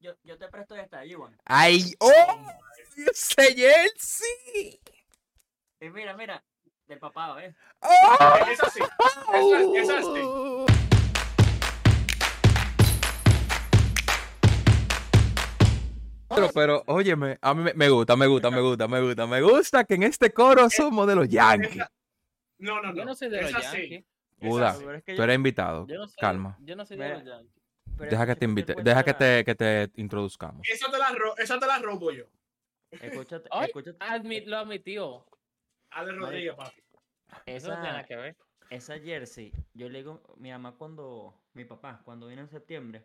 [0.00, 1.36] yo, yo te presto esta, Iwan.
[1.44, 1.94] ¡Ay!
[1.98, 2.10] ¡Oh!
[2.96, 4.80] ¡Ese jersey!
[5.80, 6.42] Y mira, mira,
[6.86, 7.54] del papá, ¿ves?
[7.80, 8.36] ¡Oh!
[8.50, 8.80] Es así.
[8.80, 10.20] Es, es así.
[16.28, 19.42] Pero, pero, óyeme, a mí me, me gusta, me gusta, me gusta, me gusta, me
[19.42, 21.84] gusta que en este coro somos de los Yankees.
[22.58, 22.94] No, no, no.
[22.94, 23.62] Yo no soy de los es.
[23.62, 24.04] Yankees.
[24.38, 25.86] Es Buda, es que tú eres invitado.
[25.86, 26.56] Yo no soy, Calma.
[26.60, 27.59] Yo no soy de los Yankees.
[28.00, 30.66] Pero Deja que te invite, deja que te, que te introduzcamos.
[30.68, 32.24] Esa te, la ro- esa te la robo yo.
[32.90, 34.46] Escúchate, Ay, escúchate.
[34.46, 35.26] lo admitió.
[35.90, 36.82] Ale Rodríguez, papi.
[37.44, 38.36] Eso no tiene Esa, nada que ver.
[38.70, 43.04] esa jersey, yo le digo, mi mamá cuando, mi papá, cuando vino en septiembre,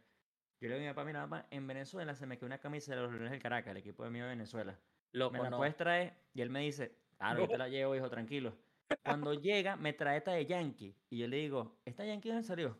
[0.61, 2.95] yo le digo a mi papá, mira, papá, en Venezuela se me quedó una camisa
[2.95, 4.79] de los Leones del Caracas, el equipo de mío de Venezuela.
[5.11, 5.57] Loco, me la no.
[5.57, 8.57] puedes traer y él me dice, claro, yo te la llevo, hijo, tranquilo.
[9.03, 12.79] Cuando llega, me trae esta de Yankee y yo le digo, ¿esta Yankee dónde salió?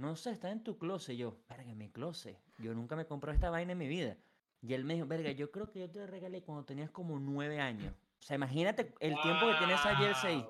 [0.00, 1.14] No sé, está en tu closet.
[1.16, 2.38] Yo, verga, en mi closet.
[2.58, 4.16] Yo nunca me compré esta vaina en mi vida.
[4.62, 7.18] Y él me dijo, verga, yo creo que yo te la regalé cuando tenías como
[7.18, 7.92] nueve años.
[8.18, 10.46] O sea, imagínate el tiempo que tiene esa jersey.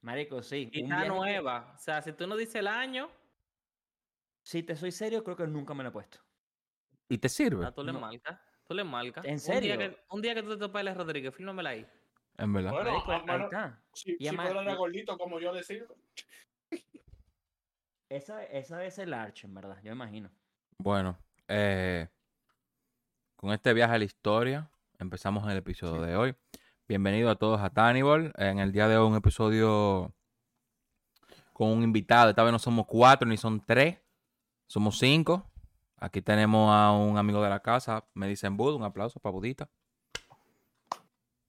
[0.00, 0.68] Marico, sí.
[0.72, 1.72] Y un está que- nueva.
[1.74, 3.10] O sea, si tú no dices el año,
[4.46, 6.18] Si te soy serio, creo que nunca me la he puesto.
[7.08, 7.64] ¿Y te sirve?
[7.64, 8.00] ah, tú le No.
[8.00, 8.38] marcas.
[8.68, 9.24] Tú le marcas.
[9.24, 9.74] ¿En Un serio?
[9.76, 11.86] día que, un día que tú te topes a Alex Rodríguez, fírmamela ahí.
[12.36, 12.72] En verdad.
[12.72, 13.82] Bueno, Marico, ah, ahí está.
[13.94, 14.76] Si, Y si además-
[15.18, 15.86] como yo decir.
[18.08, 20.30] Esa, esa es el arch, en verdad, yo imagino.
[20.78, 22.08] Bueno, eh,
[23.36, 26.36] con este viaje a la historia, empezamos el episodio de hoy.
[26.86, 28.32] Bienvenido a todos a Tannibal.
[28.36, 30.14] En el día de hoy un episodio
[31.54, 32.28] con un invitado.
[32.28, 33.98] Esta vez no somos cuatro ni son tres,
[34.66, 35.50] somos cinco.
[35.96, 38.74] Aquí tenemos a un amigo de la casa, me dicen Bud.
[38.74, 39.70] Un aplauso para Budita.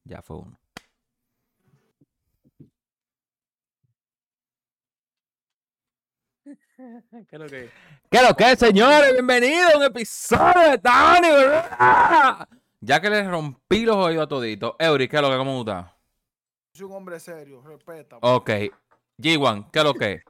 [0.06, 0.58] Ya fue uno.
[6.78, 7.70] ¿Qué es lo que
[8.12, 9.14] ¿Qué lo que, señores?
[9.14, 10.80] Bienvenidos a un episodio de.
[10.84, 12.48] ¡Ah!
[12.82, 14.76] Ya que les rompí los oídos a toditos.
[14.80, 15.38] Eury, ¿qué es lo que?
[15.38, 15.96] ¿Cómo está?
[16.74, 18.18] Soy un hombre serio, respeta.
[18.22, 18.50] Ok.
[19.18, 20.22] G1, ¿qué es lo que?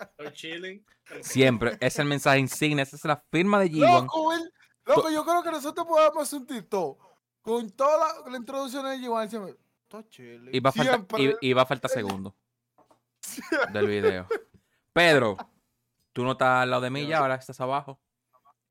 [0.00, 0.84] Estoy chilling.
[1.22, 1.76] Siempre.
[1.80, 2.82] Es el mensaje insignia.
[2.82, 4.02] Esa es la firma de G1.
[4.02, 4.52] Loco, el-
[4.84, 7.00] loco, yo creo que nosotros podemos hacer un TikTok
[7.42, 9.30] con toda la, la introducción de Giovanni.
[9.30, 9.54] siempre,
[9.84, 10.50] Está chile.
[10.52, 11.36] Y va a faltar, Siempre.
[11.40, 12.34] y, y va a faltar segundo
[13.72, 14.26] del video.
[14.92, 15.36] Pedro,
[16.12, 18.00] tú no estás al lado de mí ya, ahora estás abajo.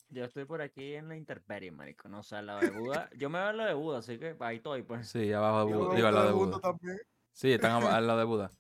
[0.10, 2.10] Yo estoy por aquí en la intemperie, marico.
[2.10, 3.10] No sé, al lado de Buda.
[3.16, 5.08] Yo me veo al lado de Buda, así que ahí estoy, pues.
[5.08, 5.96] Sí, abajo de Buda.
[5.96, 6.60] Digo, al lado de Buda.
[6.60, 6.98] también.
[7.32, 8.52] Sí, están al lado de Buda.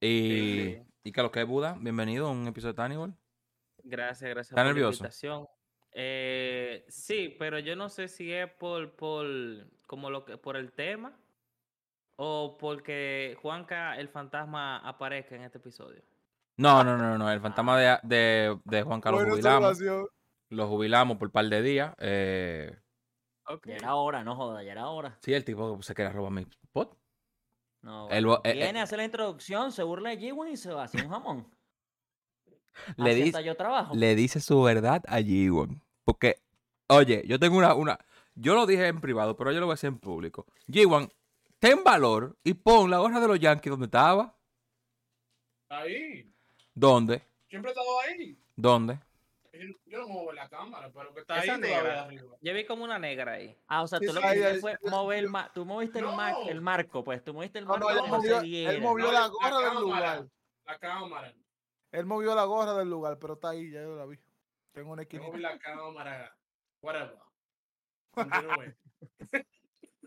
[0.00, 0.82] Y, Sí.
[1.04, 1.76] ¿y qué es lo que es Buda?
[1.78, 3.14] Bienvenido a un episodio de Tannibal.
[3.84, 4.90] Gracias, gracias ¿Está por nervioso?
[4.90, 5.46] la invitación.
[5.92, 9.24] Eh, sí, pero yo no sé si es por, por,
[9.86, 11.16] como lo que, por el tema
[12.16, 16.02] o porque Juanca, el fantasma, aparezca en este episodio.
[16.56, 17.30] No, no, no, no.
[17.30, 19.80] El fantasma de, de, de Juan Carlos Buena jubilamos.
[20.50, 21.94] Lo jubilamos por un par de días.
[21.98, 22.78] Eh,
[23.64, 25.18] Ya era hora, no joda, ya era hora.
[25.20, 26.96] sí, el tipo se quería robar mi pot.
[27.82, 28.80] No, El bueno, bo- eh, viene eh.
[28.80, 31.50] a hacer la introducción, se burla de G1 y se va a hacer un jamón.
[32.96, 33.94] Le Así dice, hasta yo trabajo.
[33.94, 35.80] le dice su verdad a G1.
[36.04, 36.42] Porque,
[36.88, 37.98] oye, yo tengo una, una.
[38.34, 40.46] Yo lo dije en privado, pero yo lo voy a decir en público.
[40.66, 41.10] G1,
[41.58, 44.36] ten valor y pon la gorra de los Yankees donde estaba.
[45.68, 46.33] Ahí.
[46.74, 47.22] ¿Dónde?
[47.48, 48.38] Siempre he estado ahí.
[48.56, 48.98] ¿Dónde?
[49.86, 52.02] Yo no muevo la cámara, pero que está ahí Esa negra.
[52.02, 52.36] arriba.
[52.40, 53.56] Yo vi como una negra ahí.
[53.68, 56.06] Ah, o sea, Sí, tú lo que hiciste fue mover el mar, tú moviste el,
[56.06, 56.48] mar- No.
[56.48, 59.06] el marco, pues, tú moviste el No, marco no, él no movió, se él movió
[59.06, 59.80] No, la la gorra del cámara.
[59.80, 60.26] lugar.
[60.66, 61.34] La cámara.
[61.92, 64.18] Él movió la gorra del lugar, pero está ahí, ya yo la vi.
[64.72, 65.22] Tengo una esquina.
[65.22, 66.36] moví la cámara.
[66.82, 67.18] Whatever.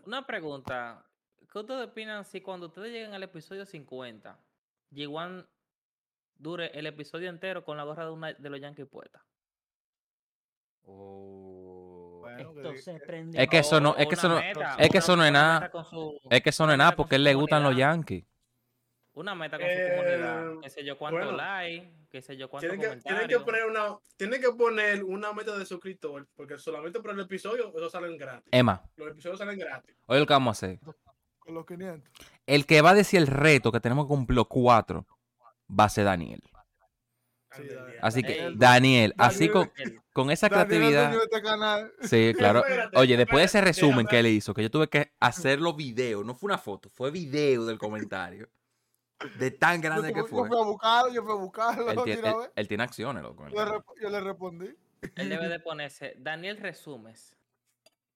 [0.04, 1.04] Una pregunta.
[1.50, 4.38] ¿Qué ustedes opinan si cuando ustedes lleguen al episodio 50,
[4.92, 5.46] G1
[6.38, 9.24] dure el episodio entero con la gorra de, una, de los Yankees puesta?
[10.84, 13.40] Oh, Bueno, que esto diga- se prendió.
[13.40, 15.70] Es que eso no- es que eso no- meta, es que eso no es nada.
[15.84, 17.76] su- Es que eso no es nada porque a él le gustan los.
[17.76, 18.24] Yankees.
[19.12, 20.60] Una meta con su Eh, comunidad.
[20.62, 21.32] Qué sé yo cuánto bueno.
[21.36, 25.32] like, qué sé yo cuánto Tienen que, tienen, que poner una, tienen que poner una
[25.32, 28.48] meta de suscriptor, porque solamente por el episodio, esos salen gratis.
[28.52, 29.96] Emma, Los episodios salen gratis.
[30.06, 30.78] oye lo que vamos a hacer.
[31.40, 32.08] Con los 500.
[32.46, 35.04] El que va a decir el reto que tenemos que cumplir los cuatro
[35.68, 36.42] va a ser Daniel.
[37.56, 37.62] Sí.
[38.02, 38.52] Así que.
[38.54, 39.70] Daniel, así con,
[40.12, 41.14] con esa creatividad.
[41.14, 41.92] este canal.
[42.02, 42.62] Sí, claro.
[42.94, 46.34] Oye, después de ese resumen que él hizo, que yo tuve que hacerlo video, no
[46.34, 48.48] fue una foto, fue video del comentario.
[49.40, 50.48] De tan Yo, grande que tuve- yo fue.
[50.48, 51.90] fui a buscarlo, yo fui a buscarlo.
[51.90, 52.50] Él tiene, una él- vez.
[52.54, 53.48] él tiene acciones, loco.
[53.48, 54.76] Yo le, rep- yo le respondí.
[55.16, 57.34] Él debe de ponerse Daniel Resumes.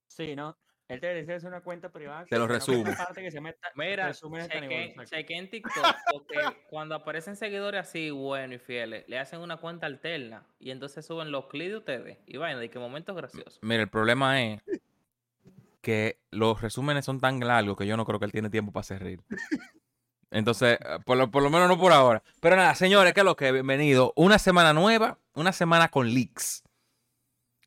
[0.08, 0.56] Sí, ¿no?
[0.88, 2.26] Él te debería hacer una cuenta privada.
[2.26, 2.84] Te lo resumo.
[2.90, 8.58] aparte que se meta Mira, chequeen en TikTok porque cuando aparecen seguidores así buenos y
[8.58, 12.60] fieles, le hacen una cuenta alterna y entonces suben los clips de ustedes y vayan
[12.60, 13.58] de que momentos graciosos.
[13.62, 14.60] Mira, el problema es
[15.80, 18.82] que los resúmenes son tan largos que yo no creo que él tiene tiempo para
[18.82, 19.20] hacer reír.
[20.30, 22.22] Entonces, eh, por lo, por lo menos no por ahora.
[22.40, 23.52] Pero nada, señores, ¿qué es lo que?
[23.52, 24.12] Bienvenido.
[24.16, 26.62] Una semana nueva, una semana con leaks.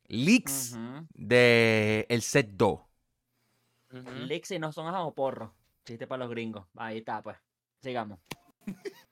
[0.08, 1.06] Leaks Ujú.
[1.14, 2.85] de el set 2.
[4.02, 5.54] Lixi no son ajos o porro.
[5.84, 6.66] Chiste para los gringos.
[6.76, 7.36] Ahí está, pues.
[7.82, 8.18] Sigamos.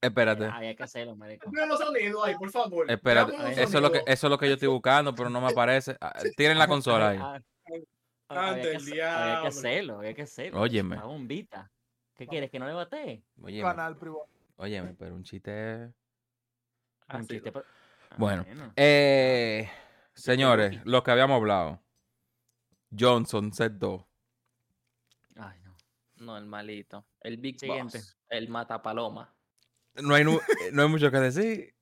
[0.00, 0.44] Espérate.
[0.46, 1.50] Había que hacerlo, marico.
[1.50, 2.90] Los sonidos ahí, por favor.
[2.90, 5.40] Espérate, los eso es, lo que, eso es lo que yo estoy buscando, pero no
[5.40, 5.96] me aparece.
[6.00, 7.18] Ah, Tienen la consola ahí.
[7.20, 7.40] Ah,
[8.28, 10.60] Ante había, que, había hacerlo, había que hacerlo.
[10.60, 10.96] Óyeme.
[10.96, 11.70] Una bombita.
[12.14, 12.50] ¿Qué quieres?
[12.50, 13.22] ¿Que no le bate?
[13.40, 14.26] Óyeme, Canal privado.
[14.56, 15.92] óyeme, pero un chiste.
[17.12, 18.44] Un chiste Ah, Bueno,
[18.76, 19.68] Eh,
[20.14, 21.80] señores, lo que habíamos hablado.
[22.98, 24.04] Johnson, set 2.
[25.36, 25.76] Ay, no.
[26.16, 27.06] No, el malito.
[27.20, 27.98] El Big Siguiente.
[27.98, 28.16] Boss.
[28.28, 29.34] El matapaloma.
[29.94, 31.74] No hay, eh, no hay mucho que decir.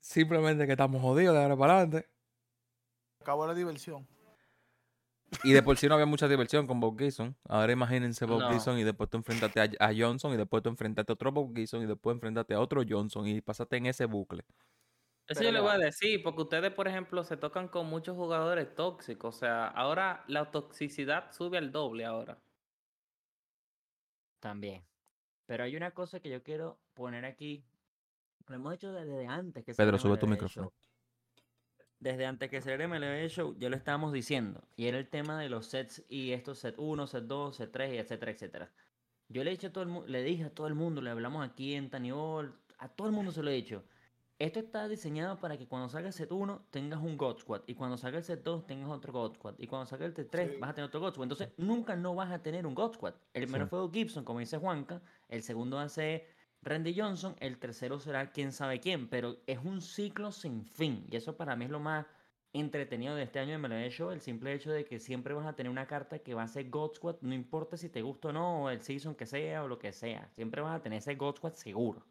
[0.00, 2.08] Simplemente que estamos jodidos de ahora para adelante.
[3.20, 4.06] Acabó la diversión.
[5.42, 7.36] Y de por sí no había mucha diversión con Bob Gibson.
[7.48, 8.50] Ahora imagínense Bob No.
[8.50, 11.54] Gibson y después tú enfrentarte a, a Johnson y después tú enfrentarte a otro Bob
[11.54, 14.44] Gibson y después enfrentarte a otro Johnson y pasaste en ese bucle.
[15.28, 18.74] Eso yo le voy a decir, porque ustedes, por ejemplo, se tocan con muchos jugadores
[18.74, 19.36] tóxicos.
[19.36, 22.38] O sea, ahora la toxicidad sube al doble ahora.
[24.38, 24.84] También.
[25.46, 27.64] Pero hay una cosa que yo quiero poner aquí.
[28.46, 30.66] Lo hemos hecho desde antes que Pedro, sube tu micrófono.
[30.66, 30.72] Show.
[31.98, 34.62] Desde antes que saliera MLB Show, ya lo estábamos diciendo.
[34.76, 37.94] Y era el tema de los sets y estos set 1, set 2, set 3,
[37.94, 38.72] y etcétera, etcétera.
[39.28, 41.10] Yo le he dicho a todo el mundo, le dije a todo el mundo, le
[41.10, 43.84] hablamos aquí en Taniol, a todo el mundo se lo he dicho.
[44.38, 47.74] Esto está diseñado para que cuando salga el set 1 tengas un God Squad y
[47.74, 50.50] cuando salga el set 2 tengas otro God Squad y cuando salga el set 3
[50.52, 50.56] Sí.
[50.60, 51.24] vas a tener otro God Squad.
[51.24, 53.14] Entonces nunca no vas a tener un God Squad.
[53.32, 53.70] El primero Sí.
[53.70, 56.26] fue Gibson, como dice Juanca, el segundo va a ser
[56.60, 61.16] Randy Johnson, el tercero será quién sabe quién, pero es un ciclo sin fin y
[61.16, 62.04] eso para mí es lo más
[62.52, 65.54] entretenido de este año de MLB Show, el simple hecho de que siempre vas a
[65.54, 68.32] tener una carta que va a ser God Squad, no importa si te gusta o
[68.32, 71.14] no, o el season que sea o lo que sea, siempre vas a tener ese
[71.14, 72.06] God Squad seguro.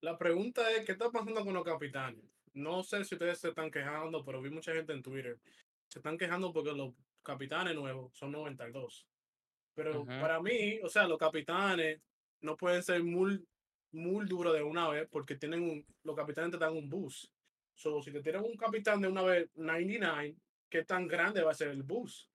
[0.00, 2.24] La pregunta es, ¿qué está pasando con los capitanes?
[2.52, 5.38] No sé si ustedes se están quejando, pero vi mucha gente en Twitter.
[5.88, 9.06] Se están quejando porque los capitanes nuevos son 92.
[9.74, 12.00] Pero para mí, o sea, los capitanes
[12.40, 13.44] no pueden ser muy,
[13.92, 17.26] muy duros de una vez porque tienen un, los capitanes te dan un boost.
[17.74, 20.34] So, si te tiran un capitán de una vez 99,
[20.70, 22.30] ¿qué tan grande va a ser el boost?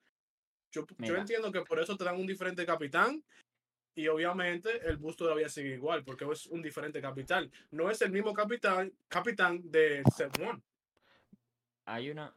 [0.72, 3.24] Yo, yo entiendo que por eso te dan un diferente capitán
[3.96, 7.52] y obviamente el boost todavía sigue igual porque es un diferente capitán.
[7.72, 10.62] No es el mismo capitán, capitán de set 1.
[11.86, 12.34] Hay una,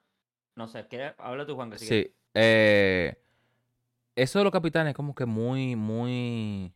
[0.56, 1.15] no sé, ¿quieres?
[1.19, 1.79] habla tú Juanca.
[1.79, 2.15] si Sí.
[2.35, 3.15] eh,
[4.17, 6.73] eso de los capitanes es como que muy, muy,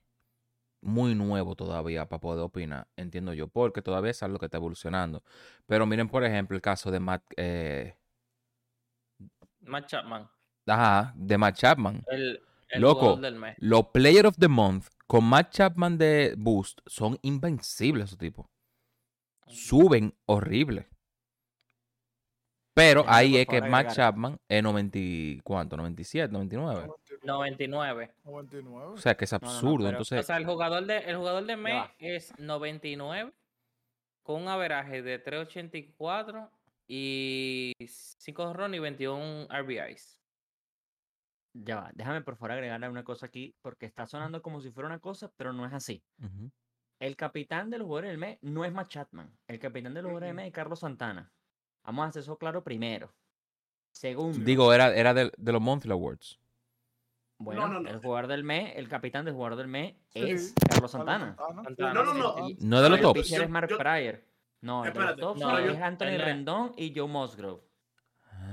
[0.80, 5.22] muy nuevo todavía para poder opinar, entiendo yo, porque todavía es algo que está evolucionando.
[5.66, 7.96] Pero miren, por ejemplo, el caso de Matt, eh,
[9.60, 10.28] Matt Chapman.
[10.66, 12.04] ajá, de Matt Chapman.
[12.08, 13.00] El, el Loco.
[13.00, 13.56] jugador del mes.
[13.58, 18.46] Los Player of the Month con Matt Chapman de Boost son invencibles esos tipos.
[19.46, 20.86] Suben horrible.
[22.74, 23.92] Pero ahí es que Matt.
[23.92, 25.76] Chapman es 90, y- ¿cuánto?
[25.76, 26.88] 97, 99.
[27.24, 28.12] 99.
[28.24, 28.86] 99.
[28.92, 29.76] O sea que es No, no, no, absurdo.
[29.78, 33.32] pero- Entonces, O sea, el jugador de, el jugador de mes es 99
[34.22, 36.50] con un averaje de 384
[36.86, 40.17] y 5 ron y 21 RBIs.
[41.54, 44.86] Ya va, déjame por favor agregarle una cosa aquí, porque está sonando como si fuera
[44.88, 46.02] una cosa, pero no es así.
[47.00, 49.30] El capitán de los jugadores del mes no es Matt Chapman.
[49.46, 51.32] El capitán de los jugadores del mes es Carlos Santana.
[51.84, 53.12] Vamos a hacer eso claro primero.
[53.92, 56.38] Segundo, digo, era, era de, de los Monthly Awards.
[57.38, 57.88] bueno, no, no.
[57.88, 61.36] el jugador del mes, el capitán del jugador del mes Sí, es Carlos Santana.
[61.36, 62.48] Santana, No, no, no.
[62.48, 63.20] Y- No de los el tops.
[63.22, 64.22] pitcher es Mark Pryor.
[64.60, 67.62] No, el de los tops no, es yo- Anthony Rendón y Joe Musgrove.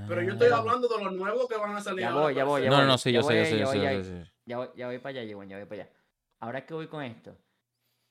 [0.08, 0.32] Pero yo Ah.
[0.34, 2.00] estoy hablando de los nuevos que van a salir.
[2.00, 3.58] Ya voy, ya voy, ya No, no, voy, no, sí, yo sé, yo voy, sé,
[3.82, 4.32] ya yo voy sé.
[4.46, 5.92] Ya voy, voy para allá, ya voy para allá.
[6.40, 7.36] Ahora que voy con esto.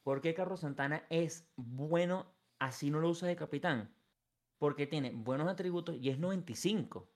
[0.03, 2.27] ¿Por qué Carlos Santana es bueno
[2.59, 3.93] así no lo usas de capitán?
[4.57, 7.09] Porque tiene buenos atributos y es 95.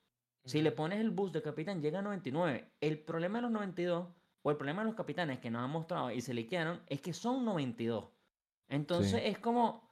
[0.44, 2.72] Si le pones el boost de capitán, llega a 99.
[2.80, 4.08] El problema de los 92,
[4.42, 7.12] o el problema de los capitanes que nos han mostrado y se liquearon, es que
[7.12, 8.06] son 92.
[8.68, 9.26] Entonces Sí.
[9.28, 9.90] es como,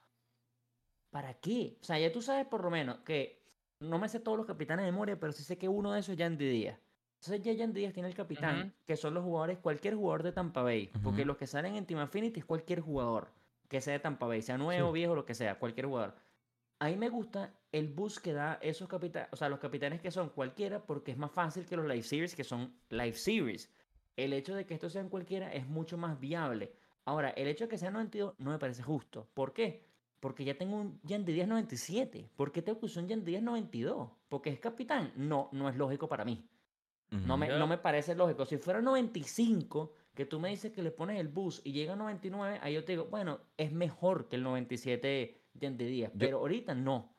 [1.10, 1.76] ¿para qué?
[1.80, 3.37] O sea, ya tú sabes por lo menos que
[3.80, 6.12] no me sé todos los capitanes de memoria, pero sí sé que uno de esos
[6.12, 6.78] es Yandy Díaz.
[7.20, 10.62] Entonces ya Yandy Díaz tiene el capitán, que son los jugadores, cualquier jugador de Tampa
[10.62, 10.90] Bay.
[11.02, 13.28] Porque los que salen en Team Affinity es cualquier jugador
[13.68, 14.94] que sea de Tampa Bay, sea nuevo, Sí.
[14.94, 16.14] viejo, lo que sea, cualquier jugador.
[16.78, 20.10] A mí me gusta el boost que da esos capitanes, o sea, los capitanes que
[20.12, 23.68] son cualquiera, porque es más fácil que los Live Series que son Live Series.
[24.16, 26.72] El hecho de que estos sean cualquiera es mucho más viable.
[27.04, 29.26] Ahora, el hecho de que sean 92 no me parece justo.
[29.34, 29.82] ¿Por qué?
[30.20, 32.30] Porque ya tengo un Yandy 10 97.
[32.36, 34.10] ¿Por qué tengo que usar un Yandy 10 92?
[34.28, 35.12] Porque es capitán.
[35.16, 36.44] No, no es lógico para mí.
[37.10, 38.44] No me, Yo- no me parece lógico.
[38.44, 41.96] Si fuera 95, que tú me dices que le pones el bus y llega a
[41.96, 46.10] 99, ahí yo te digo, bueno, es mejor que el 97 Yandy 10.
[46.18, 47.14] Pero ahorita no.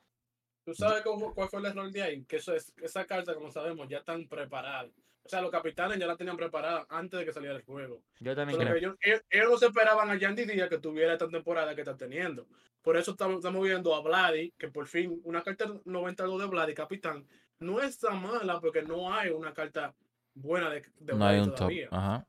[0.66, 2.24] ¿Tú sabes cómo- cuál fue el error de ahí?
[2.26, 4.92] Que eso es, esa carta, como sabemos, ya están preparadas.
[5.24, 8.02] O sea, los capitanes ya la tenían preparada antes de que saliera el juego.
[8.20, 8.76] Yo también creo.
[8.76, 11.96] ellos, ellos- ellos no se esperaban a Yandy Díaz que tuviera esta temporada que está
[11.96, 12.48] teniendo.
[12.82, 16.74] Por eso estamos, estamos viendo a Vladi, que por fin, una carta 92 de Vladi,
[16.74, 17.28] capitán,
[17.60, 19.94] no está mala porque no hay una carta
[20.34, 21.56] buena de, de No hay un top.
[21.58, 21.90] todavía.
[21.92, 22.26] Ajá.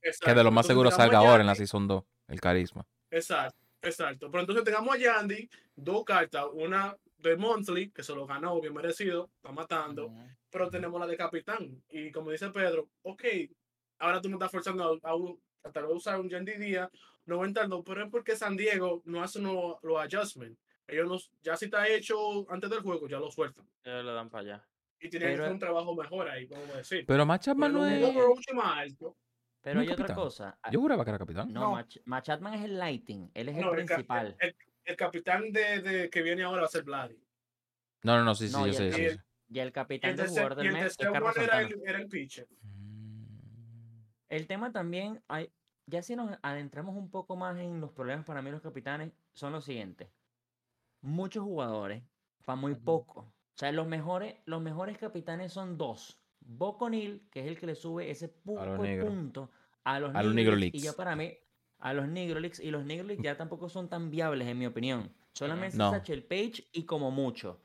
[0.00, 2.84] Que de lo más Entonces seguro salga ahora en la Season 2, el carisma.
[3.10, 4.30] Exacto, exacto.
[4.30, 8.74] Pero entonces tengamos a Yandy, dos cartas, una de Monthly, que se lo ganó, bien
[8.74, 10.12] merecido, está matando.
[10.50, 11.82] Pero tenemos la de Capitán.
[11.90, 13.24] Y como dice Pedro, ok,
[13.98, 16.88] ahora tú me estás forzando a, a, un- a tal vez usar un Yandy Díaz
[17.26, 20.58] 92, pero es porque San Diego no hace no- los adjustments.
[20.86, 23.68] Ellos no- ya si está hecho antes del juego, ya lo sueltan.
[23.84, 24.68] Ellos lo dan para allá.
[25.00, 27.04] Y tienen que Pero- hacer un trabajo mejor ahí, vamos a decir.
[27.06, 28.02] Pero Matt Chapman no es.
[28.02, 29.16] un overreach más alto.
[29.60, 30.58] Pero no hay otra cosa.
[30.62, 31.52] Ah, Yo juraba que era capitán.
[31.52, 31.70] No, No.
[31.72, 33.30] Mach, Mach Chapman es el lighting.
[33.34, 34.36] Él es No, el principal.
[34.40, 37.20] el- el capitán de, de que viene ahora va a ser Vladi.
[38.04, 40.16] No, no, no, sí, sí, No, yo y sé, sí, y el capitán el
[40.72, 42.46] mes es Carlos era el, era el pitcher.
[42.60, 42.78] Mm.
[44.28, 45.50] El tema también, hay,
[45.86, 49.52] ya si nos adentramos un poco más en los problemas para mí los capitanes, son
[49.52, 50.08] los siguientes.
[51.00, 52.02] Muchos jugadores,
[52.44, 53.20] para muy poco.
[53.20, 56.20] O sea, los mejores, los mejores capitanes son dos.
[56.40, 59.50] Boconil, que es el que le sube ese poco de punto
[59.84, 61.32] a los, A los Negro Leagues, Y ya para mí,
[61.78, 64.66] a los Negro Leagues, y los Negro Leagues ya tampoco son tan viables, en mi
[64.66, 65.12] opinión.
[65.32, 65.86] Solamente No.
[65.86, 67.60] es Satchel Page y como mucho.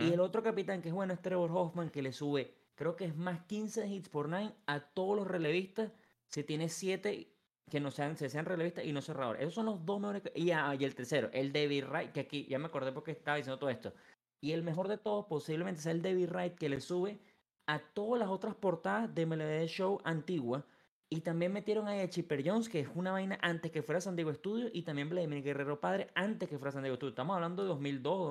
[0.00, 3.04] Y el otro capitán que es bueno es Trevor Hoffman, que le sube, creo que
[3.04, 5.92] es más 15 hits por 9 a todos los relevistas.
[6.26, 7.32] Si tiene 7
[7.68, 9.42] que no sean, se sean relevistas y no cerradores.
[9.42, 10.22] Esos son los dos mejores.
[10.34, 13.36] Y, ah, y el tercero, el David Wright, que aquí ya me acordé porque estaba
[13.36, 13.92] diciendo todo esto.
[14.40, 17.18] Y el mejor de todos posiblemente sea el David Wright, que le sube
[17.66, 20.64] a todas las otras portadas de MLB Show antigua.
[21.10, 24.16] Y también metieron ahí a Chipper Jones, que es una vaina antes que fuera San
[24.16, 24.68] Diego Studio.
[24.72, 27.10] Y también Vladimir Guerrero Padre antes que fuera San Diego Studio.
[27.10, 28.26] Estamos hablando de 2002,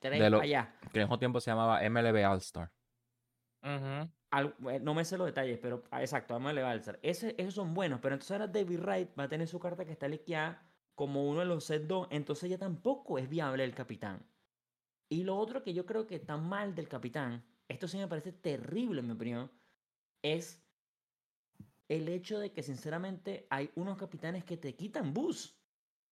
[0.00, 0.74] 2003, De lo- para allá.
[0.92, 2.72] Que en ese tiempo se llamaba MLB All-Star.
[4.30, 7.34] Al- eh, no me sé los detalles, pero ah, exacto, vamos a elevar el Ese,
[7.36, 10.08] esos son buenos, pero entonces ahora David Wright va a tener su carta que está
[10.08, 14.24] liqueada como uno de los set 2, entonces ya tampoco es viable el capitán.
[15.10, 18.32] Y lo otro que yo creo que está mal del capitán, esto sí me parece
[18.32, 19.50] terrible en mi opinión,
[20.22, 20.62] es
[21.88, 25.59] el hecho de que sinceramente hay unos capitanes que te quitan bus.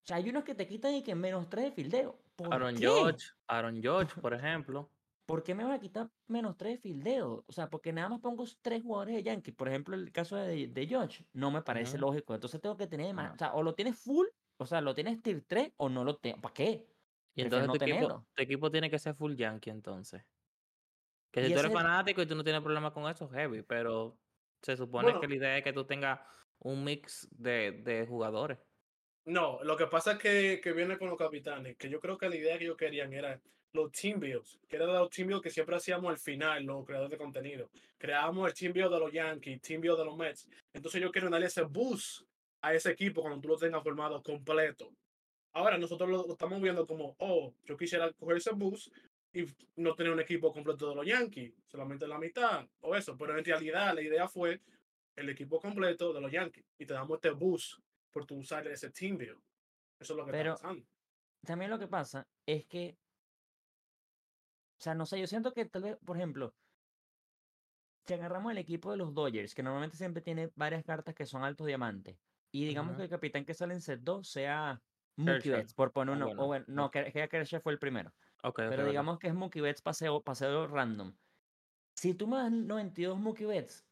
[0.05, 2.19] O sea, hay unos que te quitan y que menos 3 de fildeo.
[2.37, 2.81] ¿Por Aaron qué?
[2.81, 4.91] George, Aaron George, por ejemplo.
[5.27, 7.45] ¿Por qué me vas a quitar menos 3 de fildeo?
[7.47, 9.53] O sea, porque nada más pongo tres jugadores de Yankee.
[9.53, 12.35] Por ejemplo, el caso de, de George no me parece lógico.
[12.35, 13.29] Entonces tengo que tener más.
[13.29, 13.35] No.
[13.35, 14.27] O sea, o lo tienes full,
[14.57, 16.41] o sea, lo tienes tier 3 o no lo tengo.
[16.41, 16.89] ¿Para qué?
[17.35, 20.25] Y entonces no tu, equipo, tu equipo tiene que ser full yankee entonces.
[21.31, 24.19] Que si tú eres el- fanático y tú no tienes problema con eso, heavy, pero
[24.63, 25.21] se supone Bueno.
[25.21, 26.21] que la idea es que tú tengas
[26.59, 28.59] un mix de, de jugadores.
[29.29, 32.31] No, lo que pasa es que, que viene con los capitanes, que yo creo que
[32.31, 33.39] la idea que ellos querían era
[33.75, 37.11] los team builds, que eran los team builds que siempre hacíamos al final, los creadores
[37.11, 37.69] de contenido.
[37.99, 40.49] Creábamos el team build de los Yankees, team build de los Mets.
[40.73, 42.23] Entonces ellos quieren darle ese boost
[42.63, 44.95] a ese equipo cuando tú lo tengas formado completo.
[45.53, 48.91] Ahora nosotros lo, lo estamos viendo como, oh, yo quisiera coger ese boost
[49.35, 49.45] y
[49.77, 53.15] no tener un equipo completo de los Yankees, solamente la mitad o eso.
[53.19, 54.63] Pero en realidad la idea fue
[55.17, 57.79] el equipo completo de los Yankees y te damos este boost
[58.19, 59.41] por tu usar ese team build.
[60.01, 60.87] Eso es lo que Pero- está pasando.
[61.45, 62.99] También lo que pasa es que.
[64.81, 66.55] O sea, no sé, yo siento que tal vez, por ejemplo,
[68.07, 71.45] si agarramos el equipo de los Dodgers, que normalmente siempre tiene varias cartas que son
[71.45, 72.19] altos diamantes,
[72.53, 72.99] y digamos Ujú.
[72.99, 74.83] que el capitán que sale en set 2 sea
[75.17, 75.51] Mookie.
[75.51, 76.27] Betts, por poner Ah, uno.
[76.27, 78.11] bueno, O bueno, no, que, que Kershaw fue el primero.
[78.43, 78.89] Ok, ok, Pero ok.
[78.89, 81.17] digamos que es Mookie Betts paseo, paseo random.
[81.97, 83.85] Si tú me das 92 Mookie Betts,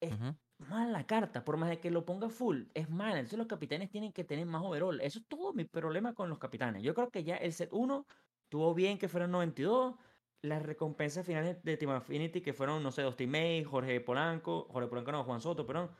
[0.00, 0.24] es Ujú.
[0.24, 3.12] mal la carta, por más de que lo ponga full, es mal.
[3.16, 5.00] Entonces los capitanes tienen que tener más overall.
[5.00, 6.82] Eso es todo mi problema con los capitanes.
[6.82, 8.06] Yo creo que ya el set 1
[8.48, 9.96] tuvo bien que fueron 92.
[10.42, 14.88] Las recompensas finales de Team Affinity que fueron, no sé, Dusty May, Jorge Polanco, Jorge
[14.88, 15.90] Polanco no, Juan Soto, perdón.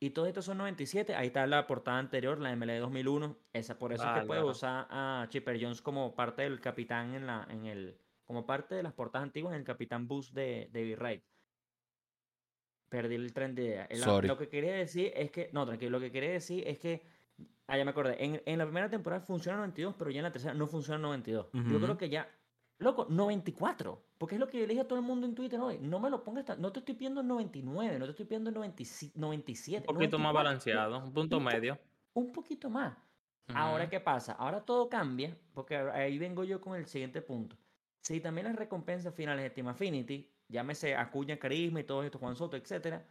[0.00, 1.14] Y todos estos son 97.
[1.14, 3.38] Ahí está la portada anterior, la MLB 2001.
[3.52, 7.14] Esa, por eso es Ah, que puede usar a Chipper Jones como parte del capitán
[7.14, 10.68] en la, en el, como parte de las portadas antiguas en el capitán boost de
[10.72, 11.24] David Wright.
[12.96, 13.88] Perdí el tren de idea.
[13.96, 14.28] Sorry.
[14.28, 17.02] Lo que quería decir es que, no, tranquilo, lo que quería decir es que
[17.66, 18.22] Ah, ya me acordé.
[18.22, 21.46] En, en la primera temporada funciona 92, pero ya en la tercera no funciona 92.
[21.52, 22.28] Yo creo que ya.
[22.78, 24.04] Loco, 94.
[24.18, 25.78] Porque es lo que yo le dije a todo el mundo en Twitter hoy.
[25.80, 26.60] No me lo pongas tan.
[26.60, 29.86] No te estoy pidiendo 99, no te estoy pidiendo 95, 97.
[29.88, 30.34] Un poquito más 94.
[30.44, 31.78] balanceado, un punto un po- medio.
[32.12, 32.96] Un poquito más.
[33.54, 33.88] Ahora.
[33.88, 34.32] ¿qué pasa?
[34.34, 37.56] Ahora todo cambia, porque ahí vengo yo con el siguiente punto.
[38.02, 42.36] Si también las recompensas finales de Team Affinity, llámese Acuña, Carisma y todo esto, Juan
[42.36, 43.06] Soto, etcétera,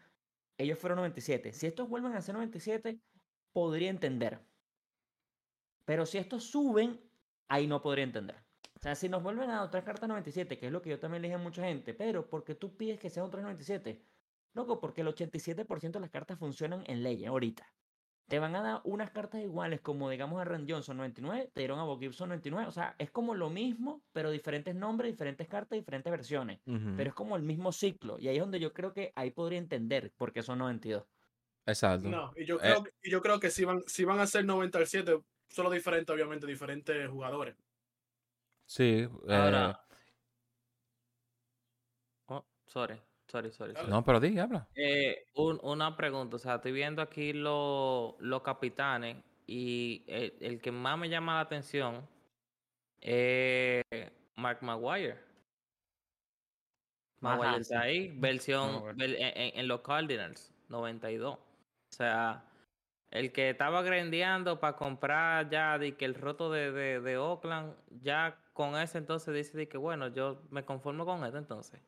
[0.57, 1.53] ellos fueron 97.
[1.53, 2.99] Si estos vuelven a ser 97,
[3.51, 4.39] podría entender.
[5.85, 6.99] Pero si estos suben,
[7.47, 8.37] ahí no podría entender.
[8.75, 10.99] O sea, si nos vuelven a dar otras cartas 97, que es lo que yo
[10.99, 14.05] también le dije a mucha gente, pero ¿por qué tú pides que sean otras 97?
[14.53, 17.65] Loco, porque el 87% de las cartas funcionan en ley ahorita.
[18.27, 21.79] Te van a dar unas cartas iguales como digamos a Rand Johnson 99, te dieron
[21.79, 22.67] a Bob Gibson 99.
[22.67, 26.61] O sea, es como lo mismo, pero diferentes nombres, diferentes cartas, diferentes versiones.
[26.65, 28.17] Pero es como el mismo ciclo.
[28.19, 31.05] Y ahí es donde yo creo que ahí podría entender por qué son 92.
[31.65, 32.07] Exacto.
[32.09, 32.59] No, y yo Eh.
[32.61, 36.11] creo, que- y yo creo que si van, si van a ser 97, solo diferente,
[36.11, 37.55] obviamente, diferentes jugadores.
[38.65, 39.07] Sí.
[39.27, 39.79] eh, Ahora.
[42.27, 42.99] Oh, sorry,
[43.33, 43.73] sorry, sorry.
[43.75, 43.89] sorry.
[43.89, 44.67] no, pero di, habla.
[44.75, 50.61] Eh, un- una pregunta, o sea, estoy viendo aquí lo- los capitanes y el, el
[50.61, 52.07] que más me llama la atención
[53.01, 53.83] es
[54.35, 55.17] Mark Maguire.
[57.21, 61.33] Maguire está ahí, versión en, en- en los Cardinals, 92.
[61.35, 61.39] O
[61.89, 62.43] sea,
[63.11, 67.75] el que estaba grandeando para comprar ya de que el roto de, de, de Oakland,
[68.01, 71.79] ya con ese entonces dice de que bueno, yo me conformo con esto entonces.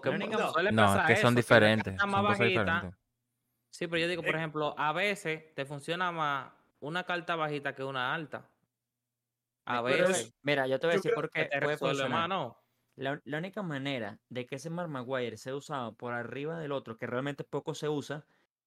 [0.00, 1.84] Porque mu- suele No, es que son eso, diferentes.
[1.92, 3.00] carta Son más cosas bajita- diferentes.
[3.70, 7.74] Sí, pero yo digo, por Eh, ejemplo, a veces te funciona más una carta bajita
[7.74, 8.48] que una alta.
[9.64, 10.10] A veces.
[10.18, 12.28] es- Mira, yo te voy a decir por qué puede funcionar.
[12.28, 12.58] ¿no?
[12.96, 16.98] La, la única manera de que ese Mark Maguire sea usado por arriba del otro,
[16.98, 18.24] que realmente poco se usa,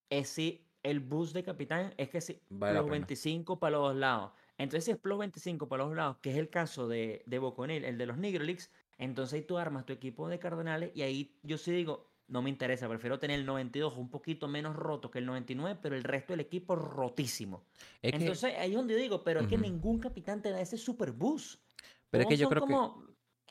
[0.10, 2.92] es si el boost de capitán es que si Vale pena.
[2.92, 4.32] 25 para los dos lados.
[4.58, 7.40] Entonces, si es plus 25 para los dos lados, que es el caso de, de
[7.40, 11.38] Boconil, el de los Nigrolix, entonces ahí tú armas tu equipo de Cardenales y ahí
[11.44, 15.20] yo sí digo, no me interesa, prefiero tener el 92 un poquito menos roto que
[15.20, 17.66] el 99, pero el resto del equipo rotísimo.
[18.02, 20.60] Es que, Entonces ahí es donde yo digo, pero es que ningún capitán te da
[20.60, 21.62] ese super boost.
[22.10, 22.76] pero es que yo creo que.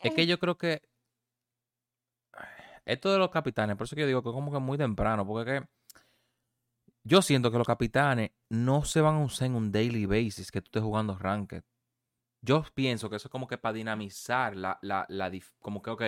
[0.02, 0.82] Es que yo creo que
[2.84, 5.26] esto de los capitanes, por eso que yo digo que es como que muy temprano,
[5.26, 5.68] porque es que
[7.04, 10.60] yo siento que los capitanes no se van a usar en un daily basis que
[10.60, 11.62] tú estés jugando ranked.
[12.44, 16.02] Yo pienso que eso es como que para dinamizar la, la, la como que, ok,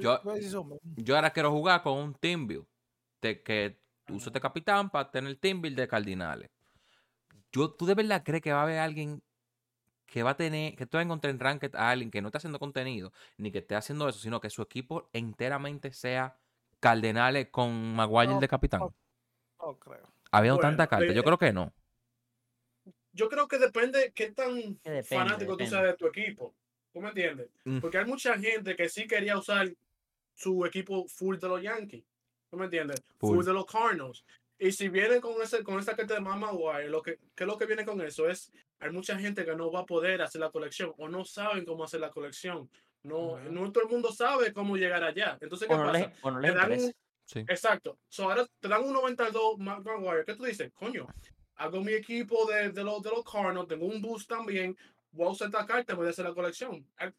[0.00, 0.20] Yo,
[0.96, 2.66] Yo- ahora quiero jugar con un team build,
[3.20, 6.50] de que uso este capitán para tener el team build de cardinales.
[7.52, 9.22] Yo, ¿Tú de verdad crees que va a haber alguien
[10.06, 12.28] que va a tener, que tú vas a encontrar en Ranked a alguien que no
[12.28, 16.38] esté haciendo contenido, ni que esté haciendo eso, sino que su equipo enteramente sea
[16.80, 18.80] Cardenales con Maguire No, de capitán?
[18.80, 18.94] no.
[19.60, 20.08] No creo.
[20.32, 21.72] Habiendo Bueno, tanta carta, eh, yo creo que no.
[23.14, 25.70] Yo creo que depende qué tan Que depende, fanático tú depende.
[25.70, 26.54] seas de tu equipo.
[26.92, 27.48] ¿Tú me entiendes?
[27.64, 27.80] Mm.
[27.80, 29.72] Porque hay mucha gente que sí quería usar
[30.34, 32.04] su equipo full de los Yankees.
[32.50, 33.02] ¿Tú me entiendes?
[33.18, 33.36] Full.
[33.36, 34.24] Full, de los Cardinals.
[34.58, 37.46] Y si vienen con ese con esa carta de Mama Wire, lo que, ¿qué es
[37.46, 38.28] lo que viene con eso?
[38.28, 41.64] Es hay mucha gente que no va a poder hacer la colección o no saben
[41.64, 42.68] cómo hacer la colección.
[43.02, 45.36] No, no todo el mundo sabe cómo llegar allá.
[45.40, 45.98] Entonces, ¿qué o no pasa?
[45.98, 46.94] les, o no les Te dan un-
[47.26, 47.38] Sí.
[47.40, 47.98] Exacto.
[48.08, 50.24] So, ahora te dan un 92 Mark Maguire.
[50.26, 50.70] ¿Qué tú dices?
[50.74, 51.06] Coño,
[51.56, 54.76] hago mi equipo de, de, los, de los Cardinals, tengo un boost también.
[55.12, 56.84] Voy a usar esta carta, voy a hacer la colección.
[56.96, 57.14] Al-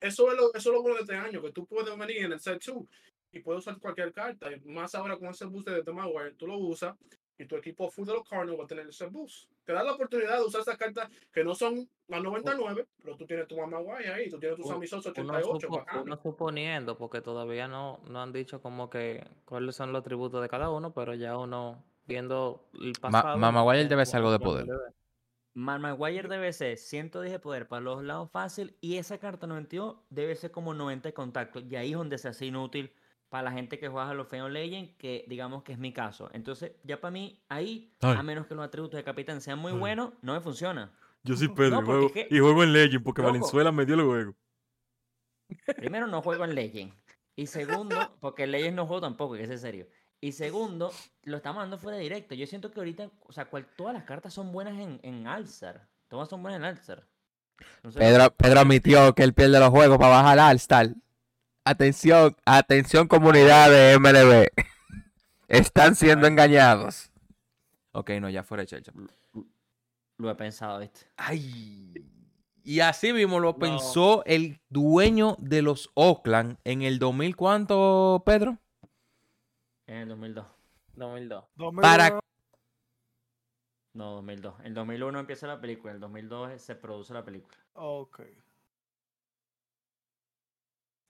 [0.00, 2.32] Eso es, lo, eso es lo bueno de este año, que tú puedes venir en
[2.32, 2.84] el set 2
[3.32, 4.50] y puedes usar cualquier carta.
[4.52, 6.96] Y Más ahora con ese boost de, de Maguire, tú lo usas
[7.38, 9.50] y tu equipo full de los Cardinals va a tener ese boost.
[9.64, 13.26] Te da la oportunidad de usar esas cartas que no son las 99, pero tú
[13.26, 15.68] tienes tu Maguire ahí, tú tienes tu Un- Sammy Sosa Uno, 88.
[15.68, 20.42] supo- uno suponiendo, porque todavía no, no han dicho como que cuáles son los atributos
[20.42, 23.36] de cada uno, pero ya uno viendo el pasado.
[23.38, 24.66] Ma- Maguire debe ser algo de poder.
[25.54, 30.34] Maguire debe ser 110 de poder para los lados fácil y esa carta 92 debe
[30.34, 31.60] ser como 90 de contacto.
[31.60, 32.92] Y ahí es donde se hace inútil
[33.28, 36.30] para la gente que juega a los Feon Legend, que digamos que es mi caso.
[36.32, 38.16] Entonces, ya para mí, ahí, Ay.
[38.18, 39.78] a menos que los atributos de capitán sean muy Ay.
[39.78, 40.92] buenos, no me funciona.
[41.22, 43.32] Yo soy Pedro, No, y juego- es que- y juego en Legend porque Loco.
[43.32, 44.34] Valenzuela me dio el juego.
[45.76, 46.92] Primero, no juego en Legend.
[47.36, 49.86] Y segundo, porque en Legend no juego tampoco, que es en serio.
[50.24, 50.92] Y segundo,
[51.24, 52.36] lo estamos dando fuera de directo.
[52.36, 55.88] Yo siento que ahorita, o sea, cual- todas las cartas son buenas en, en Alzar.
[56.08, 57.08] Todas son buenas en Alzar.
[57.76, 60.94] Entonces, Pedro, Pedro admitió que él pierde los juegos para bajar al All-Star.
[61.64, 64.46] Atención, atención comunidad de MLB.
[65.48, 67.10] Están siendo engañados.
[67.90, 68.92] Ok, no, ya fuera de chelcha.
[70.18, 71.00] Lo he pensado, ¿viste?
[71.16, 71.94] Ay.
[72.62, 73.58] Y así mismo lo No.
[73.58, 78.58] pensó el dueño de los Oakland en el 2000, ¿cuánto, Pedro?
[79.92, 80.46] En el 2002.
[80.94, 81.44] 2002.
[81.56, 82.20] 2001, Para-
[83.94, 84.54] No, 2002.
[84.64, 87.58] En 2001 empieza la película, en el 2002 se produce la película.
[87.74, 88.20] Ok.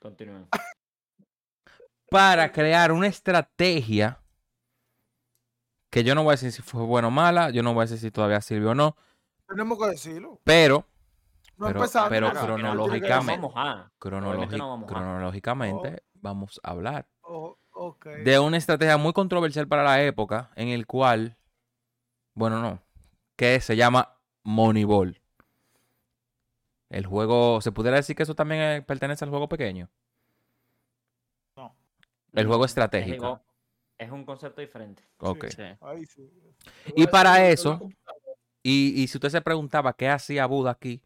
[0.01, 0.49] Continúen.
[2.11, 4.19] Para crear una estrategia
[5.91, 7.85] que yo no voy a decir si fue buena o mala, yo no voy a
[7.85, 8.97] decir si todavía sirvió o no,
[9.47, 10.41] Tenemos que decirlo.
[10.43, 10.85] pero
[11.57, 12.09] No Pero- empezamos.
[12.09, 12.45] pero nada.
[12.47, 13.93] cronológicamente- No vamos a.
[14.01, 14.93] cronológi- no vamos a.
[14.95, 17.57] cronológicamente vamos a hablar Oh,
[18.25, 21.37] de una estrategia muy controversial para la época en el cual,
[22.35, 22.83] bueno, no,
[23.37, 25.21] que se llama Moneyball.
[26.91, 29.89] El juego, ¿se pudiera decir que eso también eh, pertenece al juego pequeño?
[31.57, 31.75] No.
[32.33, 33.41] El juego Es estratégico.
[33.97, 35.03] Es un concepto diferente.
[35.19, 35.47] Ok.
[35.49, 35.63] Sí.
[35.81, 36.31] Ahí sí.
[36.97, 37.81] Y para eso,
[38.63, 41.03] y, y si usted se preguntaba qué hacía Buda aquí,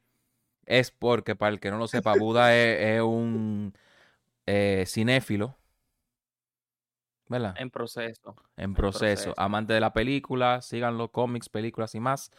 [0.65, 3.73] es porque, para el que no lo sepa, Buda es, es un
[4.47, 5.57] eh, cinéfilo,
[7.29, 7.55] ¿verdad?
[7.59, 8.35] En proceso.
[8.57, 8.99] En proceso.
[8.99, 9.35] proceso.
[9.37, 12.31] Amante de la película, síganlo, cómics, películas y más.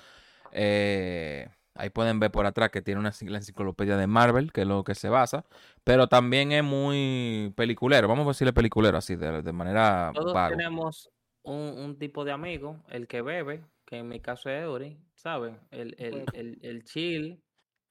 [0.51, 4.67] Eh, ahí pueden ver por atrás que tiene una la enciclopedia de Marvel, que es
[4.67, 5.45] lo que se basa.
[5.83, 8.07] Pero también es muy peliculero.
[8.07, 10.55] Vamos a decirle peliculero así, de, de manera Todos vago.
[10.55, 11.09] tenemos
[11.43, 15.55] un, un tipo de amigo, el que bebe, que en mi caso es Eury, ¿sabes?
[15.71, 17.41] El, el, el, el chill,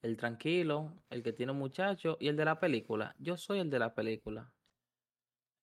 [0.03, 3.15] el tranquilo, el que tiene un muchacho y el de la película.
[3.17, 4.51] Yo soy el de la película.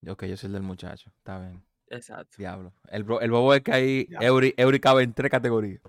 [0.09, 1.11] Ok, yo soy el del muchacho.
[1.19, 1.63] Está bien.
[1.89, 2.37] Exacto.
[2.39, 2.73] Diablo.
[2.89, 4.09] El, bro- el bobo es que ahí.
[4.21, 5.81] Eury, Eury cabe en tres categorías.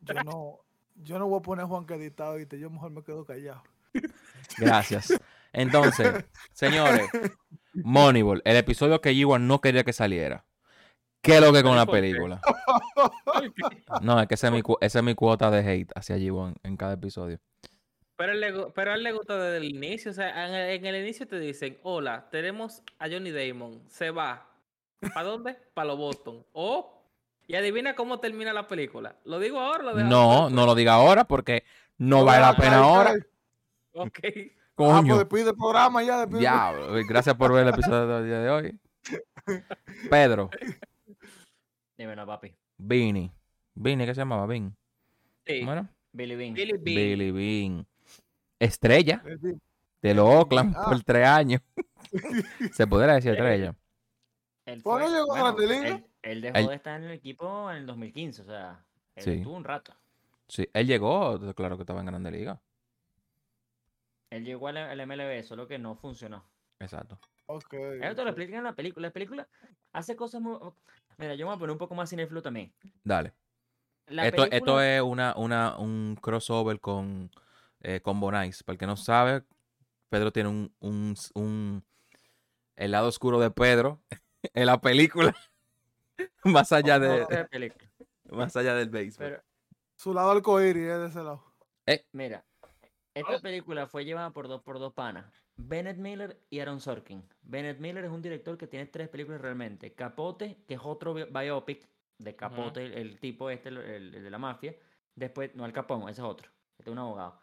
[0.00, 0.58] Yo no,
[0.96, 2.58] yo no voy a poner a Juan que editado, ¿viste?
[2.58, 3.62] Yo mejor me quedo callado.
[4.58, 5.12] Gracias.
[5.52, 7.08] Entonces, señores,
[7.74, 10.44] Moneyball, el episodio que Iwan no quería que saliera.
[11.22, 12.40] ¿Qué es lo que con la película?
[14.02, 16.54] No, es que esa es mi, cu- esa es mi cuota de hate hacia G1
[16.62, 17.40] en cada episodio.
[18.18, 20.10] Pero, él le pero a él le gusta desde el inicio.
[20.10, 24.10] O sea, en el, en el inicio te dicen, hola, tenemos a Johnny Damon, se
[24.10, 24.50] va.
[25.14, 25.56] ¿Para dónde?
[25.72, 26.44] Para los Boston.
[26.52, 27.00] O,
[27.46, 29.16] y adivina cómo termina la película.
[29.24, 31.62] ¿Lo digo ahora o lo No, no lo diga ahora porque
[31.96, 33.10] no vale la pena Ay, ahora.
[33.12, 33.20] ay.
[33.92, 34.18] Ok.
[34.24, 35.14] Ah, Coño.
[35.14, 36.88] pues despide el programa ya, despide Diablo.
[37.08, 38.78] Gracias por ver el episodio del día de hoy.
[40.10, 40.50] Pedro,
[41.96, 42.54] Dímelo, papi.
[42.76, 43.32] Vini.
[43.74, 44.46] Vini, ¿qué se llamaba?
[44.46, 44.76] Vin.
[45.46, 45.64] Sí.
[45.64, 46.54] Bueno, Billy Bean.
[46.54, 46.82] Billy Bean.
[46.84, 47.86] Billy Bean.
[48.58, 49.58] Estrella programa.
[50.02, 50.84] de los Oakland Ah.
[50.88, 51.60] por tres años.
[52.72, 53.74] Se podría decir estrella.
[54.66, 55.96] Él ¿Cuándo fue- llegó a bueno, Grande Liga?
[55.96, 59.24] Él, él dejó Él- de estar en el equipo en el 2015, o sea, él
[59.24, 59.30] Sí.
[59.32, 59.94] estuvo un rato.
[60.48, 62.60] Sí, él llegó, claro que estaba en Grande Liga.
[64.30, 66.44] Él llegó al, al MLB, solo que no funcionó.
[66.80, 67.18] Exacto.
[67.46, 67.72] Ok.
[67.74, 69.08] Eso te lo explican en la película.
[69.08, 69.48] La película
[69.92, 70.58] hace cosas muy...
[71.16, 72.72] Mira, yo me voy a poner un poco más cinéfilo también.
[73.02, 73.32] Dale.
[74.08, 77.30] La Esto, esto es una, una, un crossover con,
[77.82, 78.62] eh, con Bonais.
[78.62, 79.42] Para el que no sabe,
[80.08, 81.84] Pedro tiene un, un, un-
[82.76, 84.00] el lado oscuro de Pedro
[84.54, 85.34] en la película.
[86.44, 87.46] más allá de,
[88.30, 89.26] más allá del béisbol.
[89.28, 89.42] Pero,
[89.96, 91.44] Su lado arcoíris es de ese lado.
[92.12, 92.44] mira,
[93.14, 95.26] esta película fue llevada por dos, por dos panas.
[95.56, 97.24] Bennett Miller y Aaron Sorkin.
[97.42, 99.92] Bennett Miller es un director que tiene tres películas realmente.
[99.92, 101.88] Capote, que es otro bi- biopic
[102.18, 104.76] de Capote, el, el tipo este, el, el- el de la mafia.
[105.16, 106.48] Después, no, el Capón, ese es otro.
[106.78, 107.40] Este es un abogado.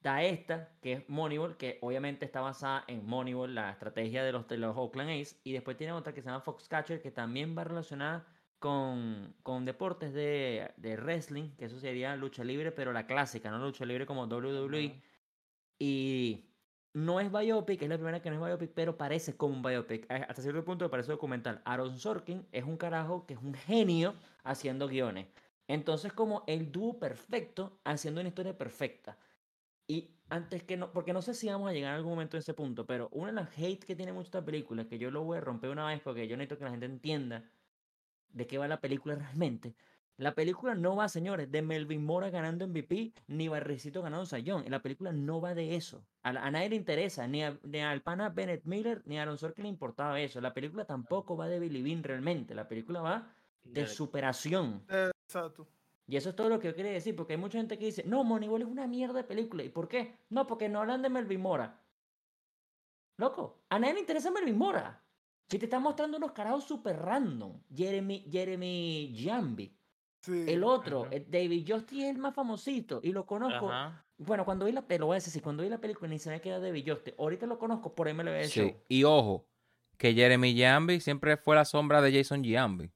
[0.00, 4.46] Da esta, que es Moneyball, que obviamente está basada en Moneyball, la estrategia de los,
[4.46, 5.40] de los Oakland A's.
[5.44, 8.26] Y después tiene otra que se llama Foxcatcher, que también va relacionada
[8.58, 13.58] con, con deportes de, de wrestling, que eso sería lucha libre, pero la clásica, no
[13.58, 15.00] lucha libre como WWE.
[15.78, 16.52] Y
[16.92, 20.10] no es biopic, es la primera que no es biopic, pero parece como un biopic.
[20.10, 21.62] Eh, Hasta cierto punto parece documental.
[21.64, 25.28] Aaron Sorkin es un carajo que es un genio haciendo guiones.
[25.68, 29.18] Entonces, como el dúo perfecto haciendo una historia perfecta.
[29.88, 32.40] Y antes que no, porque no sé si vamos a llegar en algún momento a
[32.40, 35.22] ese punto, pero una de las hate que tiene mucho esta película, que yo lo
[35.22, 37.44] voy a romper una vez porque yo necesito que la gente entienda
[38.30, 39.74] de qué va la película realmente.
[40.18, 44.64] La película no va, señores, de Melvin Mora ganando MVP, ni Barricito ganando Sayón.
[44.68, 46.06] La película no va de eso.
[46.22, 49.64] A, nadie le interesa, ni, a- ni al pana Bennett Miller, ni a Aaron Sorkin
[49.64, 50.40] le importaba eso.
[50.40, 52.54] La película tampoco va de Billy Bean realmente.
[52.54, 54.84] La película va de superación.
[55.28, 55.68] Exacto.
[56.08, 58.04] Y eso es todo lo que yo quería decir, porque hay mucha gente que dice,
[58.04, 59.64] no, Moneyball es una mierda de película.
[59.64, 60.16] ¿Y por qué?
[60.30, 61.82] No, porque no hablan de Melvin Mora.
[63.18, 65.02] Loco, a nadie le interesa Melvin Mora.
[65.48, 67.60] Si te están mostrando unos carajos super random.
[67.74, 69.76] Jeremy, Jeremy Jambi.
[70.22, 70.44] Sí.
[70.48, 73.70] El otro, eh, David Justy es el más famosito y lo conozco.
[73.70, 74.04] Ajá.
[74.18, 76.40] Bueno, cuando vi la película, lo voy a decir, cuando vi la película ni sabía
[76.40, 77.12] que era David Justy.
[77.18, 78.60] Ahorita lo conozco por MLB Sí.
[78.60, 78.82] Show.
[78.88, 79.46] Y ojo,
[79.96, 82.90] que Jeremy Giambi siempre fue la sombra de Jason Giambi.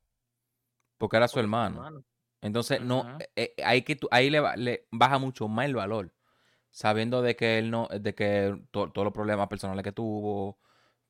[0.99, 2.03] Porque era su hermano.
[2.43, 6.13] Entonces, no, eh, eh, ahí, que tú- ahí le, le baja mucho más el valor.
[6.71, 10.59] Sabiendo de que él no, de que to- todos los problemas personales que tuvo,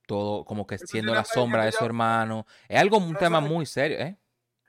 [0.06, 2.46] todo como que siendo la sombra de su ya- hermano.
[2.68, 4.16] Es algo, un tema muy serio, ¿eh?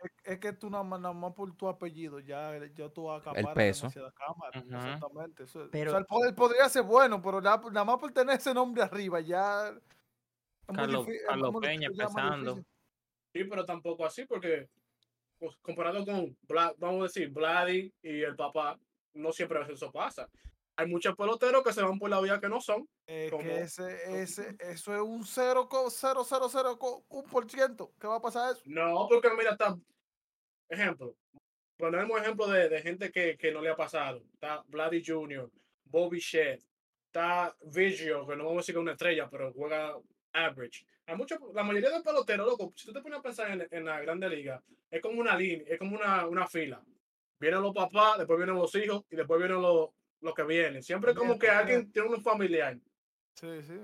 [0.03, 3.53] es, es que tú nada más, nada más por tu apellido ya, ya tú acaparas
[3.53, 3.81] peso.
[3.87, 4.59] demasiada cámara.
[4.59, 5.43] Exactamente.
[5.43, 8.35] eso- Pero- o sea, el poder podría ser bueno, pero nada, nada más por tener
[8.37, 9.71] ese nombre arriba ya.
[10.67, 12.55] Carlos- Carlos Peña empezando.
[13.33, 14.69] Sí, pero tampoco así, porque
[15.41, 18.79] pues, comparado con, Vla- vamos a decir, Vladi y el papá,
[19.13, 20.29] no siempre eso pasa.
[20.75, 22.87] Hay muchos peloteros que se van por la vía que no son.
[23.07, 27.91] Es como- que ese, ese, eso es un 0,000,1%.
[27.99, 28.61] ¿Qué va a pasar eso?
[28.65, 29.75] No, porque mira, está.
[30.69, 31.15] Ejemplo.
[31.77, 34.23] Ponemos ejemplo de, de gente que, que no le ha pasado.
[34.33, 35.49] Está Vladi Jr.,
[35.85, 36.61] Bobby Shedd,
[37.07, 39.97] está Vigio, que no vamos a decir que es una estrella, pero juega
[40.33, 40.85] average.
[41.15, 43.99] Muchos, la mayoría de peloteros, loco, si tú te pones a pensar en, en la
[44.01, 46.81] grande liga, es como una línea, es como una, una fila.
[47.39, 49.89] Vienen los papás, después vienen los hijos y después vienen los,
[50.21, 50.83] los que vienen.
[50.83, 52.77] Siempre es como que alguien tiene un familiar.
[53.35, 53.79] Sí, sí.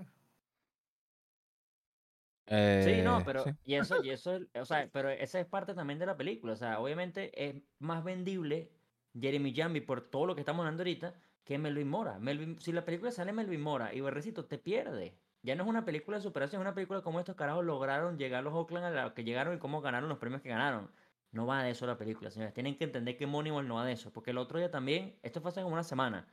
[2.80, 3.52] Sí, no, Eh, pero sí.
[3.66, 6.54] y eso, y eso, es- o sea, pero esa es parte también de la película.
[6.54, 8.72] O sea, obviamente es más vendible
[9.20, 11.13] Jeremy Jambi por todo lo que estamos hablando ahorita
[11.44, 12.20] que Melvin Mora.
[12.20, 15.18] Melvin, si la película sale Melvin Mora y Berrecito te pierde.
[15.43, 18.39] Ya no es una película de superación, es una película como estos carajos lograron llegar
[18.39, 20.89] a los Oakland a lo que llegaron y cómo ganaron los premios que ganaron.
[21.32, 22.54] No va de eso la película, señores.
[22.54, 24.12] Tienen que entender que Moneyball no va de eso.
[24.12, 26.28] Porque el otro día también, esto fue hace como una semana,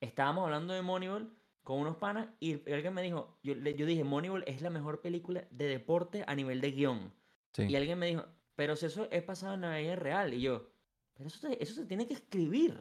[0.00, 1.32] estábamos hablando de Moneyball
[1.62, 5.44] con unos panas y alguien me dijo, yo, yo dije, Moneyball es la mejor película
[5.50, 7.12] de deporte a nivel de guion.
[7.52, 7.64] Sí.
[7.64, 10.32] Y alguien me dijo, pero si eso es pasado en la vida real.
[10.34, 10.68] Y yo,
[11.14, 12.78] pero eso, se- eso se tiene que escribir.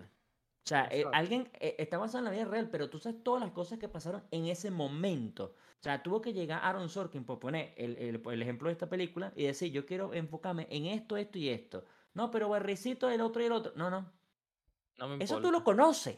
[0.65, 3.39] O sea, eh, alguien eh, está basado en la vida real, pero tú sabes todas
[3.39, 5.53] las cosas que pasaron en ese momento.
[5.79, 8.89] O sea, tuvo que llegar Aaron Sorkin por poner el, el- el ejemplo de esta
[8.89, 11.85] película y decir, yo quiero enfocarme en esto, esto y esto.
[12.15, 13.73] No, pero Barricito, el otro y el otro.
[13.75, 14.11] No, no.
[14.97, 16.17] No me Eso tú lo conoces.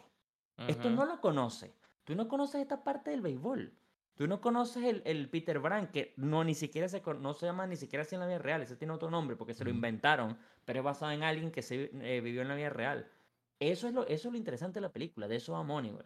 [0.69, 1.71] Esto no lo conoces.
[2.05, 3.73] Tú no conoces esta parte del béisbol.
[4.15, 7.67] Tú no conoces el, el Peter Brand, que no ni siquiera se, no se llama
[7.67, 8.61] ni siquiera así en la vida real.
[8.61, 11.91] Ese tiene otro nombre porque se lo inventaron, pero es basado en alguien que se
[11.93, 13.11] eh, vivió en la vida real.
[13.59, 16.05] Eso es, lo, eso es lo interesante de la película, de eso va Moneyball.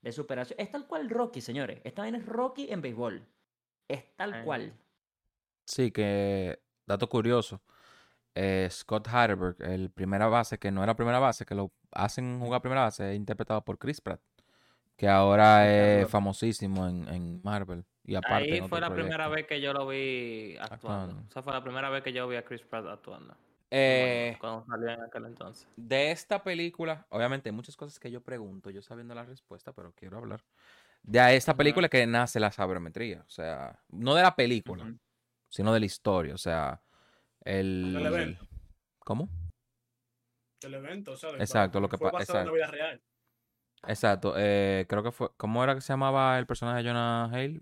[0.00, 0.58] De superación.
[0.60, 1.80] Es tal cual Rocky, señores.
[1.84, 3.26] Esta vaina es Rocky en béisbol.
[3.88, 4.44] Es tal Ay.
[4.44, 4.72] cual.
[5.64, 7.62] Sí, que dato curioso.
[8.34, 12.60] eh, Scott Hatterberg, el primera base, que no era primera base, que lo hacen jugar
[12.60, 14.20] primera base, es interpretado por Chris Pratt,
[14.96, 15.68] que ahora
[16.00, 17.84] es famosísimo en, en Marvel.
[18.04, 20.74] Y aparte Ahí fue la primera vez que yo lo vi actuando.
[21.14, 21.28] Actuando.
[21.28, 23.34] O sea, fue la primera vez que yo vi a Chris Pratt actuando.
[23.70, 25.68] Eh, Cuando salió en aquel entonces.
[25.76, 29.92] de esta película, obviamente hay muchas cosas que yo pregunto, yo sabiendo la respuesta, pero
[29.94, 30.44] quiero hablar.
[31.02, 34.94] De esta película que nace la sabermetría, o sea, no de la película,
[35.48, 36.82] sino de la historia, o sea,
[37.40, 37.92] el...
[37.94, 38.46] Del evento.
[39.00, 39.28] ¿Cómo?
[40.62, 43.02] El evento, o sea, de- Exacto, lo que fue pa- basado en la vida real.
[43.86, 47.60] Exacto, eh, creo que fue, ¿cómo era que se llamaba el personaje de Jonah Hale?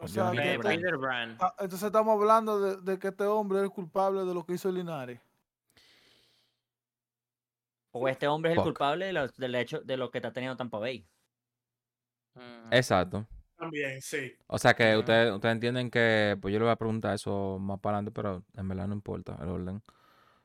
[0.00, 1.36] O sea, Brand.
[1.40, 4.54] ah, entonces estamos hablando de, de que este hombre es el culpable de lo que
[4.54, 5.20] hizo Linares.
[7.90, 8.66] O este hombre es el Fuck.
[8.66, 11.06] culpable de lo, del hecho de lo que está teniendo Tampa Bay.
[12.34, 12.44] Ujú.
[12.70, 13.26] Exacto.
[13.56, 14.32] También, sí.
[14.46, 17.80] O sea que ustedes, ustedes entienden que, pues yo le voy a preguntar eso más
[17.80, 19.82] para adelante, pero en verdad no importa el orden.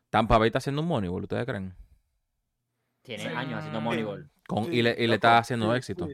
[0.10, 1.76] Tampa Bay está haciendo un Moneyball, ¿ustedes creen?
[3.04, 3.30] Tiene Sí.
[3.30, 3.82] años haciendo.
[3.82, 4.30] Moneyball.
[4.48, 6.08] Con, Sí, y le, y le está haciendo sí, éxito.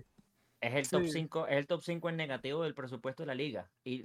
[0.62, 1.12] Es el top Sí.
[1.14, 3.70] 5, es el top 5 en negativo del presupuesto de la liga.
[3.84, 4.02] Y,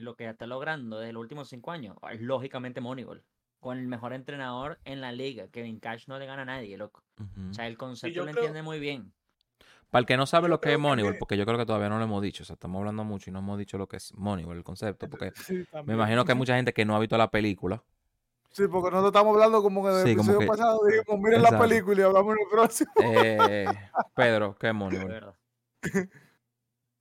[0.00, 3.24] lo que está logrando desde los últimos 5 años es lógicamente Moneyball.
[3.60, 5.48] Con el mejor entrenador en la liga.
[5.48, 7.02] Kevin Cash no le gana a nadie, loco.
[7.50, 9.12] O sea, el concepto lo creo- entiende muy bien.
[9.90, 11.64] Para el que no sabe yo lo que es que Moneyball, porque yo creo que
[11.66, 13.88] todavía no lo hemos dicho, o sea, estamos hablando mucho y no hemos dicho lo
[13.88, 16.94] que es Moneyball, el concepto, porque Sí, me imagino que hay mucha gente que no
[16.94, 17.82] ha visto la película.
[18.50, 20.80] Sí, porque nosotros estamos hablando como en el Sí, episodio que- pasado.
[20.86, 22.90] Dijimos, miren la película y hablamos en el próximo.
[23.02, 23.64] Eh,
[24.14, 25.22] Pedro, ¿qué es De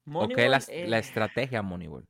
[0.05, 0.19] Moneyball?
[0.19, 2.07] ¿O qué es la, la es- estrategia Moneyball?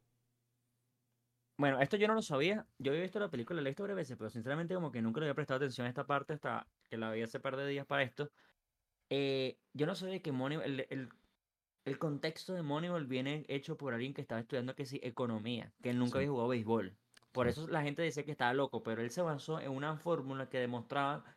[1.57, 2.67] Bueno, esto yo no lo sabía.
[2.77, 5.19] Yo había visto la película, la he visto varias veces, pero sinceramente como que nunca
[5.19, 7.85] le había prestado atención a esta parte hasta que la vi hace par de días
[7.87, 8.31] para esto.
[9.09, 11.09] Eh, yo no sabía que Moneyball, el, el,
[11.85, 15.91] el contexto de Moneyball viene hecho por alguien que estaba estudiando que sí, economía, que
[15.91, 16.19] él nunca Sí.
[16.19, 16.97] había jugado béisbol.
[17.33, 20.49] Por eso la gente decía que estaba loco, pero él se basó en una fórmula
[20.49, 21.36] que demostraba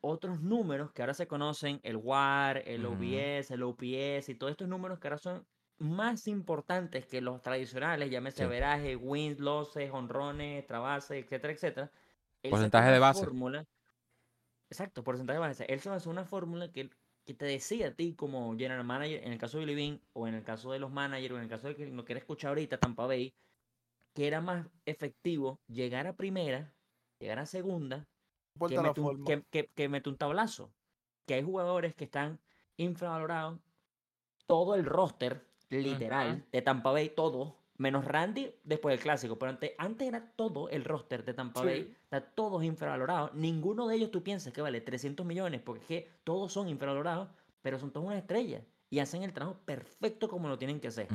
[0.00, 2.84] otros números que ahora se conocen, el WAR, el.
[2.86, 5.46] OBS, el OPS y todos estos números que ahora son
[5.78, 8.48] más importantes que los tradicionales, llámese Sí.
[8.48, 11.90] veraje, wins, losses, honrones, trabases, etcétera, etcétera.
[12.42, 13.20] Él Porcentaje de base.
[13.24, 13.64] fórmula-
[14.70, 15.64] exacto, porcentaje de base.
[15.68, 16.90] Él se basó en una fórmula que,
[17.26, 20.28] que te decía a ti como general manager, en el caso de Billy Bean, o
[20.28, 22.50] en el caso de los managers, o en el caso de que lo quiera escuchar
[22.50, 23.34] ahorita, Tampa Bay,
[24.14, 26.72] que era más efectivo llegar a primera,
[27.18, 28.06] llegar a segunda,
[28.68, 29.24] Que la mete, un, forma.
[29.26, 30.70] que, que- que mete un tablazo.
[31.26, 32.38] Que hay jugadores que están
[32.76, 33.58] infravalorados.
[34.46, 39.36] Todo el roster, literal, de Tampa Bay, todo, Menos Randy después del clásico.
[39.36, 41.66] Pero antes, antes era todo el roster de Tampa Sí.
[41.66, 41.96] Bay.
[42.04, 43.34] Está todos infravalorados.
[43.34, 45.60] Ninguno de ellos tú piensas que vale 300 millones.
[45.60, 47.30] Porque es que todos son infravalorados.
[47.62, 48.62] Pero son todos una estrella.
[48.90, 51.08] Y hacen el trabajo perfecto como lo tienen que hacer.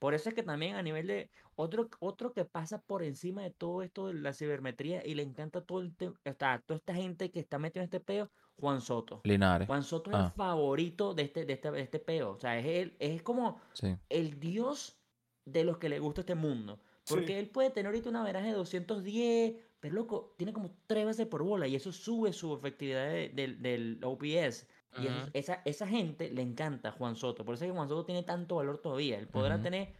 [0.00, 3.50] Por eso es que también a nivel de otro, otro que pasa por encima de
[3.50, 5.92] todo esto de la cibermetría y le encanta todo el
[6.24, 9.20] está, toda esta gente que está metida en este peo, Juan Soto.
[9.24, 9.66] Linares.
[9.68, 10.24] Juan Soto es Ah.
[10.26, 12.32] el favorito de este, de este, de este peo.
[12.32, 13.94] O sea, es, el, es como Sí.
[14.08, 14.98] el dios
[15.44, 16.80] de los que le gusta este mundo.
[17.06, 17.32] Porque Sí.
[17.34, 21.42] él puede tener ahorita una veraje de 210, pero loco, tiene como tres veces por
[21.42, 24.66] bola y eso sube su efectividad de- del, del OPS.
[24.98, 27.44] Y esa, esa gente le encanta a Juan Soto.
[27.44, 29.18] Por eso es que Juan Soto tiene tanto valor todavía.
[29.18, 29.92] Él podrá tener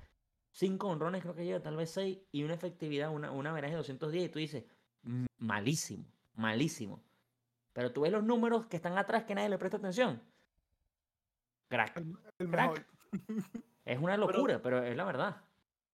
[0.51, 3.79] cinco honrones, creo que llega, tal vez seis, y una efectividad, una, una veraje de
[3.79, 4.25] 210.
[4.25, 4.65] Y tú dices,
[5.03, 7.03] "Mm, malísimo, malísimo.
[7.73, 10.21] Pero tú ves los números que están atrás que nadie le presta atención.
[11.69, 11.97] Crack.
[11.97, 12.87] El, el Crack.
[13.13, 13.45] mejor.
[13.85, 15.37] Es una locura, pero es la verdad.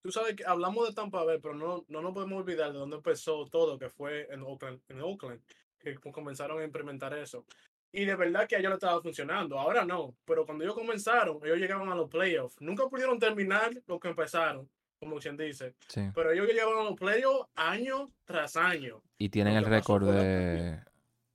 [0.02, 2.96] Tú sabes que hablamos de Tampa Bay, pero no, no nos podemos olvidar de dónde
[2.96, 5.40] empezó todo, que fue en Oakland, en Oakland,
[5.78, 7.44] que co- comenzaron a implementar eso.
[7.96, 9.58] Y de verdad que a ellos le estaba funcionando.
[9.58, 12.60] Ahora no, pero cuando ellos comenzaron, ellos llegaban a los playoffs.
[12.60, 14.68] Nunca pudieron terminar lo que empezaron,
[15.00, 15.74] como quien dice.
[15.88, 16.02] Sí.
[16.14, 19.02] Pero ellos llegaban a los playoffs año tras año.
[19.16, 20.82] Y tienen el récord de.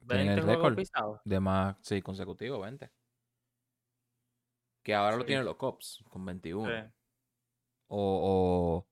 [0.08, 0.80] Tienen 20 el récord
[1.26, 1.78] de más.
[1.82, 2.92] Sí, consecutivo, 20.
[4.84, 6.68] Que ahora lo tienen los Cops con 21.
[6.70, 6.92] Sí.
[7.88, 8.86] O,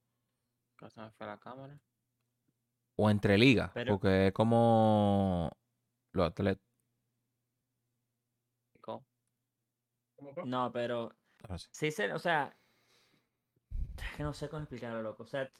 [0.78, 1.80] Que se me fue la cámara.
[2.96, 3.70] o, o entre ligas.
[3.76, 5.52] Pero- Porque es como.
[6.14, 6.64] Los atletas.
[8.82, 10.09] Co- ¿Cómo fue?
[10.42, 11.70] No, pero ahora sí.
[11.72, 12.60] sí, se, o sea,
[13.98, 15.24] es que no sé cómo explicarlo, loco.
[15.24, 15.52] O sea,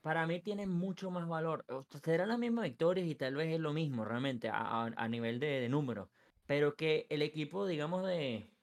[0.00, 1.66] para mí tiene mucho más valor.
[2.04, 5.40] Serán las mismas victorias y tal vez es lo mismo realmente a, a- a nivel
[5.40, 6.10] de, de número.
[6.46, 8.56] Pero que el equipo, digamos, de,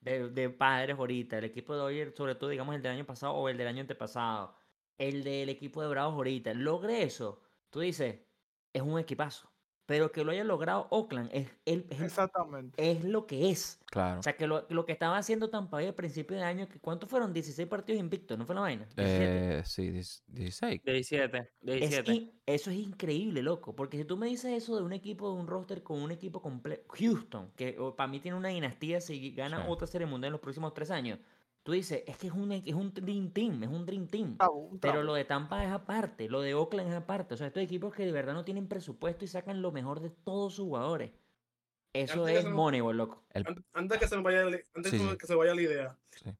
[0.00, 3.34] de, de padres ahorita, el equipo de hoy, sobre todo, digamos, el del año pasado
[3.34, 4.56] o el del año antepasado,
[4.98, 8.26] el del equipo de Bravos ahorita, logre eso, tú dices,
[8.72, 9.55] es un equipazo.
[9.86, 12.90] Pero que lo haya logrado Oakland es, el, es, Exactamente.
[12.90, 13.78] es lo que es.
[13.86, 14.18] Claro.
[14.18, 16.80] O sea, que lo, lo que estaba haciendo Tampa Bay al principio de año, que
[16.80, 17.32] ¿cuántos fueron?
[17.32, 18.84] 16 partidos invictos, ¿no fue la vaina?
[18.96, 19.58] 17.
[19.58, 20.82] Eh, sí, 10 16.
[20.82, 21.38] 17.
[21.38, 22.12] Es 17.
[22.14, 23.76] in- eso es increíble, loco.
[23.76, 26.42] Porque si tú me dices eso de un equipo, de un roster con un equipo
[26.42, 29.64] completo, Houston, que para mí tiene una dinastía si gana Sí.
[29.68, 31.20] otra serie mundial en los próximos tres años,
[31.66, 34.36] tú dices, es que es un, es un Dream Team, es un Dream Team.
[34.38, 37.34] Bravo, Pero lo de Tampa es aparte, lo de Oakland es aparte.
[37.34, 40.10] O sea, estos equipos que de verdad no tienen presupuesto y sacan lo mejor de
[40.10, 41.10] todos sus jugadores.
[41.92, 43.24] Eso Antes es Moneyball, loco.
[43.72, 45.18] Antes que se me vaya, la- antes Sí, que sí.
[45.18, 45.98] que se vaya la idea.
[46.12, 46.30] Sí.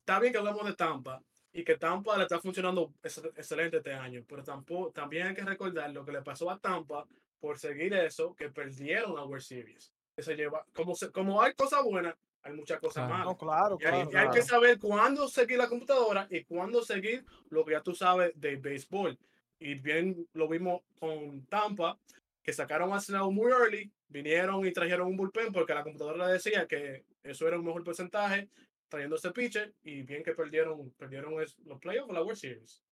[0.00, 1.22] Está bien que hablamos de Tampa
[1.52, 5.44] y que Tampa le está funcionando ex- excelente este año, pero tampoco, también hay que
[5.44, 7.06] recordar lo que le pasó a Tampa
[7.40, 9.92] por seguir eso, que perdieron la World Series.
[10.16, 13.10] Que se lleva, como, se- como hay cosas buenas, hay muchas cosas Claro.
[13.10, 13.26] malas.
[13.26, 14.10] No, claro, Y hay, claro.
[14.12, 17.94] y hay que saber cuándo seguir la computadora y cuándo seguir lo que ya tú
[17.94, 19.18] sabes de béisbol.
[19.58, 21.98] Y bien lo vimos con Tampa,
[22.42, 26.32] que sacaron a Snow muy early, vinieron y trajeron un bullpen porque la computadora le
[26.32, 28.48] decía que eso era un mejor porcentaje,
[28.88, 32.82] trayendo ese pitcher, y bien que perdieron, perdieron es- los playoffs o la World Series.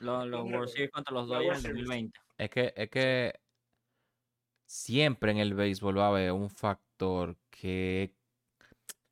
[0.00, 1.86] Los, los World Series contra los Dodgers en World Series.
[1.86, 2.18] 2020.
[2.38, 3.40] Es que, es que
[4.66, 8.12] siempre en el béisbol va a haber un factor que.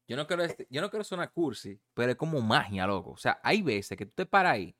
[0.08, 3.10] Yo no quiero, este- yo no quiero sonar cursi, pero es como magia, loco.
[3.10, 4.74] O sea, hay veces que tú te paras ahí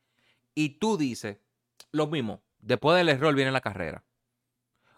[0.55, 1.39] y tú dices
[1.93, 2.43] lo mismo.
[2.59, 4.05] Después del error viene la carrera.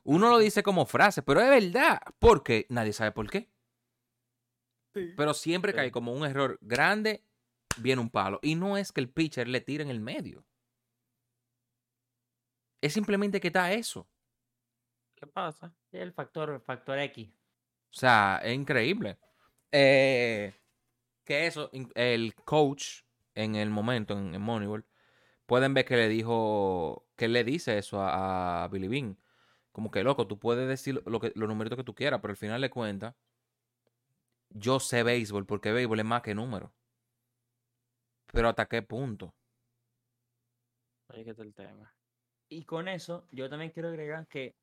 [0.05, 2.01] Uno lo dice como frase, pero es verdad.
[2.21, 3.51] Porque nadie sabe por qué.
[4.95, 5.13] Sí.
[5.17, 7.25] Pero siempre que hay como un error grande,
[7.77, 8.39] viene un palo.
[8.43, 10.45] Y no es que el pitcher le tire en el medio.
[12.81, 14.09] Es simplemente que está eso.
[15.17, 15.75] ¿Qué pasa?
[15.93, 17.29] El factor, el factor X.
[17.29, 19.19] O sea, es increíble.
[19.73, 20.55] Eh,
[21.25, 23.03] que eso, el coach
[23.35, 24.85] en el momento, en, en Moneyball,
[25.47, 29.19] pueden ver que le dijo, que él le dice eso a, a Billy Bean.
[29.73, 32.37] Como que, loco, tú puedes decir lo que, los numeritos que tú quieras, pero al
[32.37, 33.15] final de cuentas,
[34.51, 36.73] yo sé béisbol, porque béisbol es más que número.
[38.33, 39.33] Pero hasta qué punto.
[41.09, 41.93] Ahí que está el tema.
[42.49, 44.55] Y con eso, yo también quiero agregar que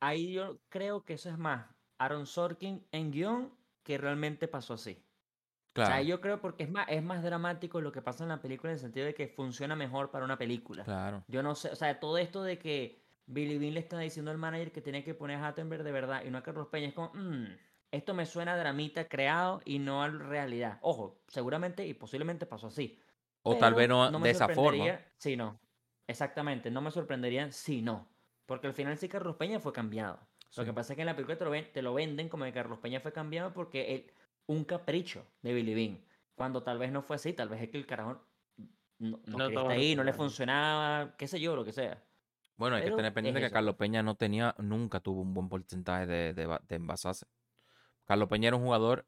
[0.00, 1.66] ahí yo creo que eso es más
[1.98, 3.52] Aaron Sorkin en guion
[3.88, 5.06] que realmente pasó así.
[5.80, 8.30] O Claro, sea, yo creo porque es más, es más dramático lo que pasa en
[8.30, 10.84] la película en el sentido de que funciona mejor para una película.
[10.84, 11.24] claro.
[11.28, 14.38] Yo no sé, o sea, todo esto de que Billy Bean le está diciendo al
[14.38, 16.94] manager que tiene que poner a Hattenberg de verdad y no a Carlos Peña, es
[16.94, 17.46] como, "Mm,
[17.92, 20.78] esto me suena a dramita creado y no a realidad.
[20.82, 23.00] Ojo, seguramente y posiblemente pasó así.
[23.42, 24.98] O tal vez no, de esa forma.
[25.18, 25.60] Sí, no.
[26.06, 28.08] Exactamente, no me sorprendería si no.
[28.46, 30.27] Porque al final sí Carlos Peña fue cambiado.
[30.56, 32.44] Lo que pasa es que en la película te lo, ven- te lo venden como
[32.44, 34.12] que Carlos Peña fue cambiado porque él,
[34.46, 36.04] un capricho de Billy Bean.
[36.34, 38.24] Cuando tal vez no fue así, tal vez es que el carajo
[38.98, 41.72] no, no No quería estaba estar ahí, no le funcionaba, qué sé yo, lo que
[41.72, 42.02] sea.
[42.56, 43.76] Bueno, hay que tener pendiente es que Carlos.
[43.76, 47.26] Peña no tenía, nunca tuvo un buen porcentaje de, de, de envasarse.
[48.06, 49.06] Carlos Peña era un jugador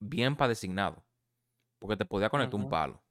[0.00, 1.04] bien para designado.
[1.78, 3.02] Porque te podía conectar un palo.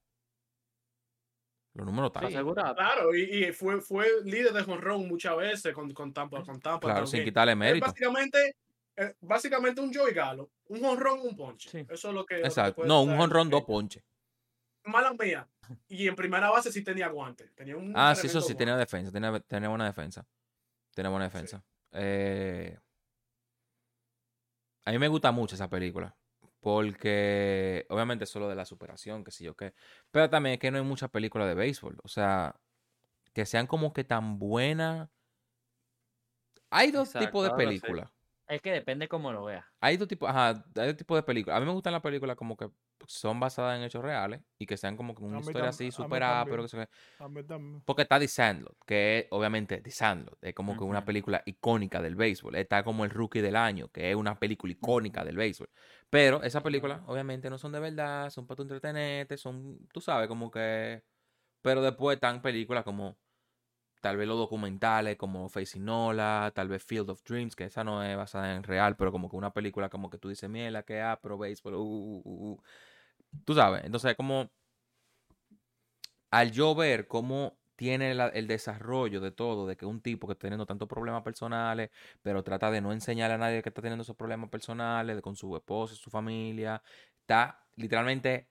[1.74, 2.36] Los números ¿Estás están.
[2.36, 2.76] asegurado?
[2.76, 6.44] Claro, y, y fue, fue líder de jonrón muchas veces con, con Tampa.
[6.44, 7.86] Con Tampa Claro, sin quitarle Es mérito.
[7.86, 8.56] básicamente,
[8.96, 10.50] eh, básicamente un Joey Galo.
[10.68, 11.70] Un jonrón, un ponche.
[11.70, 11.86] Sí.
[11.90, 12.36] Eso es lo que.
[12.36, 12.86] lo que te Exacto.
[12.86, 14.04] No, un honrón, dos ponches.
[14.86, 15.48] Mala mía.
[15.88, 17.50] Y en primera base sí tenía guante.
[17.56, 19.12] Tenía un Ah, sí, eso sí, tenía defensa.
[19.12, 20.26] Tenía, tenía buena defensa.
[20.96, 21.34] Tenía buena Sí.
[21.34, 21.64] defensa.
[21.92, 22.78] Eh,
[24.86, 26.16] a mí me gusta mucho esa película.
[26.62, 29.74] Porque, obviamente, es solo de la superación, que sí yo qué.
[30.12, 31.98] Pero también es que no hay muchas películas de béisbol.
[32.04, 32.60] O sea,
[33.34, 35.10] que sean como que tan buenas.
[36.72, 37.88] Hay dos Exacto, tipos de sí.
[37.92, 38.12] películas.
[38.48, 39.66] Es que depende cómo lo veas.
[39.82, 41.58] Hay dos tipos, ajá, hay dos tipos de películas.
[41.58, 42.70] A mí me gustan las películas como que
[43.10, 46.62] son basadas en hechos reales y que sean como que una historia así superada, pero
[46.62, 46.88] que se
[47.84, 52.04] porque está The Sandlot, que es obviamente The Sandlot, es como que una película icónica
[52.04, 52.56] del béisbol.
[52.56, 55.72] Está como el Rookie del Año, que es una película icónica del béisbol.
[56.12, 60.28] Pero esas películas obviamente no son de verdad, son para tu entretenerte, son, tú sabes,
[60.28, 61.04] como que...
[61.64, 63.18] Pero después están películas como
[64.02, 68.04] tal vez los documentales como Facing Nola, tal vez Field of Dreams, que esa no
[68.04, 71.02] es basada en real, pero como que una película como que tú dices, mierda, que
[71.02, 72.62] ah, pero béisbol, uh, uh, uh, uh".
[73.46, 74.50] Tú sabes, entonces como
[76.32, 80.42] al yo ver cómo tiene el desarrollo de todo, de que un tipo que está
[80.44, 81.90] teniendo tantos problemas personales,
[82.22, 85.56] pero trata de no enseñar a nadie que está teniendo esos problemas personales, con su
[85.56, 86.82] esposa, su familia,
[87.22, 88.50] está literalmente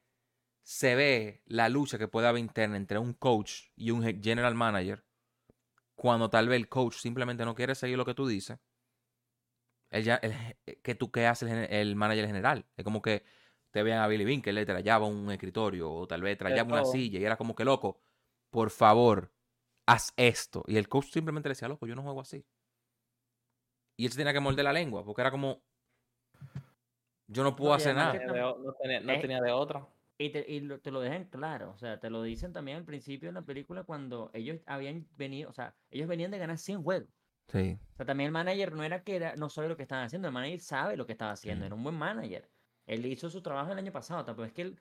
[0.65, 4.55] se ve la lucha que puede haber interna entre un coach y un ge- general
[4.55, 5.05] manager
[5.97, 8.59] cuando tal vez el coach simplemente no quiere seguir lo que tú dices.
[9.91, 12.67] El, el ge- que tú qué hace el, el manager general.
[12.77, 13.25] Es como que
[13.79, 16.85] te vean a Billy Bean que le trayaba un escritorio o tal vez trayaba una
[16.85, 18.01] silla y era como que loco,
[18.51, 19.31] por favor,
[19.87, 20.65] haz esto.
[20.67, 22.45] Y el coach simplemente le decía, loco, yo no juego así.
[23.97, 25.63] Y él se tenía que morder la lengua porque era como,
[27.29, 28.13] yo no puedo hacer nada.
[28.13, 29.87] Tenía de no tenía, no Eh, tenía de otra.
[30.19, 32.85] Y, te, y lo- te lo dejan claro, o sea, te lo dicen también al
[32.85, 36.83] principio de la película cuando ellos habían venido, o sea, ellos venían de ganar 100
[36.83, 37.09] juegos.
[37.53, 40.05] Sí, O sea, también el manager no era que era, no sabe lo que estaban
[40.05, 41.67] haciendo, el manager sabe lo que estaba haciendo, Sí.
[41.67, 42.49] era un buen manager.
[42.89, 44.81] Él hizo su trabajo el año pasado, tampoco es que él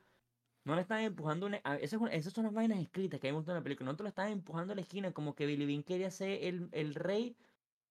[0.64, 3.50] no le estaban empujando, una, esas, son- esas son las vainas escritas que hay mucho
[3.52, 5.82] en la película, no te lo estaban empujando a la esquina como que Billy Bean
[5.82, 7.36] quería ser el, el rey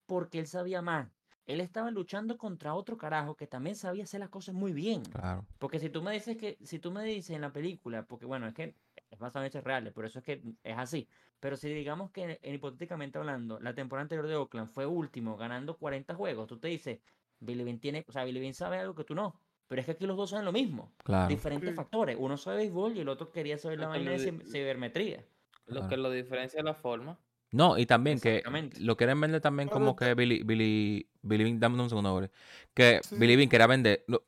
[0.06, 1.08] porque él sabía más.
[1.46, 5.02] Él estaba luchando contra otro carajo que también sabía hacer las cosas muy bien.
[5.12, 5.46] claro.
[5.58, 8.46] Porque si tú me dices que, si tú me dices en la película, porque bueno,
[8.46, 8.76] es que
[9.10, 11.08] es basado en hechos reales, por eso es que es así.
[11.40, 15.76] Pero si digamos que, en- hipotéticamente hablando, la temporada anterior de Oakland fue último, ganando
[15.76, 17.00] 40 juegos, tú te dices,
[17.40, 19.40] Billy Bean tiene, o sea, Billy Bean sabe algo que tú no.
[19.68, 20.92] Pero es que aquí los dos saben lo mismo.
[21.04, 21.28] Claro.
[21.28, 21.76] Diferentes Sí.
[21.76, 22.16] factores.
[22.18, 25.24] Uno sabe béisbol y el otro quería saber la vaina lo de cibermetría.
[25.66, 25.88] Lo Claro.
[25.88, 27.18] que lo diferencia es la forma.
[27.50, 28.42] No, y también que
[28.80, 32.30] lo quieren vender también como que Billy, Billy, Billy Bean, dame un segundo, Ore,
[32.74, 33.16] que Sí.
[33.18, 34.04] Billy Bean quería vender.
[34.06, 34.24] lo-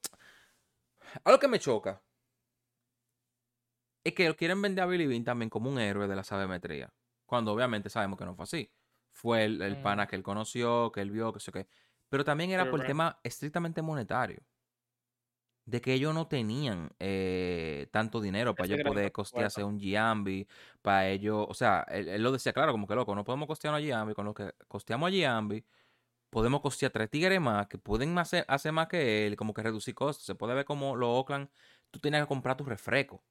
[1.25, 2.03] Algo que me choca
[4.05, 6.93] es que lo quieren vender a Billy Bean también como un héroe de la sabemetría,
[7.27, 8.71] cuando obviamente sabemos que no fue así.
[9.13, 11.67] Fue el, el pana que él conoció, que él vio, que sé qué.
[12.09, 14.41] Pero también era Pero, por el tema estrictamente monetario.
[15.71, 20.49] De que ellos no tenían eh, tanto dinero para ellos poder costearse un Giambi,
[20.83, 23.73] para ellos, o sea, él, él lo decía claro, como que loco, no podemos costear
[23.75, 25.65] a Giambi, con lo que costeamos a Giambi,
[26.29, 29.95] podemos costear tres tigres más que pueden hacer, hacer más que él, como que reducir
[29.95, 30.27] costos.
[30.27, 31.49] Se puede ver como los Oakland,
[31.93, 33.23] tú tenías que comprar tu refresco.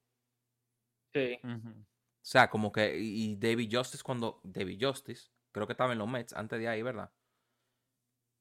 [1.14, 1.40] Sí.
[1.44, 1.86] O
[2.22, 6.34] sea, como que, y David Justice cuando, David Justice, creo que estaba en los Mets
[6.34, 7.12] antes de ahí, ¿verdad?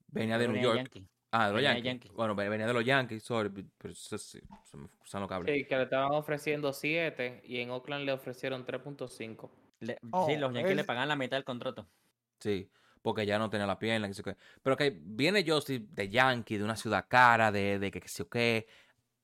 [0.06, 0.76] Venía de New York.
[0.76, 1.08] Yankee.
[1.30, 1.84] Ah, de los Yankees.
[1.84, 2.08] Yankee.
[2.14, 5.54] Bueno, ve- venía de los Yankees, sorry, pero eso sí, se me cruzan los cables.
[5.54, 9.50] Sí, que le estaban ofreciendo 7 y en Oakland le ofrecieron 3.5.
[9.80, 11.86] Le- sí, Oh, los Yankees le pagan la mitad del contrato.
[12.40, 12.70] Sí,
[13.02, 14.36] porque ya no tenía la pierna, que sé qué.
[14.62, 18.18] Pero que viene Justice de Yankee, de una ciudad cara, de, de que que sé
[18.24, 18.66] yo qué,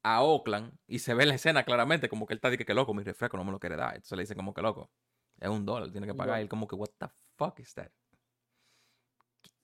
[0.03, 2.65] a Oakland, y se ve en la escena claramente como que él está de que,
[2.67, 3.95] que loco, mi refresco no me lo quiere dar.
[3.97, 4.91] Entonces le dice como que loco,
[5.41, 6.39] es un dólar, tiene que pagar.
[6.41, 7.91] Y él como que, what the fuck is that?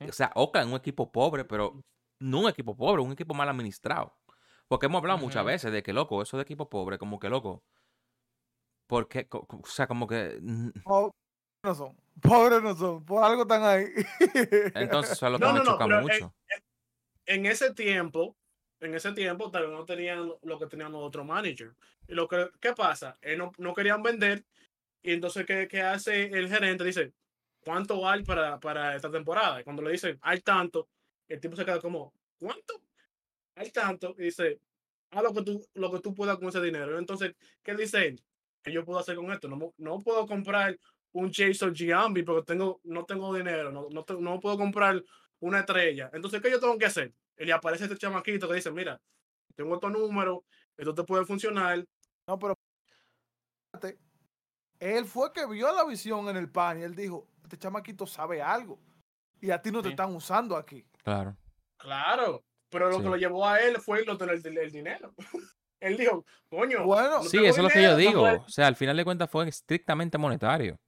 [0.09, 1.83] O sea, Oakland es un equipo pobre, pero
[2.21, 4.15] no un equipo pobre, un equipo mal administrado.
[4.69, 7.65] Porque hemos hablado muchas veces de que, loco, eso de equipo pobre, como que, loco,
[8.87, 10.41] porque, o sea, como que...
[10.85, 11.13] Pobres
[11.65, 11.97] no son.
[12.21, 13.05] Pobres no son.
[13.05, 13.87] Por algo están ahí.
[14.75, 16.35] Entonces eso es lo que No, me no, no, choca eh, mucho.
[17.27, 18.37] en ese tiempo,
[18.81, 21.75] en ese tiempo, tal vez no tenían lo- que tenían los otros managers.
[22.09, 23.19] Y lo que, ¿qué pasa?
[23.23, 24.45] Ellos no, no querían vender.
[25.03, 26.85] Y entonces, ¿qué, qué hace el gerente?
[26.85, 27.13] Dice,
[27.65, 29.61] ¿cuánto hay para, para esta temporada?
[29.61, 30.89] Y cuando le dicen, hay tanto,
[31.31, 32.83] el tipo se queda como, ¿cuánto?
[33.55, 34.15] Hay tanto.
[34.19, 34.61] Y dice,
[35.11, 36.99] haz lo que tú, lo que tú puedas con ese dinero.
[36.99, 38.23] Entonces, ¿qué dice él?
[38.63, 39.49] ¿qué yo puedo hacer con esto?
[39.49, 40.79] No, no puedo comprar
[41.13, 45.03] un Jason Giambi porque tengo, no tengo dinero, no, no, no puedo comprar
[45.41, 46.11] una estrella.
[46.13, 47.15] Entonces, ¿qué yo tengo que hacer?
[47.39, 49.01] Y le aparece este chamaquito que dice, mira,
[49.55, 50.41] tengo estos números,
[50.77, 51.85] esto te puede funcionar.
[52.27, 52.55] No, pero
[54.79, 58.43] él fue que vio la visión en el pan y él dijo, este chamaquito sabe
[58.43, 58.79] algo.
[59.41, 60.85] Y a ti no te están usando aquí.
[61.11, 61.37] Claro.
[61.79, 63.03] Claro, pero lo Sí.
[63.03, 65.15] que lo llevó a él fue lo del el, el dinero.
[65.81, 68.23] él dijo, coño, Bueno, no Sí, eso es lo que yo digo.
[68.23, 70.79] O sea, al final de cuentas fue estrictamente monetario.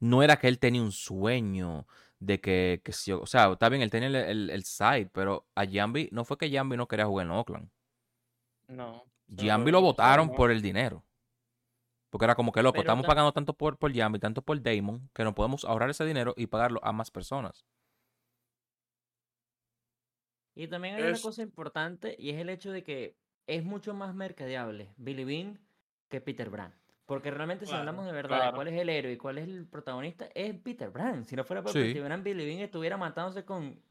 [0.00, 1.86] No era que él tenía un sueño
[2.18, 5.46] de que, que si- o sea, está bien, él tenía el, el, el side, pero
[5.54, 7.70] a Jambi, no fue que Jambi no quería jugar en Oakland.
[8.68, 9.04] No.
[9.36, 10.34] Jambi lo votaron no.
[10.34, 11.04] por el dinero.
[12.10, 14.60] Porque era como que, loco, Pero estamos ta- pagando tanto por, por Jambi, tanto por
[14.62, 17.64] Damon, que no podemos ahorrar ese dinero y pagarlo a más personas.
[20.54, 24.14] Y también hay una cosa importante y es el hecho de que es mucho más
[24.14, 25.60] mercadeable Billy Bean
[26.08, 26.74] que Peter Brand.
[27.06, 29.44] Porque realmente si Claro, hablamos de verdad de cuál es el héroe y cuál es
[29.46, 31.24] el protagonista, es Peter Brand.
[31.26, 31.80] Si no fuera por Sí.
[31.80, 33.82] Peter Brand, Billy Bean estuviera matándose con,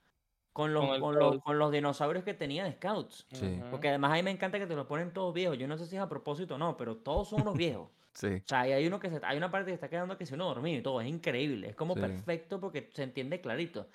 [0.51, 3.28] con, los, Con los, con los dinosaurios que tenía de Scouts.
[3.32, 3.59] Sí.
[3.70, 5.57] Porque además a mí me encanta que te los ponen todos viejos.
[5.57, 7.89] Yo no sé si es a propósito o no, pero todos son unos viejos.
[8.14, 8.28] Sí.
[8.28, 10.36] O sea, y hay uno que se, hay una parte que está quedando que si
[10.36, 13.89] uno dormido y todo, es increíble, es como perfecto porque se entiende clarito.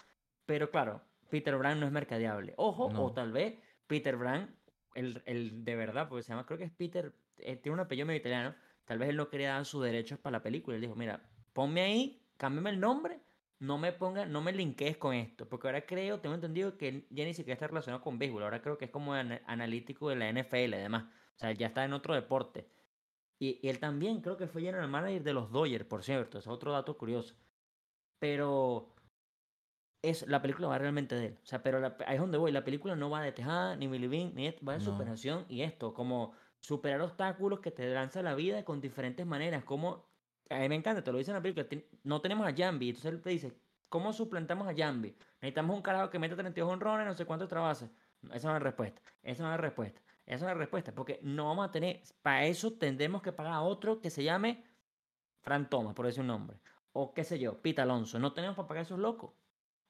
[0.44, 2.54] Pero claro, Peter Brand no es mercadeable.
[2.56, 3.04] Ojo, No.
[3.06, 3.54] o tal vez
[3.86, 4.54] Peter Brand,
[4.94, 8.06] el, el de verdad, porque se llama, creo que es Peter, eh, tiene un apellido
[8.06, 8.54] medio italiano,
[8.84, 10.76] tal vez él no quería dar sus derechos para la película.
[10.76, 11.22] Él dijo, mira,
[11.52, 13.20] ponme ahí, cámbiame el nombre,
[13.60, 17.24] no me ponga, no me linkees con esto, porque ahora creo, tengo entendido que ya
[17.24, 20.28] ni siquiera está relacionado con béisbol, ahora creo que es como ana- analítico de la
[20.32, 21.04] NFL y demás.
[21.36, 22.68] O sea, ya está en otro deporte.
[23.40, 26.38] Y, y él también creo que fue general manager de los Dodgers, por cierto.
[26.38, 27.36] Es otro dato curioso.
[28.18, 28.94] Pero
[30.02, 31.38] es, la película va realmente de él.
[31.42, 32.52] O sea, pero la- ahí es donde voy.
[32.52, 34.64] La película no va de Tejada, ni Billy Bean, ni esto.
[34.64, 34.84] Va de No.
[34.84, 35.94] superación y esto.
[35.94, 39.64] Como superar obstáculos que te lanza la vida con diferentes maneras.
[39.64, 40.06] Como,
[40.50, 41.66] a mí me encanta, te lo dice en la película.
[42.04, 42.90] no tenemos a Jambi.
[42.90, 43.52] Entonces él te dice,
[43.88, 45.16] ¿cómo suplantamos a Jambi?
[45.40, 47.90] Necesitamos un carajo que meta 32 honrones, no sé cuántos trabases.
[48.32, 49.00] Esa no es la respuesta.
[49.22, 50.00] Esa no es la respuesta.
[50.26, 50.92] Esa es la respuesta.
[50.94, 52.02] Porque no vamos a tener.
[52.22, 54.64] Para eso tendremos que pagar a otro que se llame
[55.40, 56.60] Fran Thomas, por decir un nombre.
[56.92, 58.18] O qué sé yo, Pita Alonso.
[58.18, 59.32] No tenemos para pagar a esos locos.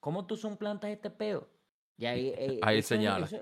[0.00, 1.48] ¿Cómo tú suplantas este peo?
[1.96, 3.26] Y ahí, eh, Ahí eso es- señala.
[3.26, 3.36] eso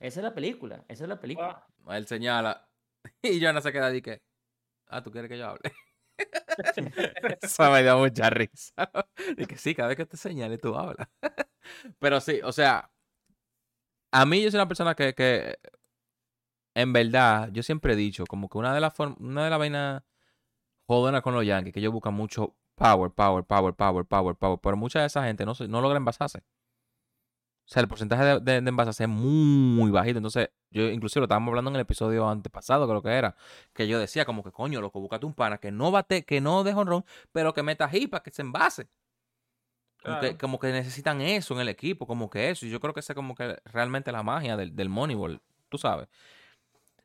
[0.00, 0.84] esa es la película.
[0.88, 1.66] Esa es la película.
[1.86, 2.68] Ah, Él señala.
[3.22, 4.22] Y Joana se queda ahí que.
[4.88, 5.72] Ah, ¿tú quieres que yo hable?
[7.42, 8.90] Eso me dio mucha risa.
[9.36, 11.08] Y que sí, cada vez que te señale, tú hablas.
[11.98, 12.90] Pero sí, o sea.
[14.12, 15.58] A mí yo soy una persona que, que
[16.74, 20.02] en verdad, yo siempre he dicho, como que una de las una de las vainas
[20.86, 24.76] jodonas con los Yankees, que ellos buscan mucho power, power, power, power, power, power, pero
[24.76, 26.42] mucha de esa gente no, se- no logra envasarse.
[27.66, 30.18] O sea, el porcentaje de, de, de envasarse es muy bajito.
[30.18, 33.36] Entonces, yo inclusive lo estábamos hablando en el episodio antepasado, creo que era,
[33.74, 36.64] que yo decía como que, coño, loco, búscate un pana que no bate, que no
[36.64, 38.88] deje honrón, pero que meta para que se envase.
[40.02, 42.64] Como, que, como que necesitan eso en el equipo, como que eso.
[42.64, 45.76] Y yo creo que esa es como que realmente la magia del, del Moneyball, tú
[45.76, 46.08] sabes.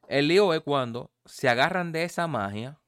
[0.08, 2.80] El lío es cuando se agarran de esa magia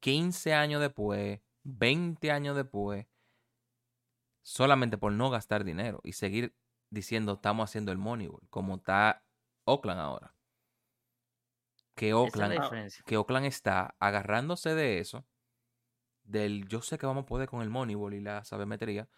[0.00, 3.06] 15 años después, 20 años después,
[4.42, 6.54] solamente por no gastar dinero y seguir
[6.90, 9.24] diciendo estamos haciendo el Moneyball, como está
[9.64, 10.34] Oakland ahora.
[11.94, 13.04] Que es Oakland, la diferencia.
[13.06, 15.26] que Oakland está agarrándose de eso,
[16.22, 19.08] del yo sé que vamos a poder con el Moneyball y la sabermetría,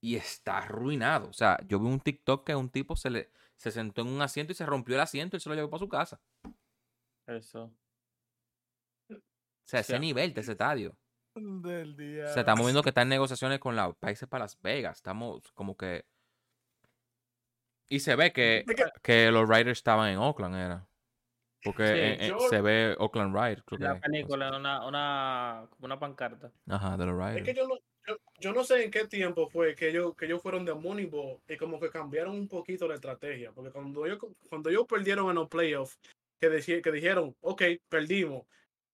[0.00, 1.28] y está arruinado.
[1.28, 4.22] O sea, yo vi un TikTok que un tipo se le se sentó en un
[4.22, 6.18] asiento y se rompió el asiento y se lo llevó para su casa.
[7.26, 7.64] Eso.
[9.10, 9.18] O
[9.64, 10.96] sea, ese nivel de ese estadio.
[11.34, 12.24] Del día.
[12.26, 14.96] O sea, estamos viendo que está en negociaciones con los países para Las Vegas.
[14.98, 16.04] Estamos como que.
[17.88, 20.86] Y se ve que, Es que- los Riders estaban en Oakland, era.
[21.62, 24.00] Porque Sí, en- en- yo- se ve Oakland Riders, creo La que.
[24.00, 26.50] película, una, una, pancarta.
[26.68, 27.44] Ajá, de los Es Riders.
[27.46, 27.74] que yo no,
[28.06, 31.40] yo, yo no sé en qué tiempo fue que ellos, que ellos fueron de Moneyball
[31.48, 33.52] y como que cambiaron un poquito la estrategia.
[33.52, 34.18] Porque cuando ellos,
[34.48, 35.98] cuando ellos perdieron en los playoffs,
[36.40, 38.46] que, que dijeron, ok, perdimos.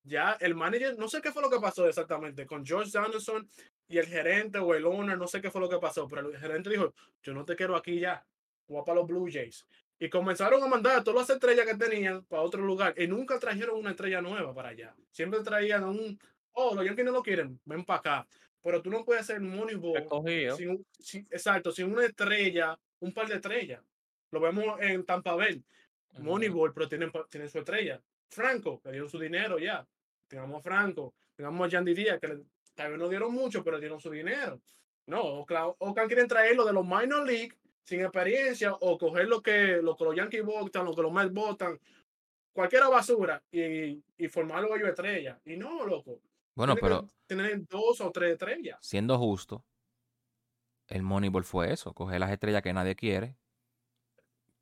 [0.09, 3.48] Ya el manager, no sé qué fue lo que pasó exactamente con George Anderson
[3.88, 6.38] y el gerente o el owner, no sé qué fue lo que pasó, pero el
[6.38, 8.24] gerente dijo, yo no te quiero aquí ya,
[8.68, 9.66] voy para los Blue Jays.
[9.98, 13.38] Y comenzaron a mandar a todas las estrellas que tenían para otro lugar y nunca
[13.40, 14.94] trajeron una estrella nueva para allá.
[15.11, 16.18] Siempre traían un,
[16.52, 18.28] oh, los Yankees no lo quieren, ven para acá.
[18.62, 19.96] Pero tú no puedes hacer Moneyball
[20.57, 23.82] sin, sin- exacto, sin una estrella, un par de estrellas.
[24.30, 25.64] Lo vemos en Tampa Bay.
[26.18, 28.00] Moneyball, pero tienen, tienen su estrella.
[28.28, 29.86] Franco, le dieron su dinero ya.
[30.28, 33.78] Tengamos a Franco, tengamos a Yandy Díaz, que le- tal vez no dieron mucho, pero
[33.78, 34.60] dieron su dinero.
[35.06, 37.52] No, Oakland, quieren traerlo de los minor league
[37.84, 41.32] sin experiencia o coger lo que, lo que los Yankees votan, lo que los Mets
[41.32, 41.78] votan.
[42.52, 45.38] cualquiera basura y, y formar luego yo estrella.
[45.44, 46.20] Y no, loco.
[46.54, 48.78] Bueno, pero Tener dos o tres estrellas.
[48.80, 49.62] siendo justo,
[50.88, 53.36] el Moneyball fue eso, coger las estrellas que nadie quiere,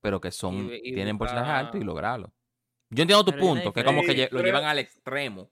[0.00, 2.32] pero que son, y tienen porcentaje alto y buscar- lograrlo.
[2.90, 5.50] Yo entiendo tu Pero punto, que como que lo Pero- llevan al extremo.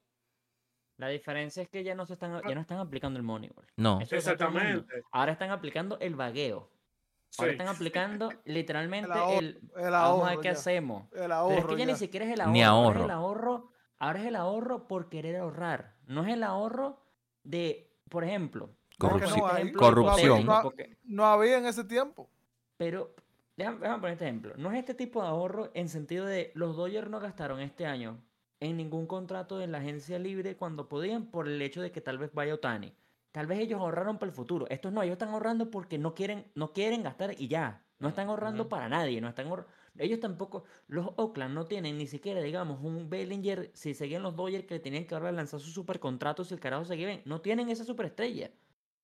[0.99, 3.67] La diferencia es que ya no se están, ya no están aplicando el Moneyball.
[3.77, 4.19] No, Eso el.
[4.19, 5.03] Exactamente.
[5.11, 6.71] Ahora están aplicando el vagueo.
[7.31, 7.41] Sí.
[7.43, 10.53] Ahora están aplicando literalmente ahorro, el, el vamos a ahorro ver qué ya.
[10.53, 11.03] hacemos.
[11.05, 11.69] El Pero es ahorro.
[11.77, 12.53] que ya, ni siquiera es el ahorro.
[12.53, 13.05] Ni Ahora es ahorro.
[13.05, 15.97] el ahorro, ahora es el ahorro por querer ahorrar.
[16.07, 17.03] No es el ahorro
[17.43, 19.51] de, por ejemplo, Corrupción.
[19.57, 20.47] ejemplo Corrupción.
[20.63, 22.29] porque- No había en ese tiempo.
[22.77, 23.15] pero
[23.57, 24.53] déjame, déjame poner este ejemplo.
[24.59, 28.23] No es este tipo de ahorro en sentido de los Dodgers no gastaron este año
[28.63, 32.19] en ningún contrato en la agencia libre cuando podían por el hecho de que tal
[32.19, 32.95] vez vaya Otani.
[33.33, 34.67] Tal vez ellos ahorraron para el futuro.
[34.69, 37.87] Estos no, ellos están ahorrando porque no quieren, no quieren gastar y ya.
[37.99, 39.21] No están ahorrando para nadie.
[39.21, 39.49] No están
[39.99, 44.67] Ellos tampoco, los Oakland no tienen ni siquiera, digamos, un Bellinger, si seguían los Dodgers
[44.67, 47.23] que tenían que ahora lanzar su super contrato si el carajo seguía bien.
[47.25, 48.53] No tienen esa superestrella.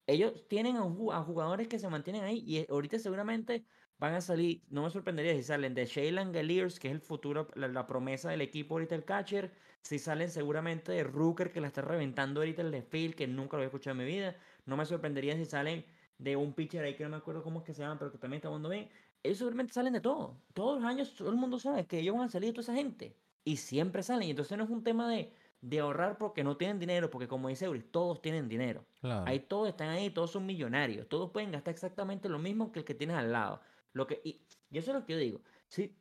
[0.06, 3.64] Ellos tienen a, a jugadores que se mantienen ahí y eh, ahorita seguramente
[3.98, 7.48] van a salir, no me sorprendería si salen de Shaylan Galiers, que es el futuro,
[7.54, 11.68] la, la promesa del equipo ahorita el catcher, si salen seguramente de Rooker, que la
[11.68, 14.36] está reventando ahorita el de Phil, que nunca lo había escuchado en mi vida,
[14.66, 15.84] no me sorprendería si salen
[16.18, 18.18] de un pitcher ahí que no me acuerdo cómo es que se llama, pero que
[18.18, 18.88] también está jugando bien.
[19.22, 20.42] Ellos seguramente salen de todo.
[20.52, 22.74] Todos los años todo el mundo sabe que ellos van a salir de toda esa
[22.74, 23.16] gente.
[23.44, 24.28] Y siempre salen.
[24.28, 27.48] Y entonces no es un tema de, de ahorrar porque no tienen dinero, porque como
[27.48, 28.84] dice Euris, todos tienen dinero.
[29.00, 29.24] claro.
[29.24, 31.08] Ahí todos están ahí, todos son millonarios.
[31.08, 33.60] Todos pueden gastar exactamente lo mismo que el que tienes al lado.
[33.92, 35.40] Lo que, y, y eso es lo que yo digo.
[35.66, 35.96] Sí,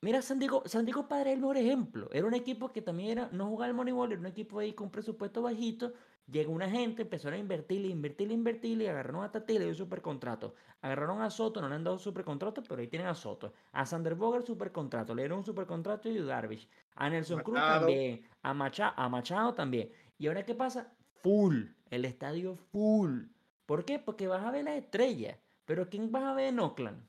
[0.00, 2.08] mira, San Diego, San Diego Padre es el mejor ejemplo.
[2.12, 4.90] Era un equipo que también era, no jugaba el Moneyball, era un equipo ahí con
[4.90, 5.92] presupuesto bajito.
[6.28, 9.74] Llegó una gente, empezaron a invertir, invertir, invertir, y agarraron a Tati y le dio
[9.74, 10.56] super contrato.
[10.80, 13.52] Agarraron a Soto, no le han dado super contrato, pero ahí tienen a Soto.
[13.70, 16.68] A Sander Boger super contrato, le dieron un super contrato y Darvish.
[16.96, 18.26] A Nelson Cruz también.
[18.42, 19.92] A Machado, a Machado también.
[20.18, 20.92] ¿Y ahora qué pasa?
[21.22, 21.66] Full.
[21.90, 23.26] El estadio full.
[23.64, 24.00] ¿Por qué?
[24.00, 25.38] Porque vas a ver las estrellas.
[25.64, 27.06] Pero ¿quién vas a ver en Oakland?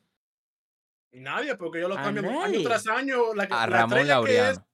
[1.11, 3.33] Y nadie, porque yo lo cambio año tras año.
[3.33, 4.67] La, A la Ramón estrella que es- Laureano.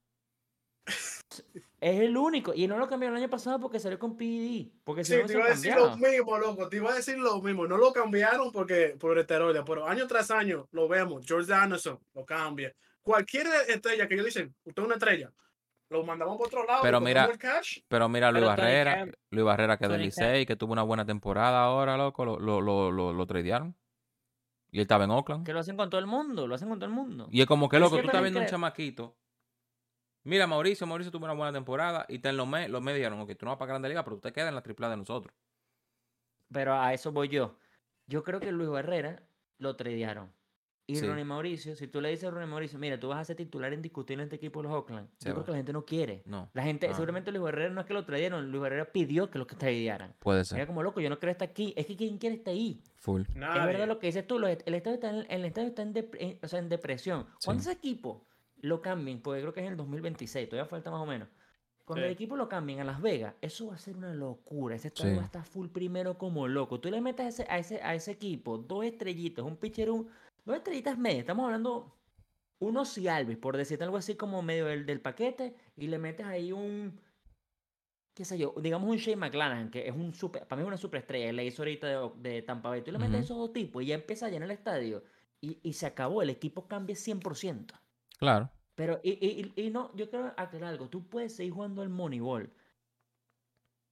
[1.84, 2.54] Es el único.
[2.56, 4.68] Y no lo cambiaron el año pasado porque salió con PED.
[4.86, 6.70] Porque si Sí, no, te iba a decir lo mismo, loco.
[6.70, 7.68] Te iba a decir lo mismo.
[7.68, 11.26] No lo cambiaron porque por esteroides, pero año tras año lo vemos.
[11.28, 12.74] George Anderson lo cambia.
[13.02, 15.34] Cualquier estrella que ellos dicen, usted es una estrella,
[15.90, 16.84] lo mandamos por otro lado.
[16.84, 17.80] Pero mira, ponemos el cash.
[17.90, 21.06] Pero mira, Luis Pero Barrera, Luis Barrera que es del Licey, que tuvo una buena
[21.06, 23.76] temporada ahora, loco, lo, lo, lo, lo, lo tradearon.
[24.74, 25.45] Y él estaba en Oakland.
[25.45, 26.47] Que lo hacen con todo el mundo.
[26.47, 27.28] Lo hacen con todo el mundo.
[27.30, 29.15] Y es como que, loco, tú estás viendo un chamaquito.
[30.24, 33.19] Mira, Mauricio, Mauricio tuvo una buena temporada y te en los me, los me dijeron,
[33.21, 34.89] ok, tú no vas para Grande Liga, pero tú te quedas en la triple A
[34.89, 35.32] de nosotros.
[36.51, 37.55] Pero a eso voy yo.
[38.07, 39.21] Yo creo que Luis Barrera
[39.59, 40.34] lo tradearon.
[40.86, 41.08] Y Sí.
[41.08, 43.72] Ronnie Mauricio, si tú le dices a Ronnie Mauricio, mira, tú vas a ser titular
[43.72, 46.24] indiscutible en este equipo de los Oakland, Se yo creo que la gente no quiere.
[46.26, 46.50] No.
[46.54, 46.94] La gente, Ah.
[46.94, 50.14] seguramente Luis Barrera no es que lo trajeron, Luis Barrera pidió que lo que tradearan.
[50.20, 50.68] Puede Era ser.
[50.68, 51.74] como loco, yo no quiero estar aquí.
[51.78, 52.82] Es que ¿quién quiere estar ahí?
[52.98, 53.22] Full.
[53.22, 53.66] Es Nadie.
[53.66, 56.18] verdad lo que dices tú, los el estadio está en, el estadio está en, dep-
[56.20, 57.28] en- o sea, en depresión.
[57.46, 57.70] Cuando Sí.
[57.70, 58.26] ese equipo
[58.62, 61.30] lo cambien, porque creo que es en el 2026, todavía falta más o menos.
[61.86, 64.76] Cuando el equipo lo cambien a Las Vegas, eso va a ser una locura.
[64.76, 65.16] Ese estadio Sí.
[65.18, 66.80] va a estar full primero como loco.
[66.80, 70.08] Tú le metes a ese, a ese, a ese equipo dos estrellitas, un pitcher, un,
[70.46, 71.20] dos estrellitas medias.
[71.22, 71.96] Estamos hablando
[72.60, 76.26] unos y Alves, por decirte algo así como medio del, del paquete, y le metes
[76.26, 77.00] ahí un,
[78.14, 80.78] qué sé yo, digamos un Shane McClanahan, que es un super, para mí es una
[80.78, 82.82] superestrella, le hizo ahorita de, de Tampa Bay.
[82.82, 85.04] Tú le metes esos dos tipos y ya empieza a llenar el estadio
[85.41, 87.74] y, y se acabó, el equipo cambia 100%.
[88.18, 88.50] Claro.
[88.76, 91.89] Pero, y, y- y- y no, yo quiero aclarar algo, tú puedes seguir jugando al
[91.89, 92.52] Moneyball,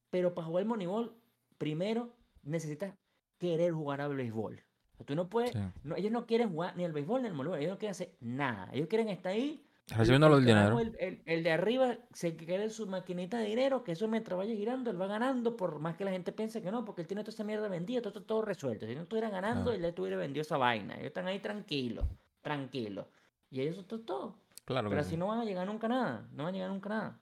[0.10, 1.14] pero para jugar al Moneyball,
[1.58, 2.94] primero necesitas
[3.38, 4.64] querer jugar al béisbol.
[5.02, 5.60] Sea, tú no puedes, Sí.
[5.84, 8.14] no, ellos no quieren jugar ni al béisbol ni al Moneyball, ellos no quieren hacer
[8.22, 10.80] nada, ellos quieren estar ahí Recibiendo el el dinero.
[10.80, 14.56] El, el- el de arriba se quede su maquinita de dinero, que eso mientras vaya
[14.56, 17.24] girando, él va ganando, por más que la gente piense que no, porque él tiene
[17.24, 18.86] toda esa mierda vendida, todo, todo, todo resuelto.
[18.86, 19.76] Si no estuviera ganando, Ah.
[19.76, 20.94] él ya estuviera vendido esa vaina.
[20.94, 22.06] Ellos están ahí tranquilos,
[22.42, 23.06] tranquilos.
[23.50, 24.36] Y ellos eso es todo.
[24.64, 25.08] Claro Pero sí.
[25.08, 27.20] así no van a llegar nunca a nada, no van a llegar nunca a nada.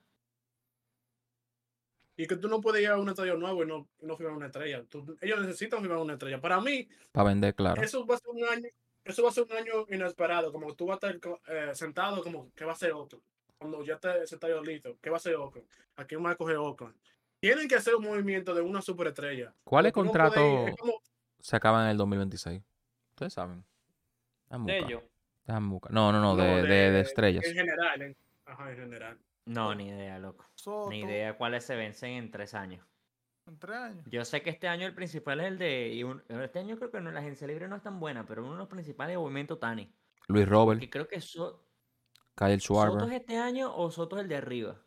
[2.21, 4.35] Y que tú no puedes ir a un estadio nuevo y no, y no firmar
[4.35, 4.83] una estrella.
[4.89, 6.41] Tú- ellos necesitan firmar una estrella.
[6.41, 7.81] Para mí, Para vender, claro.
[7.81, 8.67] eso va a ser un año,
[9.05, 10.51] eso va a ser un año inesperado.
[10.51, 13.21] Como tú vas a estar eh, sentado, como que va a ser otro.
[13.57, 15.65] Cuando ya esté ese estadio listo, ¿qué va a ser Oakland?
[15.95, 16.93] ¿A quién va a coger Oakland?
[17.39, 19.53] Tienen que hacer un movimiento de una superestrella.
[19.63, 21.01] ¿Cuáles no contratos es como-
[21.39, 22.61] se acaban en el 2026?
[23.11, 23.63] Ustedes saben.
[24.65, 25.03] De ellos.
[25.47, 27.45] No, no, no, no, de, de- de estrellas.
[27.45, 29.17] En general, en- ajá, en general.
[29.49, 30.45] No, ni idea, loco.
[30.55, 32.85] Soto, Ni idea cuáles se vencen en tres años.
[33.47, 34.05] En tres años.
[34.09, 35.89] Yo sé que este año el principal es el de.
[35.93, 38.43] y un- este año creo que no, la agencia libre no es tan buena, pero
[38.43, 39.91] uno de los principales es Movimiento Tani.
[40.27, 41.65] Luis Robert, Que creo que eso.
[42.35, 43.09] Kyle ¿Soto Schwarber.
[43.13, 44.79] es este año o Soto es el de arriba?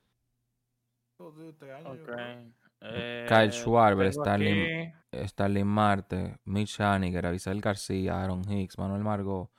[1.18, 2.08] De este año, yo Ok.
[2.08, 2.52] creo.
[2.80, 9.50] Eh, Kyle Schwarber, aquí- Starling Marte, Mitch Haniger, Avisel García, Aaron Hicks, Manuel Margot,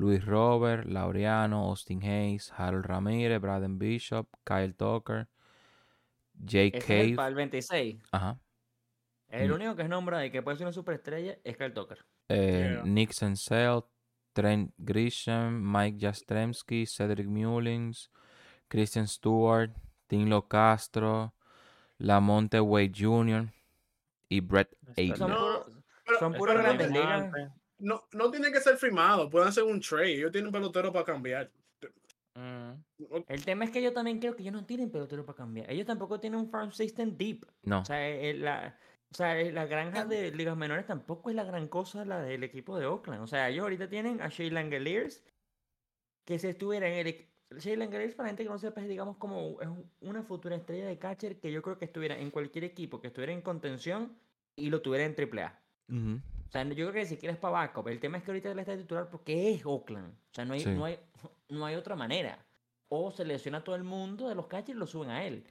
[0.00, 5.28] Luis Robert, Laureano, Austin Hayes, Harold Ramírez, Braden Bishop, Kyle Tucker,
[6.34, 8.02] Jake es el para el 26.
[8.10, 8.38] Ajá.
[9.28, 9.54] El Mm.
[9.54, 11.98] único que es nombrado y que puede ser una superestrella es Kyle Tucker.
[12.32, 12.82] eh, Yeah.
[12.84, 13.82] Nick Senzel,
[14.32, 18.10] Trent Grisham, Mike Jastremski, Cedric Mullins,
[18.68, 19.72] Christian Stewart,
[20.06, 21.34] Tinlo Castro,
[21.98, 23.52] Lamonte Wade Jr.
[24.28, 25.16] y Brett Está
[26.18, 27.32] Son, puros- grandes ligas.
[27.80, 30.12] No, no tienen que ser firmados, pueden hacer un trade.
[30.14, 31.50] Ellos tienen pelotero para cambiar.
[32.34, 32.72] Mm.
[33.28, 35.70] El tema es que yo también creo que ellos no tienen pelotero para cambiar.
[35.70, 37.44] Ellos tampoco tienen un farm system deep.
[37.64, 38.78] No, O sea, eh, la,
[39.12, 42.44] o sea, eh, la granja de ligas menores tampoco es la gran cosa la del
[42.44, 43.22] equipo de Oakland.
[43.22, 45.24] O sea, ellos ahorita tienen a Shea Langeliers,
[46.24, 47.26] que si estuviera en el...
[47.58, 50.86] Shea Langeliers, para gente que no sepa, es digamos como es un- una futura estrella
[50.86, 54.16] de catcher que yo creo que estuviera en cualquier equipo, que estuviera en contención
[54.54, 55.58] y lo tuviera en AAA.
[55.88, 56.20] Ujú.
[56.50, 57.86] O sea, yo creo que si quieres para backup.
[57.86, 60.12] El tema es que ahorita él está titular porque es Oakland.
[60.12, 60.70] O sea, no hay, Sí.
[60.70, 60.98] no hay,
[61.48, 62.44] no hay otra manera.
[62.88, 65.46] O se lesiona a todo el mundo de los catchers y lo suben a él.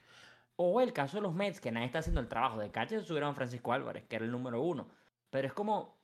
[0.57, 3.29] O el caso de los Mets, que nadie está haciendo el trabajo de catcher, subieron
[3.29, 4.89] a Francisco Álvarez, que era el número uno.
[5.29, 5.97] Pero es como.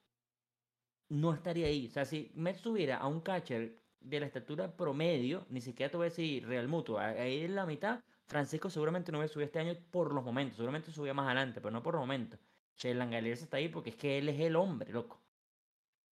[1.10, 1.88] No estaría ahí.
[1.88, 5.98] O sea, si Mets subiera a un catcher de la estatura promedio, ni siquiera te
[5.98, 9.60] voy a decir Real Mutuo, ahí en la mitad, Francisco seguramente no hubiera subido este
[9.60, 10.56] año por los momentos.
[10.56, 12.40] Seguramente subía más adelante, pero no por los momentos.
[12.78, 15.22] Sheldon Galiers está ahí porque es que él es el hombre, loco.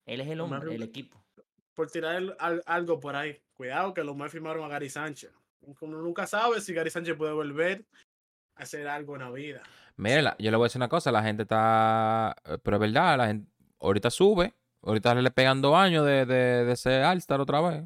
[0.05, 1.23] Él es el hombre del equipo.
[1.73, 3.41] Por tirar el- al- algo por ahí.
[3.53, 5.31] Cuidado que los más firmaron a Gary Sánchez.
[5.79, 7.85] Como nunca sabes si Gary Sánchez puede volver
[8.55, 9.63] a hacer algo en la vida.
[9.95, 12.81] Mire, la- yo le voy a decir una cosa, la gente está, eh, pero es
[12.81, 13.49] verdad, la gente
[13.79, 17.83] ahorita sube, ahorita le pegan dos años de, de, de ser All-Star otra vez.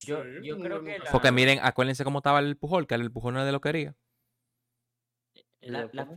[0.00, 1.04] Yo, Sí, yo creo que sabe.
[1.06, 3.96] la, Porque miren, acuérdense cómo estaba el Pujol, que el Pujol no de lo quería.
[5.60, 6.08] ¿Y la, la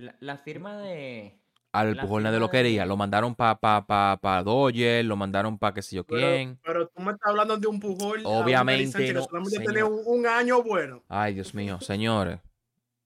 [0.00, 1.36] la- la firma de...
[1.72, 5.82] Al Pujol nadie lo quería, lo mandaron para pa, pa, pa lo mandaron para qué
[5.82, 6.58] sé yo quién.
[6.64, 8.22] pero tú me estás hablando de un Pujol.
[8.24, 9.66] Obviamente no, solamente señor.
[9.66, 11.04] tenía un, un año bueno.
[11.08, 12.40] Ay, Dios mío, señores.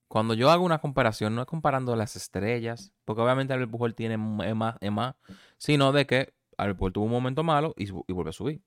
[0.07, 4.17] Cuando yo hago una comparación, no es comparando las estrellas, porque obviamente Albert Pujol tiene
[4.17, 5.15] más, más,
[5.57, 8.61] sino de que Albert Pujol tuvo un momento malo y, y volvió a subir.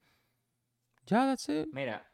[1.06, 1.68] Ya, that's it.
[1.72, 2.06] Mira,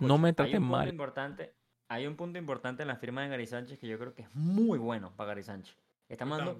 [0.00, 0.88] No me hay traten un punto mal.
[0.88, 1.56] Importante,
[1.88, 4.34] hay un punto importante en la firma de Gary Sánchez que yo creo que es
[4.34, 5.76] muy bueno para Gary Sánchez.
[6.08, 6.52] Estamos dando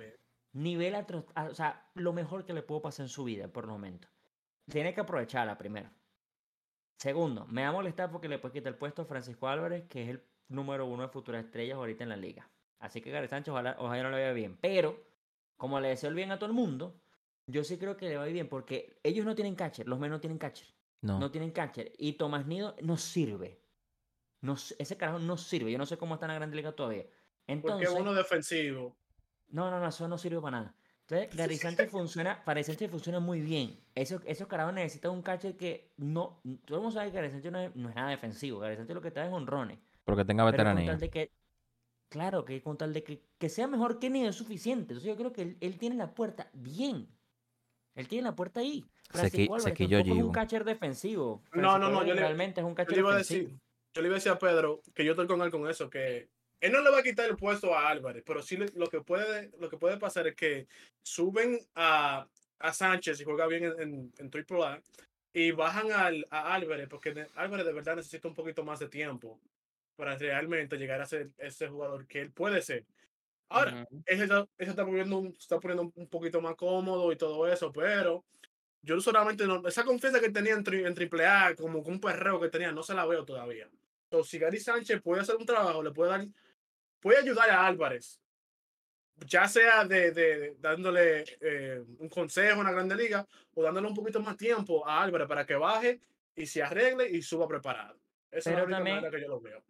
[0.53, 3.65] nivel atro- a- o sea, lo mejor que le puedo pasar en su vida por
[3.65, 4.09] el momento.
[4.71, 5.91] Tiene que aprovecharla primero.
[6.97, 10.03] Segundo, me va a molestar porque le puede quitar el puesto a Francisco Álvarez, que
[10.03, 12.49] es el número uno de futuras estrellas ahorita en la liga.
[12.81, 14.57] Así que Gary Sánchez, ojalá, ojalá no le vaya bien.
[14.61, 15.01] Pero,
[15.57, 17.01] como le deseo el bien a todo el mundo,
[17.47, 19.99] yo sí creo que le va a ir bien porque ellos no tienen catcher, los
[19.99, 20.67] menos no tienen catcher.
[21.01, 21.19] No.
[21.21, 21.93] No tienen catcher.
[21.99, 23.61] Y Tomás Nido no sirve.
[24.41, 25.73] No, ese carajo no sirve.
[25.73, 27.03] Yo no sé cómo está en la Grande Liga todavía.
[27.05, 28.97] Porque Entonces, es uno defensivo.
[29.49, 30.75] no, no, no, eso no sirve para nada.
[31.09, 33.81] Entonces, Gary Sánchez funciona, para Sánchez funciona muy bien.
[33.95, 36.41] Esos, esos carajos necesitan un catcher que no.
[36.67, 38.59] Todo el mundo sabe que Gary Sánchez no es, no es nada defensivo.
[38.61, 39.79] Gary Sánchez lo que está es honrones.
[40.05, 40.91] Pero que tenga Pero con veteranía.
[40.93, 41.33] tal de que.
[42.11, 44.95] Claro, que con tal de que, que sea mejor que Nido es suficiente.
[44.95, 47.07] Entonces, yo creo que él, él tiene la puerta bien.
[47.95, 48.83] Él tiene la puerta ahí.
[49.13, 51.43] Sequi- Francisco Álvarez es un catcher defensivo.
[51.53, 53.43] No, no, no, yo Álvarez le- realmente es un Yo catcher le iba a defensivo.
[53.49, 53.61] decir,
[53.99, 56.29] yo le iba a decir a Pedro que yo estoy con él con eso, que
[56.61, 59.51] él no le va a quitar el puesto a Álvarez, pero sí lo que puede,
[59.59, 60.69] lo que puede pasar es que
[61.03, 62.29] suben a,
[62.61, 64.81] a Sánchez y juega bien en, en, en AAA
[65.33, 69.41] y bajan al, a Álvarez, porque Álvarez de verdad necesita un poquito más de tiempo
[69.97, 72.85] para realmente llegar a ser ese jugador que él puede ser.
[73.49, 74.03] Ahora, Ujú.
[74.07, 77.73] ese está, ese está poniendo, un, está poniendo un poquito más cómodo y todo eso,
[77.73, 78.25] pero
[78.81, 82.49] yo solamente no, esa confianza que tenía en, tri- en AAA, como un perreo que
[82.49, 83.69] tenía, no se la veo todavía.
[84.11, 86.27] Entonces, si Gary Sánchez puede hacer un trabajo, le puede dar,
[87.01, 88.21] puede ayudar a Álvarez,
[89.27, 93.87] ya sea de, de- de dándole eh, un consejo en la Grande Liga o dándole
[93.89, 96.01] un poquito más tiempo a Álvarez para que baje
[96.35, 97.99] y se arregle y suba preparado.
[98.31, 99.63] Esa es la única también- manera que yo lo veo.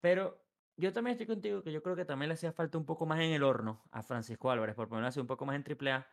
[0.00, 0.42] Pero
[0.76, 3.20] yo también estoy contigo que yo creo que también le hacía falta un poco más
[3.20, 6.06] en el horno a Francisco Álvarez, por ponerlo así, un poco más en AAA,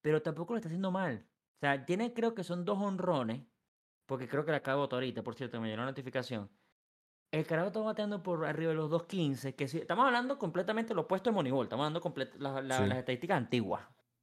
[0.00, 1.26] pero tampoco lo está haciendo mal.
[1.56, 3.42] O sea, tiene creo que son dos honrones,
[4.06, 6.50] porque creo que le acabo ahorita, por cierto, me llegó una notificación.
[7.30, 11.02] El carajo está bateando por arriba de los 2.15, que sí, estamos hablando completamente lo
[11.02, 12.86] opuesto de Moneyball, estamos hablando complet- la- la- Sí.
[12.86, 13.82] las estadísticas antiguas.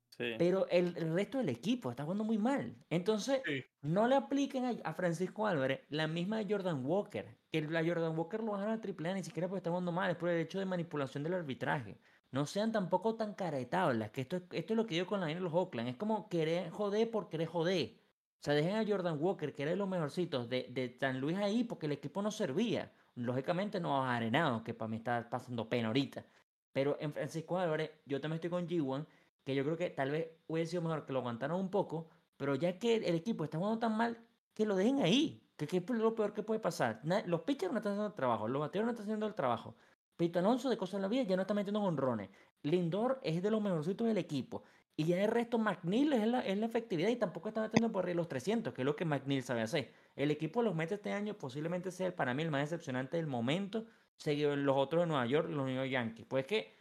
[0.09, 0.33] Sí.
[0.37, 2.75] Pero el, el resto del equipo está jugando muy mal.
[2.89, 3.63] Entonces, Sí.
[3.81, 7.37] no le apliquen a, a Francisco Álvarez la misma de Jordan Walker.
[7.51, 10.17] Que la Jordan Walker lo bajaron a AAA ni siquiera porque está jugando mal, es
[10.17, 12.01] por el hecho de manipulación del arbitraje.
[12.31, 15.27] No sean tampoco tan caretablas, que esto, es- esto es lo que digo con la
[15.27, 15.87] de los Oakland.
[15.89, 18.01] Es como querer joder por querer joder.
[18.39, 21.37] O sea, dejen a Jordan Walker, que era de los mejorcitos de, de San Luis
[21.37, 22.91] ahí, porque el equipo no servía.
[23.15, 26.23] Lógicamente no a Arenado, que para mí está pasando pena ahorita.
[26.71, 29.07] Pero en Francisco Álvarez, yo también estoy con G1,
[29.43, 32.53] que yo creo que tal vez hubiese sido mejor que lo aguantaran un poco, pero
[32.53, 34.17] ya que el equipo está jugando tan mal,
[34.53, 35.43] que lo dejen ahí.
[35.55, 37.01] Que, que es lo peor que puede pasar.
[37.25, 39.75] Los pitchers no están haciendo el trabajo, los bateadores no están haciendo el trabajo.
[40.15, 42.29] Pito Alonso de cosas en la vida ya no está metiendo honrones.
[42.63, 44.63] Lindor es de los mejorcitos del equipo.
[44.99, 48.03] Y ya el resto, McNeil es la, es la efectividad y tampoco está metiendo por
[48.03, 49.93] arriba los 300, que es lo que McNeil sabe hacer.
[50.15, 53.27] El equipo de los Mets este año posiblemente sea para mí el más decepcionante del
[53.27, 53.85] momento,
[54.17, 56.25] seguido de los otros de Nueva York y los New York Yankees.
[56.27, 56.75] Pues es que,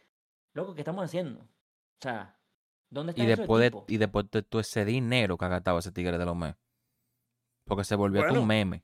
[0.55, 1.41] loco, ¿qué estamos haciendo?
[1.41, 2.35] O sea,
[2.89, 5.91] ¿dónde está Y después, de, y después de todo ese dinero que ha gastado ese
[5.91, 6.57] tigre de los meses.
[7.65, 8.41] Porque se volvió Bueno.
[8.41, 8.83] un meme.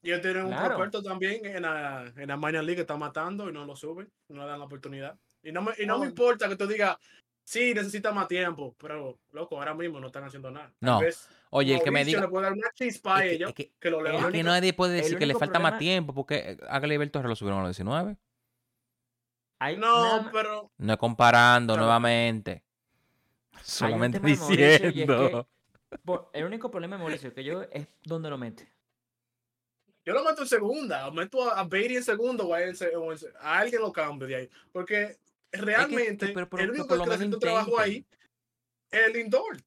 [0.00, 0.76] Y ellos tienen un Claro.
[0.76, 4.10] prospecto también en la, en la minor league que está matando y no lo suben,
[4.28, 5.18] no le dan la oportunidad.
[5.42, 6.96] Y no me, y no me importa que tú digas,
[7.48, 10.70] sí, necesita más tiempo, pero loco, ahora mismo no están haciendo nada.
[10.80, 11.00] No.
[11.00, 12.20] vez Oye, el que me diga.
[12.20, 14.16] le puede dar una chispa a Es que, ellos es que- que lo es lean.
[14.16, 17.36] es que único- nadie puede decir que le falta más tiempo porque Agaliber Torres lo
[17.36, 18.16] subieron a los 19.
[19.60, 22.62] Hay nada No, pero No es comparando nuevamente.
[23.62, 24.40] Solamente y es
[24.80, 25.48] que- diciendo.
[26.04, 28.68] por- el único problema de Mauricio que yo es dónde lo mete.
[30.04, 33.12] yo lo meto en segunda, meto a, a Beatty en segundo o a, él o
[33.40, 34.50] a alguien lo cambio de ahí.
[34.72, 35.18] Porque
[35.52, 38.06] realmente pero- pero el único que está haciendo trabajo ahí
[38.90, 39.58] es el indoor.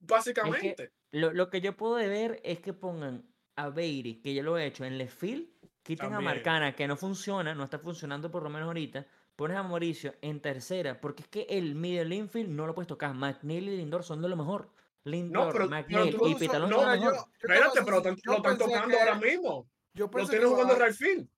[0.00, 0.92] Básicamente.
[1.12, 3.24] Lo, lo que yo puedo ver es que pongan
[3.56, 5.46] a Beiri, que ya lo he hecho, en left field,
[5.82, 6.20] quiten a.
[6.20, 9.06] Marcana, que no funciona, no está funcionando por lo menos ahorita,
[9.36, 13.14] pones a Mauricio en tercera, porque es que el middle infield no lo puedes tocar.
[13.14, 14.70] McNeil y Lindor son de lo mejor.
[15.04, 17.28] Lindor, pero- pero McNeil y no, Pitalón no, son de lo mejor.
[17.40, 19.70] Espérate, pero lo están tocando ahora mismo.
[19.94, 21.28] Yo Lo tienen jugando right field.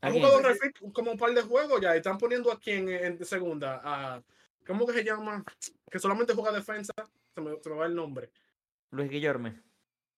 [0.00, 0.40] ¿A Han jugado
[0.92, 1.94] como un par de juegos ya.
[1.94, 3.80] y Están poniendo aquí en, en segunda.
[3.82, 4.22] A,
[4.66, 5.44] ¿Cómo que se llama?
[5.90, 6.92] Que solamente juega defensa.
[7.34, 8.30] Se me, se me va el nombre.
[8.90, 9.62] Luis Guillorme.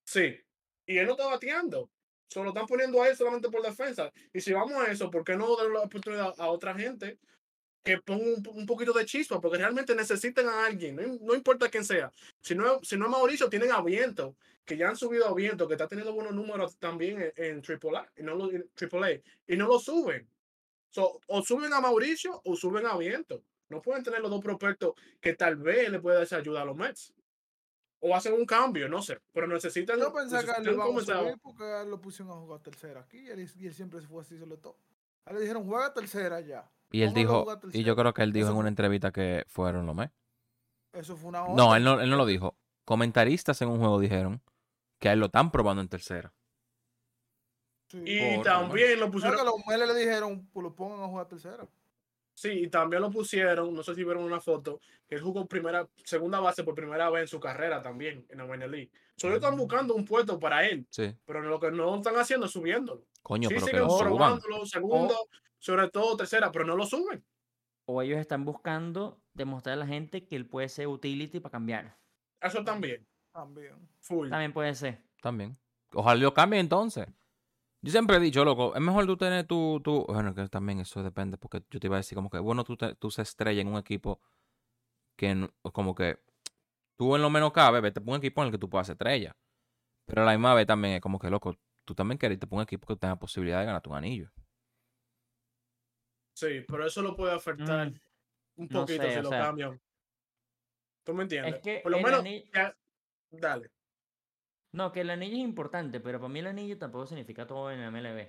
[0.03, 0.39] Sí.
[0.85, 1.89] Y él no está bateando.
[2.27, 4.11] Solo están poniendo a él solamente por defensa.
[4.33, 7.17] Y si vamos a eso, ¿por qué no darle la oportunidad a otra gente
[7.83, 9.39] que ponga un, un poquito de chispa?
[9.39, 12.11] Porque realmente necesitan a alguien, no, no importa quién sea.
[12.41, 15.67] Si no, si no es Mauricio, tienen a Viento, que ya han subido a Viento,
[15.67, 19.57] que está teniendo buenos números también en, en AAA, y no lo, en AAA, y
[19.57, 20.27] no lo suben.
[20.91, 23.43] So, o suben a Mauricio o suben a Viento.
[23.69, 26.75] No pueden tener los dos prospectos que tal vez le pueda hacer ayuda a los
[26.75, 27.13] Mets.
[28.01, 29.19] O hacen un cambio, no sé.
[29.31, 29.99] Pero necesitan.
[29.99, 33.01] Yo pensé que él necesitan lo iban a porque él lo pusieron a jugar tercera
[33.01, 34.75] aquí y él, y él siempre fue así, sobre todo.
[35.23, 36.69] A él le dijeron, juega tercera ya.
[36.91, 39.85] Y él dijo, y yo creo que él dijo Eso en una entrevista que fueron
[39.85, 40.13] los meses.
[40.93, 41.77] Eso fue una No, orden.
[41.77, 42.57] él no, él no lo dijo.
[42.85, 44.41] Comentaristas en un juego dijeron
[44.99, 46.33] que a él lo están probando en tercera.
[47.89, 48.01] Sí.
[48.05, 49.37] Y Por- también lo pusieron.
[49.37, 51.67] que los Meles le dijeron, pues lo pongan a jugar tercera.
[52.33, 55.87] Sí, y también lo pusieron, no sé si vieron una foto, que él jugó primera,
[56.05, 58.89] segunda base por primera vez en su carrera también en la Minor League.
[59.17, 61.13] So, ellos están buscando un puesto para él, Sí.
[61.25, 63.05] pero lo que no están haciendo es subiéndolo.
[63.21, 64.07] Coño, sí, pero que siguen lo suban.
[64.07, 65.15] probándolo, segundo,
[65.61, 67.23] sobre todo tercera, pero no lo suben.
[67.85, 71.97] O ellos están buscando demostrar a la gente que él puede ser utility para cambiar.
[72.41, 73.75] Eso también, También.
[73.99, 74.29] full.
[74.29, 75.03] También puede ser.
[75.21, 75.57] También.
[75.93, 77.07] Ojalá lo cambie entonces.
[77.83, 80.05] Yo siempre he dicho, loco, es mejor tú tener tu, tu...
[80.05, 82.77] Bueno, que también eso depende, porque yo te iba a decir como que, bueno, tú,
[82.77, 84.21] te- tú se estrella en un equipo
[85.15, 86.19] que como que
[86.97, 89.35] tú en lo menos cabe, vete por un equipo en el que tú puedas estrella.
[90.05, 91.55] Pero a la misma vez también es como que, loco,
[91.85, 94.31] tú también quieres irte por un equipo que tenga posibilidad de ganar tu anillo.
[96.47, 97.99] Sí, pero eso lo puede afectar Mm,
[98.55, 99.79] un no poquito sé, si lo sea, cambian.
[101.03, 101.55] ¿Tú me entiendes?
[101.55, 102.75] Es que por lo el menos, anillo- ya-
[103.29, 103.69] dale.
[104.71, 107.81] No, que el anillo es importante, pero para mí el anillo tampoco significa todo en
[107.81, 108.27] la MLB.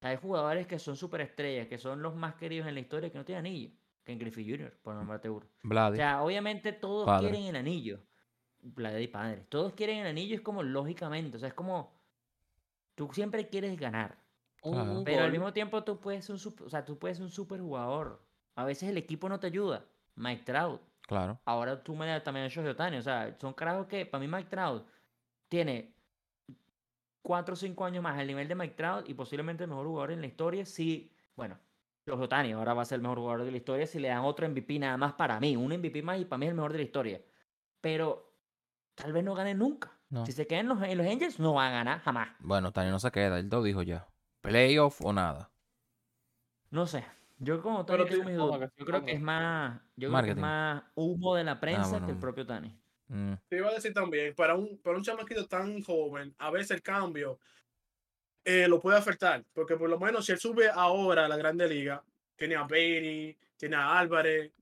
[0.00, 3.24] Hay jugadores que son superestrellas, que son los más queridos en la historia que no
[3.24, 3.70] tienen anillo,
[4.04, 5.46] que en Griffey Jr., por nombrarte uno.
[5.46, 5.96] O Vladi.
[5.96, 7.28] sea, obviamente todos Padre.
[7.30, 8.00] quieren el anillo.
[8.64, 9.44] Vlad y padre.
[9.48, 11.36] Todos quieren el anillo, es como lógicamente.
[11.36, 11.92] O sea, es como.
[12.94, 14.16] Tú siempre quieres ganar.
[14.62, 15.02] Claro.
[15.04, 17.32] Pero al mismo tiempo tú puedes ser un super, o sea, tú puedes ser un
[17.32, 18.22] super jugador.
[18.54, 19.84] A veces el equipo no te ayuda.
[20.14, 20.80] Mike Trout.
[21.02, 21.40] Claro.
[21.44, 22.98] Ahora tú me das también a Shohei Ohtani.
[22.98, 24.86] O sea, son carajos que para mí Mike Trout
[25.48, 25.94] tiene
[27.22, 30.12] 4 o 5 años más al nivel de Mike Trout y posiblemente el mejor jugador
[30.12, 31.58] en la historia si, bueno,
[32.06, 34.24] Shohei Ohtani ahora va a ser el mejor jugador de la historia si le dan
[34.24, 35.56] otro MVP nada más para mí.
[35.56, 37.20] Un MVP más y para mí es el mejor de la historia.
[37.80, 38.32] Pero
[38.94, 39.90] tal vez no gane nunca.
[40.08, 40.24] No.
[40.24, 42.28] Si se quedan en los, en los Angels no van a ganar jamás.
[42.38, 44.06] Bueno, Tani no se queda, él lo dijo ya.
[44.42, 45.50] Playoff o nada.
[46.70, 47.04] No sé.
[47.38, 48.70] Yo como Pero Tani tengo te- mis Ponga dudas.
[48.72, 52.04] que Yo creo que es más, yo creo que es más humo de la prensa
[52.04, 52.78] que el propio Tani.
[53.08, 56.70] Mm, Te iba a decir también, para un, para un chamaquito tan joven, a veces
[56.72, 57.38] el cambio
[58.44, 61.68] eh, lo puede afectar, porque por lo menos si él sube ahora a la Grande
[61.68, 62.02] Liga,
[62.36, 64.52] tiene a Beatty, tiene a Álvarez,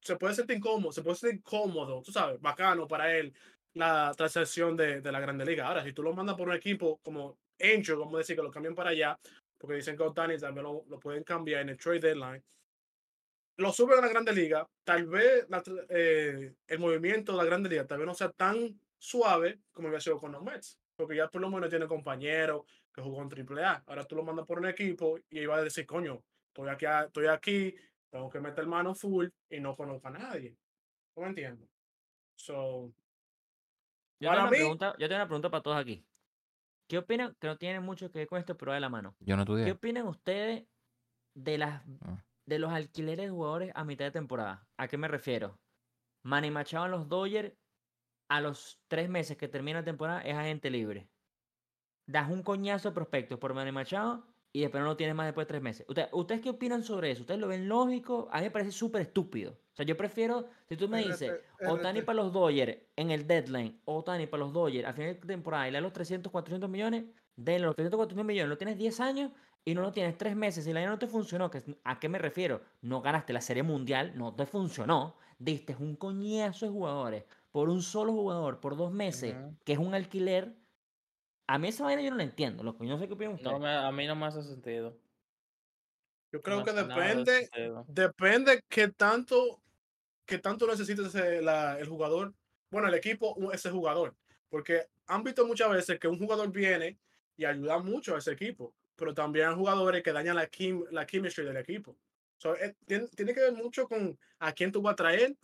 [0.00, 3.32] se puede sentir incómodo, se puede sentir cómodo, tú sabes, bacano para él
[3.74, 5.66] la transacción de, de la Grande Liga.
[5.66, 8.50] Ahora, si tú lo mandas por un equipo como Angel, vamos a decir que lo
[8.50, 9.18] cambien para allá,
[9.58, 12.42] porque dicen que Otani también lo, lo pueden cambiar en el trade deadline,
[13.56, 17.68] lo suben a la Grande Liga, tal vez la eh, el movimiento de la Grande
[17.68, 21.28] Liga tal vez no sea tan suave como había sido con los Mets, porque ya
[21.28, 23.82] por lo menos tiene compañero que jugó en AAA.
[23.86, 27.26] Ahora tú lo mandas por un equipo y iba a decir, coño, estoy aquí, estoy
[27.26, 27.74] aquí,
[28.10, 30.56] tengo que meter mano full y no conozco a nadie.
[31.16, 31.68] ¿No me entiendes?
[32.36, 32.92] So,
[34.20, 36.04] Yo tengo, una mí- pregunta, yo tengo una pregunta para todos aquí.
[36.88, 37.34] ¿Qué opinan?
[37.38, 39.14] Que no tiene mucho que ver con esto, pero de la mano.
[39.20, 39.72] Yo no ¿Qué estudié.
[39.72, 40.66] opinan ustedes
[41.34, 42.24] de las Ah.
[42.46, 44.66] de los alquileres de jugadores a mitad de temporada?
[44.78, 45.60] ¿A qué me refiero?
[46.24, 47.52] Manny Machado en los Dodgers
[48.30, 51.08] a los tres meses que termina la temporada es agente libre.
[52.06, 55.46] Das un coñazo de prospectos por Manny Machado y después no lo tienes más después
[55.46, 55.86] de tres meses.
[55.88, 57.20] Usted- ¿Ustedes qué opinan sobre eso?
[57.22, 58.28] ¿Ustedes lo ven lógico?
[58.32, 59.58] A mí me parece súper estúpido.
[59.78, 61.30] O sea, yo prefiero, si tú me dices,
[61.70, 65.68] Otani para los Dodgers en el deadline, Otani para los Dodgers al final de temporada
[65.68, 67.04] y le das los 300, 400 millones,
[67.36, 69.30] denle los 300, 400 millones, lo tienes 10 años
[69.64, 71.48] y no lo tienes 3 meses y la idea no te funcionó.
[71.84, 72.62] ¿A qué me refiero?
[72.80, 75.14] No ganaste la serie mundial, no te funcionó.
[75.38, 79.94] Diste un coñazo de jugadores por un solo jugador por dos meses, que es un
[79.94, 80.56] alquiler.
[81.46, 82.82] A mí esa vaina yo no la entiendo, loco.
[82.82, 83.52] Yo no sé qué opinan ustedes.
[83.52, 84.98] No me- a mí no me hace sentido.
[86.30, 87.48] yo creo que de depende,
[87.88, 89.60] depende qué tanto,
[90.28, 92.34] qué tanto necesita ese- el jugador,
[92.70, 94.14] bueno, el equipo, ese jugador.
[94.50, 96.98] Porque han visto muchas veces que un jugador viene
[97.36, 101.06] y ayuda mucho a ese equipo, pero también hay jugadores que dañan la, quim- la
[101.06, 101.96] chemistry del equipo.
[102.60, 105.34] Eh, tiene, tiene que ver mucho con a quién tú vas a traer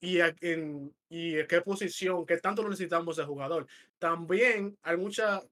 [0.00, 3.66] y, a, en, y qué posición, qué tanto lo necesitamos ese jugador.
[3.98, 5.42] También hay mucha,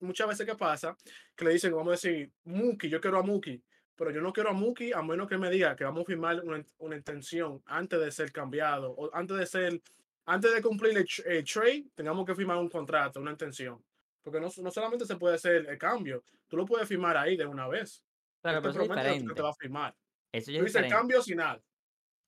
[0.00, 0.96] muchas veces que pasa
[1.34, 3.62] que le dicen, vamos a decir, Mookie, yo quiero a Mookie,
[3.96, 6.40] pero yo no quiero a Mookie a menos que me diga que vamos a firmar
[6.44, 9.82] una, una intención antes de ser cambiado o antes de ser,
[10.26, 13.82] antes de cumplir el, el trade, tengamos que firmar un contrato, una intención.
[14.22, 17.46] Porque no, no solamente se puede hacer el cambio, tú lo puedes firmar ahí de
[17.46, 18.04] una vez.
[18.42, 19.96] Claro, pero eso es que te va a firmar.
[20.32, 21.62] Eso ya Tú es dices cambio sin nada.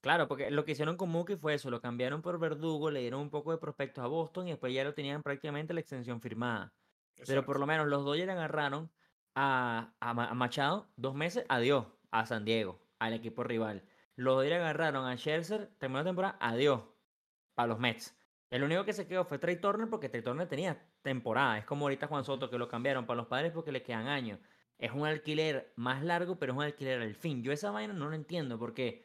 [0.00, 3.20] Claro, porque lo que hicieron con Mookie fue eso, lo cambiaron por Verdugo, le dieron
[3.20, 6.72] un poco de prospectos a Boston y después ya lo tenían prácticamente la extensión firmada.
[7.26, 8.90] Pero por lo menos los Dodgers agarraron
[9.40, 13.84] a, a Ma- a Machado dos meses, adiós, a San Diego, al equipo rival.
[14.16, 16.82] Los Dodgers agarraron a Scherzer, terminó la temporada, adiós,
[17.54, 18.16] para los Mets.
[18.50, 21.58] El único que se quedó fue Trey Turner porque Trey Turner tenía temporada.
[21.58, 24.40] Es como ahorita Juan Soto que lo cambiaron para los padres porque le quedan años.
[24.78, 27.42] Es un alquiler más largo, pero es un alquiler al fin.
[27.42, 29.04] Yo esa vaina no lo entiendo porque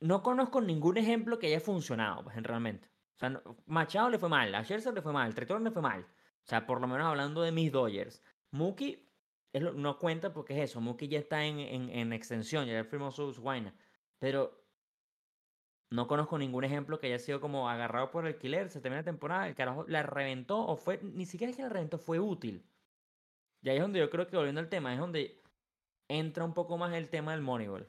[0.00, 2.88] no conozco ningún ejemplo que haya funcionado, pues, en realmente.
[3.16, 5.82] O sea, Machado le fue mal, a Scherzer le fue mal, Trey Turner le fue
[5.82, 6.02] mal.
[6.02, 8.22] O sea, por lo menos hablando de mis Dodgers.
[8.52, 9.08] Mookie
[9.52, 10.80] lo- no cuenta porque es eso.
[10.80, 13.74] Mookie ya está en, en, en extensión, ya firmó su su vaina.
[14.18, 14.62] Pero
[15.90, 19.46] no conozco ningún ejemplo que haya sido como agarrado por alquiler, se termina la temporada,
[19.48, 22.64] el carajo la reventó o fue, ni siquiera es que la reventó, fue útil.
[23.62, 25.40] Y ahí es donde yo creo que volviendo al tema, es donde
[26.08, 27.88] entra un poco más el tema del Moneyball.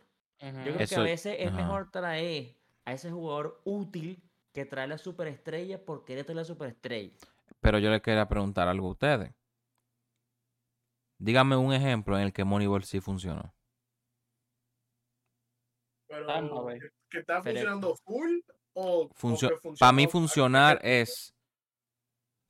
[0.65, 2.55] Yo creo que a veces es mejor traer
[2.85, 7.11] a ese jugador útil que traer la superestrella por querer traer la superestrella.
[7.59, 9.31] Pero yo le quería preguntar algo a ustedes.
[11.19, 13.53] Dígame un ejemplo en el que Moneyball sí funcionó.
[16.07, 16.79] Pero Bay.
[16.79, 18.39] que, que está Pero- funcionando full
[18.73, 21.33] o, Funcio- Para mí funcionar es...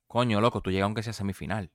[0.06, 1.70] Coño, loco, tú llegas aunque sea semifinal.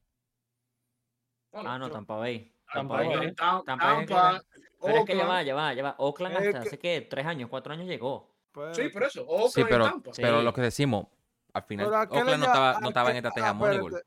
[1.52, 2.56] Bueno, Ah, no, yo- Tampa Bay.
[2.72, 3.34] Tampa Bay.
[3.36, 4.42] Tampa
[4.82, 5.30] Pero es que ya Oakland.
[5.30, 5.96] va, ya va, ya va.
[6.00, 8.34] Oakland hasta hace que tres años, cuatro años llegó.
[8.52, 9.24] Pues, Sí, por eso.
[9.28, 10.12] Oakland Sí, y pero, Tampa.
[10.16, 10.44] pero Sí.
[10.46, 11.08] lo que decimos,
[11.54, 13.54] al final pero ¿a qué le Oakland no estaba, no estaba en qué- estrategia ah,
[13.54, 14.04] Moneyball.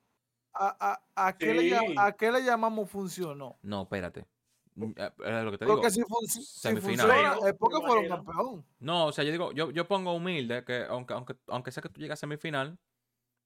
[0.59, 3.59] ¿A, a, a qué le, a qué le llamamos funcionó?
[3.63, 4.27] No, espérate.
[4.75, 5.77] Mm, eh, Es lo que te digo.
[5.77, 7.07] Porque si, func- si semifinal.
[7.07, 8.65] funciona Pero, es porque fueron campeón.
[8.79, 11.89] No, o sea, yo digo, yo, yo pongo humilde que aunque, aunque, aunque sea que
[11.89, 12.79] tú llegas a semifinal,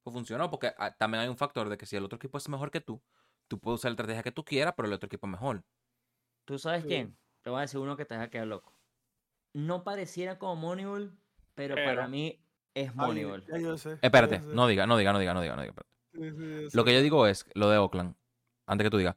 [0.02, 2.48] pues funcionó, porque ah, también hay un factor de que si el otro equipo es
[2.48, 3.00] mejor que tú,
[3.48, 5.62] tú puedes usar la estrategia que tú quieras, pero el otro equipo es mejor.
[6.44, 6.88] ¿Tú sabes Sí.
[6.88, 7.16] quién?
[7.42, 8.74] Te voy a decir uno que te deja quedar loco.
[9.52, 11.16] No pareciera como Moneyball,
[11.54, 11.90] pero, Pero.
[11.90, 12.40] para mí
[12.74, 13.44] es Ay, Moneyball.
[13.46, 14.54] ya yo sé, ya Espérate, yo sé.
[14.54, 15.70] no diga, no diga, no diga, no diga, no diga.
[15.72, 15.89] espérate.
[16.12, 18.14] Sí, sí, Lo que yo digo es, lo de Oakland,
[18.66, 19.16] antes que tú digas,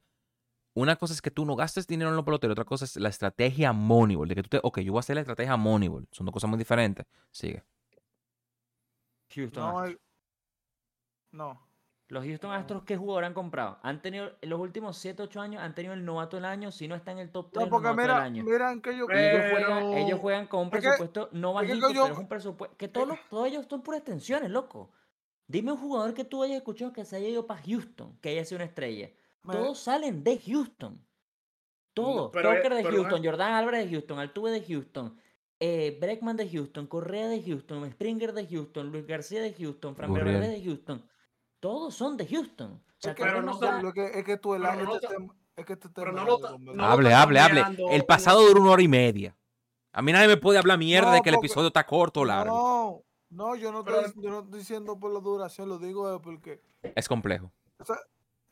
[0.75, 3.09] una cosa es que tú no gastes dinero en los peloteros, otra cosa es la
[3.09, 6.25] estrategia Moneyball, de que tú te, ok, yo voy a hacer la estrategia Moneyball, son
[6.25, 7.05] dos cosas muy diferentes.
[7.31, 7.63] Sigue.
[9.35, 9.97] Houston No,
[11.31, 11.67] no.
[12.09, 13.79] Los Houston Astros, ¿qué jugador han comprado?
[13.81, 16.87] Han tenido, en los últimos 7, 8 años, han tenido el novato del año, si
[16.87, 18.43] no está en el top 3 No, porque novato del mira, año.
[18.43, 19.05] miran que yo.
[19.09, 22.19] Ellos, Pero- juegan, ellos juegan con un presupuesto no es que bajito, yo- pero es
[22.19, 22.77] un presupuesto.
[22.77, 24.91] Que todos, los- todos ellos son puras extensiones, loco.
[25.53, 28.43] Dime un jugador que tú hayas escuchado que se haya ido para Houston, que haya
[28.43, 29.11] sido una estrella.
[29.43, 30.99] Todos salen de Houston.
[31.93, 32.31] Todos.
[32.33, 35.15] pero, Tucker de pero, Houston, eh, Jordan Álvarez de Houston, Altuve de Houston,
[35.59, 40.11] eh, Breckman de Houston, Correa de Houston, Springer de Houston, Luis García de Houston, Fran.
[40.11, 41.05] Bernabe de Houston.
[41.59, 42.71] Todos son de Houston.
[42.71, 44.37] O sea, Es que, tal pero vez no no son sea- Lo que- es que
[44.37, 47.39] tú el, no este tema- es que este pero tema no lo no Hable, hable,
[47.39, 47.63] hable.
[47.91, 49.37] El pasado duró una hora y media.
[49.91, 52.25] A mí nadie me puede hablar mierda No, de que el episodio está corto o
[52.25, 53.03] largo.
[53.33, 56.21] No, yo no, Pero- estoy, yo no estoy diciendo por la duración, lo digo es
[56.21, 56.61] porque.
[56.95, 57.51] Es complejo.
[57.79, 57.97] o sea,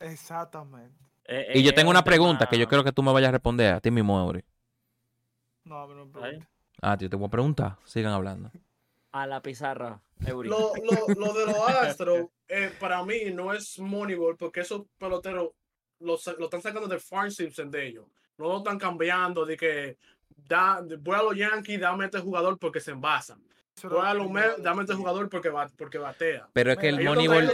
[0.00, 0.96] exactamente.
[1.24, 3.28] Eh, Y yo eh, tengo una un pregunta que yo quiero que tú me vayas
[3.28, 4.44] a responder a ti mismo, Eury.
[5.64, 6.10] No, a mí no.
[6.80, 7.76] Ah, yo te voy a preguntar.
[7.84, 8.50] Sigan hablando.
[9.12, 10.00] a la pizarra.
[10.26, 10.48] Eury.
[10.48, 15.50] Lo, lo, lo de los Astros, eh, para mí no es Moneyball porque esos peloteros
[16.00, 18.06] lo, lo están sacando del farm system de ellos.
[18.38, 19.98] No lo están cambiando de que
[20.48, 23.40] da, voy a los Yankees, dame este jugador porque se envasan.
[24.62, 26.48] Dame este jugador porque, ba- porque batea.
[26.52, 27.50] Pero es que el Moneyball...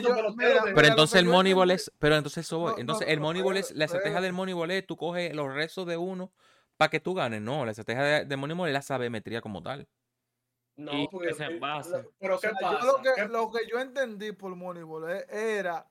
[0.75, 1.93] Pero entonces que el Moneyball es...
[1.99, 3.71] Pero entonces eso Entonces el Moneyball es...
[3.75, 6.33] La estrategia del Moneyball es tú coges los restos de uno
[6.77, 7.41] para que tú ganes.
[7.41, 9.89] No, la estrategia de, de Moneyball es la sabemetría como tal.
[10.77, 12.03] No, Y porque que se eh, envasen.
[12.03, 12.87] lo- Pero ¿qué yo pasa?
[12.87, 15.89] lo, que, ¿Qué- lo que yo entendí por Moneyball era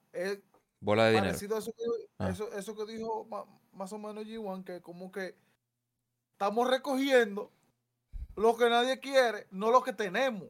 [0.80, 1.34] Bola de dinero.
[1.34, 1.84] a eso que,
[2.18, 2.28] Ah.
[2.30, 5.34] eso, eso que dijo ma- más o menos G1, que como que
[6.32, 7.52] estamos recogiendo
[8.38, 10.48] lo que nadie quiere, no lo que tenemos.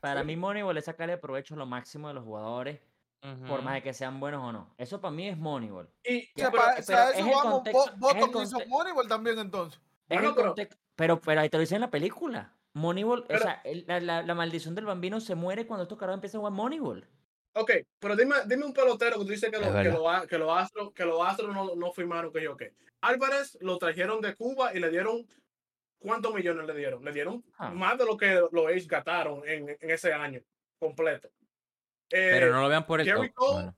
[0.00, 2.80] Para mí, Moneyball es sacarle provecho lo máximo de los jugadores,
[3.46, 4.74] por más de que sean buenos o no.
[4.76, 5.88] Eso para mí es Moneyball.
[6.04, 7.62] y- sea, pero- eso es el vamos,
[7.98, 9.80] Boston hizo Moneyball también entonces.
[10.08, 10.54] Bueno, pero-
[10.96, 12.52] pero, pero ahí te lo dicen en la película.
[12.74, 15.98] Moneyball, Pero- o sea, el- la, la- la maldición del bambino se muere cuando estos
[15.98, 17.06] caras empiezan a jugar Moneyball.
[17.54, 20.38] Ok, pero dime, dime un pelotero que tú dices que, lo, que, lo, a- que
[20.38, 22.72] los Astros, que los Astros no, no firmaron que yo qué.
[23.02, 25.26] Álvarez lo trajeron de Cuba y le dieron
[25.98, 27.04] ¿cuántos millones le dieron?
[27.04, 27.70] Le dieron Ah.
[27.70, 30.40] más de lo que los A's gastaron en, en ese año
[30.78, 31.28] completo.
[32.10, 33.06] Eh, Pero no lo vean por el...
[33.06, 33.76] Gary Cole- bueno.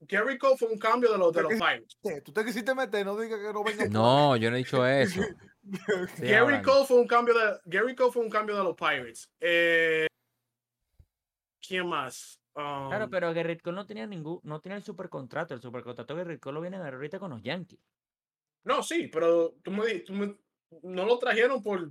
[0.00, 1.96] Gary Cole fue un cambio de los, de los Pirates.
[2.02, 3.86] Te- Tú te quisiste meter, no digas que no venga.
[3.90, 5.20] No, yo no he dicho eso.
[6.16, 6.62] Sigan Gary.
[6.62, 9.28] Cole fue un cambio de Gary Cole fue un cambio de los Pirates.
[9.40, 10.06] Eh,
[11.66, 12.40] ¿Quién más?
[12.58, 15.54] Claro, Um, pero Gerrit Cole no tenía ningún, no tenía el supercontrato.
[15.54, 17.78] El supercontrato de Gerrit Cole lo vienen a ver ahorita con los Yankees.
[18.64, 20.36] No, sí, pero tú me, tú me-
[20.82, 21.90] no lo trajeron por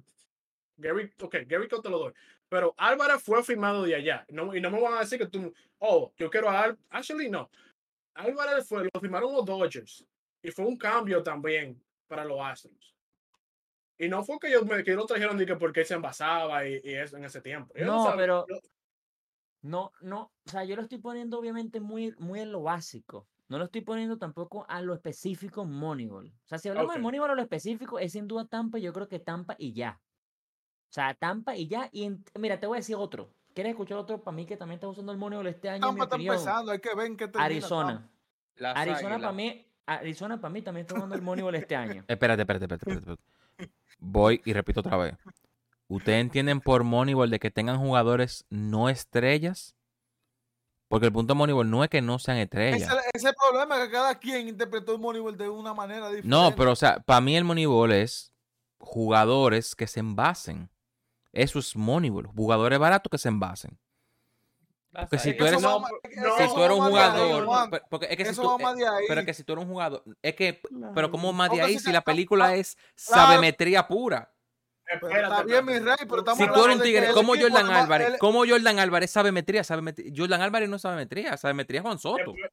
[0.76, 2.14] Gary, ok, Gary Cole te lo doy.
[2.50, 4.26] Pero Álvarez fue firmado de allá.
[4.30, 7.30] No, y no me van a decir que tú, oh, yo quiero a Al- Actually,
[7.30, 7.50] no.
[8.14, 10.06] Álvarez fue, lo firmaron los Dodgers.
[10.42, 12.96] Y fue un cambio también para los Astros.
[13.98, 16.80] Y no fue que ellos me, que lo trajeron de que porque se envasaba y,
[16.84, 17.74] y eso en ese tiempo.
[17.76, 18.46] Ellos No, pero-
[19.68, 23.28] No, no, o sea, yo lo estoy poniendo obviamente muy, muy en lo básico.
[23.50, 26.28] No lo estoy poniendo tampoco a lo específico Moneyball.
[26.28, 27.04] O sea, si hablamos de Ok.
[27.04, 30.00] Moneyball a lo específico, es sin duda Tampa, yo creo que Tampa y ya.
[30.90, 31.90] O sea, Tampa y ya.
[31.92, 33.30] Y en- mira, te voy a decir otro.
[33.54, 35.82] ¿Quieres escuchar otro para mí que también está usando el Moneyball este año?
[35.82, 37.46] Tampa está empezando, hay que ver en qué termina.
[37.46, 38.10] Arizona.
[38.76, 42.06] Arizona para mí, Arizona para mí también está jugando el Moneyball este año.
[42.08, 43.74] Espérate, espérate, espérate, espérate, espérate.
[44.00, 45.16] Voy y repito otra vez.
[45.88, 49.76] ¿Ustedes entienden por Moneyball de que tengan jugadores no estrellas?
[50.90, 52.82] Porque el punto de Moneyball no es que no sean estrellas.
[52.82, 56.28] ese es el problema, que cada quien interpretó el Moneyball de una manera diferente.
[56.28, 58.32] No, pero o sea, para mí el Moneyball es
[58.80, 60.70] jugadores que se envasen.
[61.34, 62.28] Eso es Moneyball.
[62.28, 63.78] Jugadores baratos que se envasen.
[64.92, 67.70] Porque si tú eres- No, Si tú eres un jugador.
[67.90, 69.06] Porque es que si Eso tú, va más de ahí.
[69.08, 70.04] pero que si tú eres un jugador.
[70.22, 70.62] Es que.
[70.96, 74.32] Pero como más de ahí si la película es sabemetría pura.
[74.90, 77.70] Pero espérate, está bien, mi rey, pero estamos Si tú eres un tigre, como Jordan
[77.70, 80.12] Álvarez, él- como Jordan Álvarez sabemetría, sabemetría.
[80.16, 82.34] Jordan Álvarez no es sabemetría, sabemetría es Juan Soto.
[82.34, 82.52] Esp-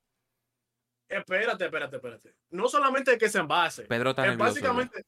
[1.09, 2.35] Espérate, espérate, espérate.
[2.51, 3.85] No solamente que se envase.
[3.85, 4.55] Pedro está Es nervioso.
[4.61, 4.69] ya.
[4.73, 5.05] básicamente,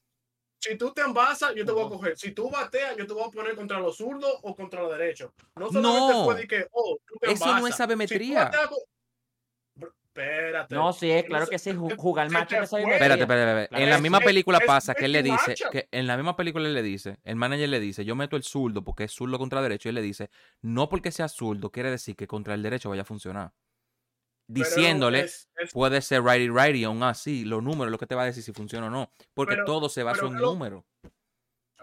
[0.61, 2.17] si tú te envasas, yo te voy a coger.
[2.17, 5.33] Si tú bateas, yo te voy a poner contra los zurdos o contra los derechos.
[5.57, 6.25] No solamente No.
[6.27, 7.67] fue de que, oh, tú te Eso no es envasas.
[7.67, 8.45] Si tú sabemetría.
[8.45, 8.79] bateas con-
[9.75, 10.75] Bro, Espérate.
[10.75, 12.83] No, sí, es claro que sí, jugar macho que soy.
[12.83, 13.69] Espérate, espérate, espérate.
[13.69, 15.71] Claro, En la es- misma película es pasa que él le dice, Macho.
[15.71, 18.43] que en la misma película él le dice, el manager le dice, yo meto el
[18.43, 20.31] zurdo porque es zurdo contra derecho, y él le dice,
[20.63, 23.53] no porque sea zurdo quiere decir que contra el derecho vaya a funcionar.
[24.49, 28.15] Diciéndole, es- es- puede ser righty righty, aún así, los números es lo que te
[28.15, 30.85] va a decir si funciona o no, porque Pero- todo se basa en lo- número.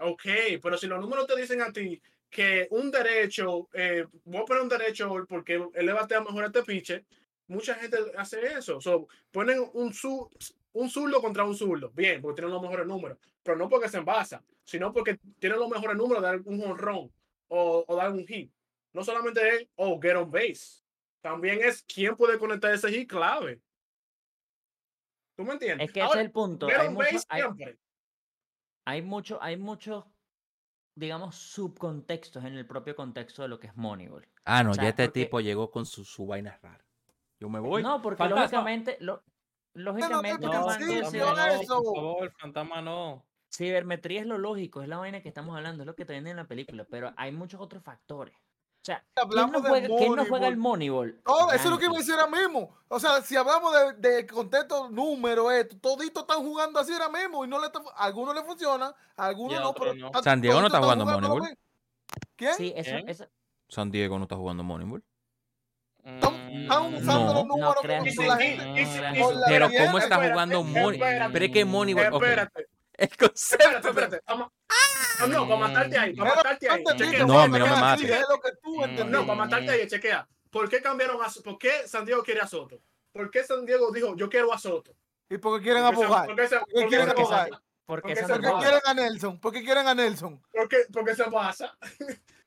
[0.00, 0.22] Ok,
[0.62, 2.00] pero si los números te dicen a ti
[2.30, 6.46] que un derecho, eh, voy a poner un derecho porque él le batea mejor a
[6.48, 7.04] este pitcher,
[7.48, 8.80] mucha gente hace eso.
[8.80, 10.30] So, ponen un, zu-
[10.72, 11.90] un zurdo contra un zurdo.
[11.90, 13.18] Bien, porque tienen los mejores números.
[13.42, 17.12] Pero no porque se envasa, sino porque tienen los mejores números de dar un honrón
[17.48, 18.50] o, o dar un hit.
[18.92, 20.82] No solamente es, oh, get on base.
[21.20, 23.60] También es quién puede conectar ese hit clave.
[25.36, 25.88] ¿Tú me entiendes?
[25.88, 26.68] Es que ese es el punto.
[26.68, 27.78] get Hay on mucho, base hay, siempre.
[28.86, 30.04] hay mucho, hay muchos,
[30.94, 34.28] digamos, subcontextos en el propio contexto de lo que es Moneyball.
[34.44, 36.84] Ah, no, o sea, ya este porque- tipo llegó con su, su vaina rara.
[37.44, 37.82] Yo me voy.
[37.82, 38.40] No, porque fantasma.
[38.42, 39.22] lógicamente, lo-
[39.74, 41.82] lógicamente, el No, fantasma no, eso.
[41.82, 43.22] por favor, fantasma no.
[43.54, 46.30] cibermetría es lo lógico, es la vaina que estamos hablando, es lo que te venden
[46.30, 48.34] en la película, pero hay muchos otros factores.
[48.34, 51.20] O sea, ¿quién no juega, quién no juega el Moneyball.
[51.26, 52.74] No, eso es lo que iba a decir ahora mismo.
[52.88, 57.44] O sea, si hablamos de, de contexto, número, esto, toditos están jugando así ahora mismo
[57.44, 59.74] y no le a algunos le funcionan, a algunos no.
[59.74, 60.10] pero no.
[60.22, 61.58] San Diego no está jugando lo Moneyball.
[62.36, 62.54] ¿Quién?
[62.54, 63.08] Sí, eso, ¿Quién?
[63.10, 63.26] eso-
[63.68, 65.04] San Diego no está jugando Moneyball.
[66.04, 67.34] Están, Mm, usando No.
[67.34, 68.64] los No números creas como que con la gente.
[68.66, 69.12] No creas.
[69.14, 71.64] Pero espérate, ¿cómo está espérate, jugando espérate, Pero es que
[72.16, 72.66] ok, Espérate,
[72.96, 73.64] El concepto...
[73.64, 74.20] espérate, espérate.
[74.26, 74.48] Vamos-
[75.20, 76.84] No, no, para matarte ahí, para matarte ahí.
[76.84, 77.10] chequea.
[77.10, 78.04] que No, no me mates.
[78.04, 79.10] así, Es lo que tú Mm.
[79.10, 80.28] No, para matarte ahí, chequea.
[80.50, 82.80] ¿Por qué cambiaron a ¿Por qué San Diego quiere a Soto?
[83.12, 84.94] ¿Por qué San Diego dijo yo quiero a Soto?
[85.30, 86.26] ¿Y por qué quieren ¿Por qué se- abogar?
[86.26, 87.48] ¿Por qué se, ¿Por qué por qué quieren Porque abogar?
[87.86, 88.62] porque Porque San se ¿Por qué Diego- roban.
[88.62, 89.40] quieren a Nelson?
[89.40, 90.42] ¿Por qué quieren a Nelson?
[90.52, 91.76] ¿Por qué, por qué se pasa?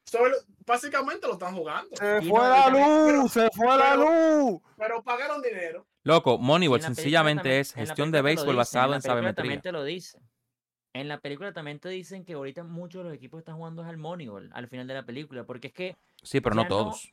[0.09, 1.95] Solo- básicamente lo están jugando.
[1.97, 4.61] Se fue no, la luz, se fue la luz.
[4.77, 5.85] Pero pagaron dinero.
[6.03, 9.43] Loco, Moneyball sencillamente también- es gestión de béisbol basado en sabemetría.
[9.43, 10.19] También te lo dice.
[10.93, 13.97] En la película también te dicen que ahorita muchos de los equipos están jugando al
[13.97, 17.11] Moneyball al final de la película, porque es que Sí, pero no todos.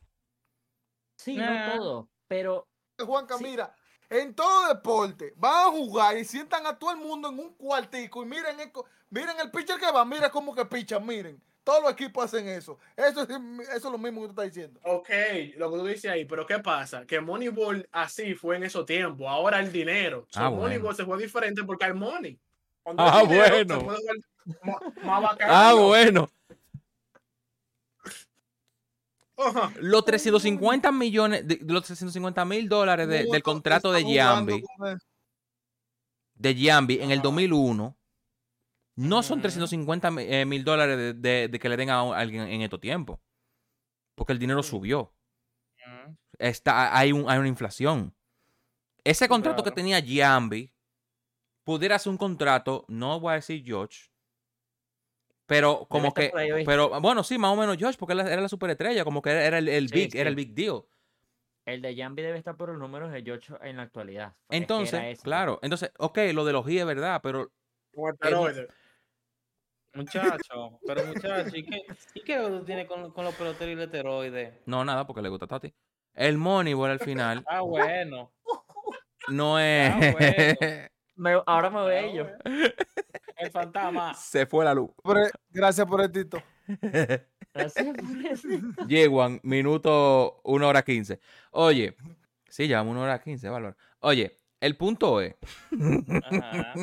[1.16, 1.66] sí, Nah.
[1.66, 2.68] no todo, pero
[2.98, 3.44] Juanca, Sí.
[3.44, 3.74] mira,
[4.08, 8.22] en todo deporte van a jugar y sientan a todo el mundo en un cuartico
[8.22, 8.70] y miren el,
[9.10, 11.42] miren el pitcher que va, mira cómo que pichan, miren.
[11.64, 12.78] Todos los equipos hacen eso.
[12.94, 14.78] Eso es, eso es lo mismo que tú estás diciendo.
[14.84, 15.08] Ok,
[15.56, 17.06] lo que tú dices ahí, pero ¿qué pasa?
[17.06, 19.26] Que Moneyball así fue en esos tiempos.
[19.26, 20.26] Ahora el dinero.
[20.28, 20.62] So, Ah, bueno.
[20.64, 22.38] Moneyball se fue diferente porque hay money.
[22.82, 23.96] Cuando Ah, hay dinero, bueno.
[24.62, 25.36] más.
[25.40, 26.28] Ah, bueno.
[29.36, 29.72] Ajá.
[29.80, 34.62] Los 350 millones, de, los 350 mil dólares de- del contrato de Giambi,
[36.34, 37.22] de Giambi en el Ajá.
[37.24, 37.96] 2001,
[38.96, 39.42] no son Ujú.
[39.42, 42.80] 350 mi- eh, mil dólares de, de- de que le den a alguien en estos
[42.80, 43.18] tiempos.
[44.14, 45.12] Porque el dinero subió.
[46.38, 48.14] Está, hay, un, hay una inflación.
[49.04, 50.72] Ese contrato que tenía Giambi
[51.64, 54.10] pudiera ser un contrato, no voy a decir George,
[55.46, 56.32] pero como que,
[56.64, 59.68] pero bueno, sí, más o menos George, porque era la superestrella, como que era el,
[59.68, 60.82] el Sí, big, era el big deal.
[61.66, 64.34] el de Jambi debe estar por los números de George en la actualidad.
[64.48, 67.52] Es que era Entonces, claro, entonces, ok, lo de los G es verdad, pero.
[69.94, 71.82] Muchacho, pero muchacho, ¿y qué,
[72.14, 74.62] ¿y qué tú tienes con, con los peloteros y el esteroide?
[74.66, 75.72] no, nada, porque le gusta a Tati.
[76.14, 78.32] El Moneyball al final Ah, bueno.
[79.28, 79.90] no es...
[79.92, 80.88] Ah, bueno.
[81.16, 82.24] Me- ahora me Ah, veo yo.
[82.24, 82.68] bueno.
[83.36, 84.14] El fantasma.
[84.14, 84.90] Se fue la luz.
[85.02, 86.42] Pero, gracias por el tito.
[87.54, 88.48] Gracias por eso.
[88.88, 91.20] Llegan, minuto 1 hora 15.
[91.52, 91.94] Oye,
[92.48, 93.76] sí, llevamos 1 hora 15, valor.
[94.00, 95.36] Oye, el punto es,
[96.24, 96.74] Ajá.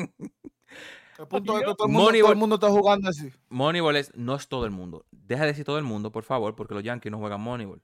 [1.18, 3.30] El punto es que todo el, mundo, Moneyball- todo el mundo está jugando así.
[3.48, 5.04] Moneyball es, no es todo el mundo.
[5.10, 7.82] Deja de decir todo el mundo, por favor, porque los Yankees no juegan Moneyball.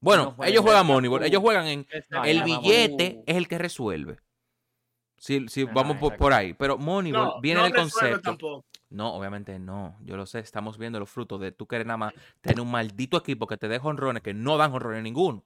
[0.00, 0.52] Bueno, No juegan.
[0.52, 0.92] ellos juegan Exacto.
[0.94, 1.22] Moneyball.
[1.24, 1.80] Ellos juegan en...
[1.90, 2.24] Exacto.
[2.28, 4.18] El billete es el que resuelve.
[5.16, 6.54] Si, si vamos por, por ahí.
[6.54, 8.20] Pero Moneyball No, viene no del concepto.
[8.20, 8.64] tampoco.
[8.90, 9.96] No, obviamente no.
[10.02, 10.38] Yo lo sé.
[10.38, 13.66] Estamos viendo los frutos de tú querer nada más tener un maldito equipo que te
[13.68, 15.44] dé honrones que no dan honrones ninguno.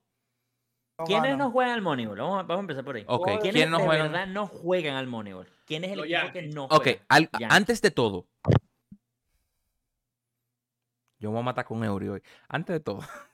[0.99, 2.19] No ¿Quiénes no juegan al Moneyball?
[2.19, 3.05] Vamos a, vamos a empezar por ahí.
[3.09, 4.13] Ok, ¿Quiénes ¿quiénes no de juegan?
[4.13, 5.49] verdad no juegan al Moneyball?
[5.73, 7.01] ¿Quién es el equipo que no Ok, juega?
[7.09, 7.49] al- Yankees.
[7.51, 8.29] antes de todo.
[11.19, 12.23] Yo me voy a matar con Eury hoy.
[12.49, 12.99] Antes de todo.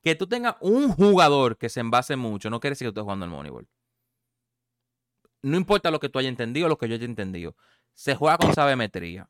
[0.00, 3.02] Que tú tengas un jugador que se envase mucho, no quiere decir que tú estés
[3.02, 3.68] jugando al Moneyball.
[5.42, 7.56] No importa lo que tú hayas entendido o lo que yo haya entendido.
[7.94, 9.28] Se juega con sabemetría.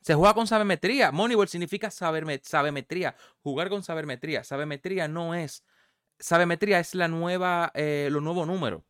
[0.00, 1.10] Se juega con sabemetría.
[1.10, 3.16] Moneyball significa saberme- sabemetría.
[3.42, 4.44] Jugar con sabemetría.
[4.44, 5.64] Sabemetría no es.
[6.20, 8.84] Sabemetría es la nueva, eh, los nuevos números.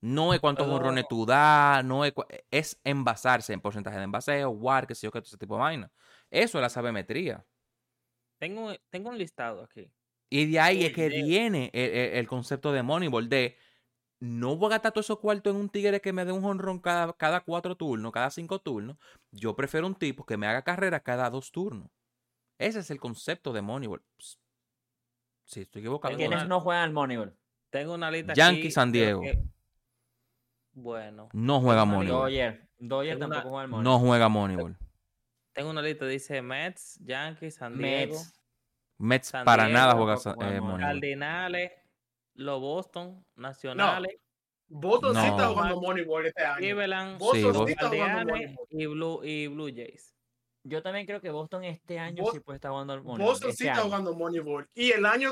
[0.00, 2.12] No es cuántos honrones tú das, no es,
[2.50, 5.90] es envasarse en porcentaje de envaseo, WAR, qué sé yo, qué ese tipo de vaina.
[6.30, 7.44] Eso es la sabemetría.
[8.38, 9.90] Tengo, tengo un listado aquí.
[10.30, 11.26] Y de ahí es que Dios.
[11.26, 13.56] viene el, el- el concepto de Moneyball, de
[14.20, 16.78] no voy a gastar todos esos cuartos en un tigre que me dé un honrón
[16.80, 18.96] cada, cada cuatro turnos, cada cinco turnos.
[19.32, 21.88] Yo prefiero un tipo que me haga carrera cada dos turnos.
[22.58, 24.02] Ese es el concepto de Moneyball.
[25.44, 26.16] Si estoy equivocado.
[26.16, 27.36] ¿Quiénes no juegan al Moneyball?
[27.70, 29.22] Tengo una lista Yankee, aquí, San Diego.
[29.22, 29.42] que-
[30.82, 32.30] Bueno, No juega Moneyball.
[32.78, 33.84] Tengo una- tampoco juega al Moneyball.
[33.84, 34.76] No juega Moneyball.
[35.52, 38.40] tengo una lista, dice Mets, Yankees, San Diego, Mets.
[38.98, 40.80] Mets San para Diego nada juega eh, Moneyball.
[40.80, 41.72] Cardinales,
[42.34, 44.14] los Boston, Nacionales,
[44.68, 46.56] Boston sí está jugando Moneyball este año.
[46.58, 47.68] Cleveland, Boston Sí, sí Boston.
[47.70, 48.66] está jugando Guardianes Moneyball.
[48.70, 50.14] y Blue, y Blue Jays.
[50.62, 53.32] Yo también creo que Boston este año Bo- sí puede estar jugando al Moneyball.
[53.32, 53.86] Boston este sí está año.
[53.88, 54.68] jugando Moneyball.
[54.74, 55.30] Y el año.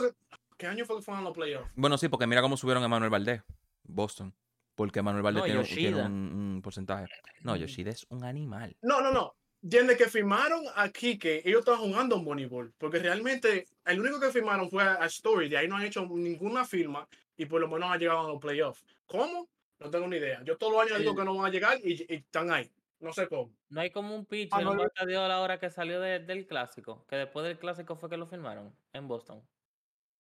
[0.57, 1.71] ¿Qué año fue que fueron los playoffs?
[1.77, 3.43] Bueno, sí, porque mira cómo subieron a Manuel Valdés,
[3.85, 4.35] Boston.
[4.77, 6.13] Porque Manuel Valdés No, tiene, un- tiene un,
[6.55, 7.07] un porcentaje.
[7.43, 8.77] No, Yoshida es un animal.
[8.83, 9.35] No, no, no.
[9.61, 12.73] Desde que firmaron a Kike, ellos estaban jugando Moneyball.
[12.79, 15.49] Porque realmente el único que firmaron fue a Story.
[15.49, 18.41] De ahí no han hecho ninguna firma y por lo menos han llegado a los
[18.41, 18.85] playoffs.
[19.07, 19.49] ¿Cómo?
[19.81, 20.43] No tengo ni idea.
[20.45, 22.71] Yo todos los años digo que no van a llegar y, y están ahí.
[23.01, 23.51] No sé cómo.
[23.71, 26.01] No hay como un pitcher, Ah, no, un yo- bateador a la hora que salió
[26.01, 27.05] de- del clásico.
[27.09, 29.43] Que después del clásico fue que lo firmaron en Boston.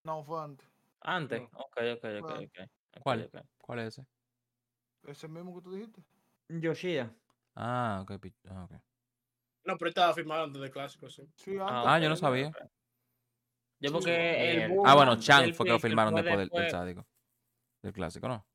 [0.04, 0.66] No, fue antes.
[1.00, 1.40] Antes.
[1.40, 1.48] No.
[1.58, 2.36] Ok, ok, ok, Bueno.
[2.40, 2.58] ok.
[2.60, 3.30] ok, ¿Cuál?
[3.32, 3.42] ok.
[3.60, 4.06] ¿Cuál es ese?
[5.06, 6.02] Ese mismo que tú dijiste.
[6.48, 7.12] Yoshida.
[7.54, 8.12] Ah, ok.
[8.50, 8.72] ah, ok.
[9.64, 11.28] No, pero estaba firmado antes del clásico, sí.
[11.36, 11.66] Sí, antes.
[11.68, 12.50] Ah, yo no sabía.
[13.80, 14.74] Yo Sí, porque el mierda.
[14.74, 17.06] boom Ah, bueno, Chang fue que lo firmaron fue después del, del después- sádico.
[17.82, 18.46] Del clásico, ¿no?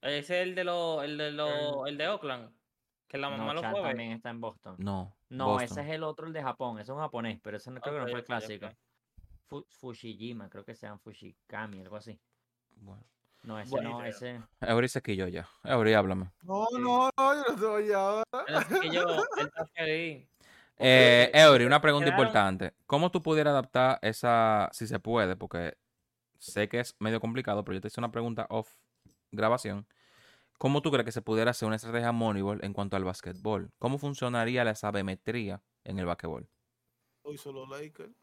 [0.00, 2.52] Ese es el de los, el de los, el de Oakland.
[3.06, 4.76] Que la mamá No, lo Chan también está en Boston.
[4.78, 5.16] No.
[5.30, 5.64] No, Boston.
[5.64, 6.78] ese es el otro, el de Japón.
[6.78, 8.68] Ese es un japonés, pero ese no creo que no fue el clásico.
[9.46, 12.18] Fu- Fushijima, creo que se llama Fushikami, algo así.
[12.76, 13.02] Bueno.
[13.42, 14.42] No, ese no, ese.
[14.60, 15.48] Eury se quilló ya.
[15.64, 16.30] Eury, háblame.
[16.42, 18.24] No, no, no, yo no estoy ahora.
[19.74, 20.28] Que.
[20.80, 22.72] Eh, Eury, una pregunta quedaron- importante.
[22.86, 25.34] ¿Cómo tú pudieras adaptar esa, si se puede?
[25.34, 25.76] Porque
[26.38, 28.74] sé que es medio complicado, pero yo te hice una pregunta off
[29.32, 29.88] grabación.
[30.56, 33.72] ¿Cómo tú crees que se pudiera hacer una estrategia Moneyball en cuanto al basquetbol?
[33.80, 36.48] ¿Cómo funcionaría la sabemetría en el basquetbol?
[37.22, 38.14] Hoy solo Lakers.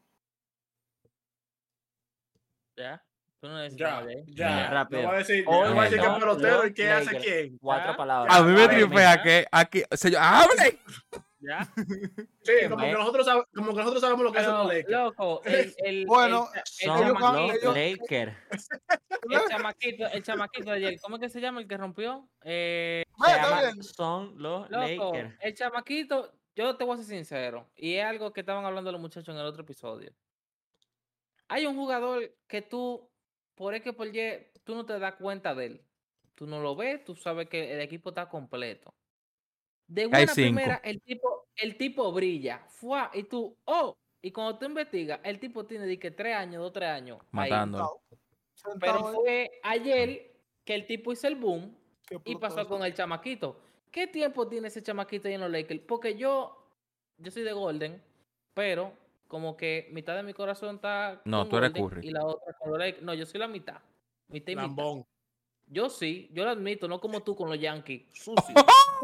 [2.76, 3.04] ¿Ya?
[3.46, 4.24] Tú no necesitas Ya, ahí.
[4.26, 4.70] ya.
[4.70, 5.02] rápido.
[5.02, 7.58] No va a decir, no va a decir que pelotero y qué hace quién.
[7.58, 7.96] Cuatro Ya.
[7.96, 8.34] palabras.
[8.36, 10.80] A mí me tripea que aquí, señor, ¡hable!
[11.38, 11.64] ¿Ya?
[12.42, 14.88] Sí, como que, nosotros como que nosotros sabemos lo que hacen los Lakers.
[14.90, 16.48] loco, el, el, Bueno,
[16.80, 16.96] el, el
[19.30, 22.28] el chamaquito, el chamaquito de ayer, ¿cómo es que se llama el que rompió?
[22.42, 23.74] Eh, llama.
[23.80, 25.34] Son los loco, Lakers.
[25.40, 29.00] el chamaquito, yo te voy a ser sincero, y es algo que estaban hablando los
[29.00, 30.10] muchachos en el otro episodio.
[31.46, 33.08] Hay un jugador que tú,
[33.56, 35.80] por X por Y, tú no te das cuenta de él.
[36.34, 38.94] Tú no lo ves, tú sabes que el equipo está completo.
[39.88, 40.34] De cinco.
[40.34, 42.64] primera, el tipo, el tipo brilla.
[42.68, 43.10] ¡fua!
[43.14, 46.72] Y tú, oh, y cuando tú investigas, el tipo tiene de que tres años, dos,
[46.72, 47.18] tres años.
[47.30, 48.02] Matando.
[48.80, 50.34] Pero fue ayer
[50.64, 51.74] que el tipo hizo el boom
[52.24, 53.58] y pasó con el chamaquito.
[53.90, 55.80] ¿Qué tiempo tiene ese chamaquito ahí en los Lakers?
[55.86, 56.70] Porque yo,
[57.16, 58.02] yo soy de Golden,
[58.52, 58.92] pero
[59.28, 62.08] como que mitad de mi corazón está No, con tú eres Golden Curry.
[62.08, 63.02] y la otra con los Lakers.
[63.02, 63.78] No, yo soy la mitad.
[64.28, 64.66] Mitad y mitad.
[64.68, 65.06] Lambón.
[65.68, 68.02] Yo sí, yo lo admito, no como tú con los Yankees.
[68.12, 68.54] Sucio.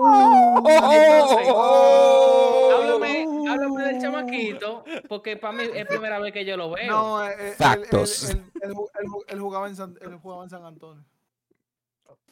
[2.72, 6.90] háblame, háblame del chamaquito, porque para mí es primera vez que yo lo veo.
[6.90, 8.30] No, eh, eh, él- Factos.
[8.30, 11.04] Él, él- él ju- él ju- él jugaba en San, él jugaba en San Antonio.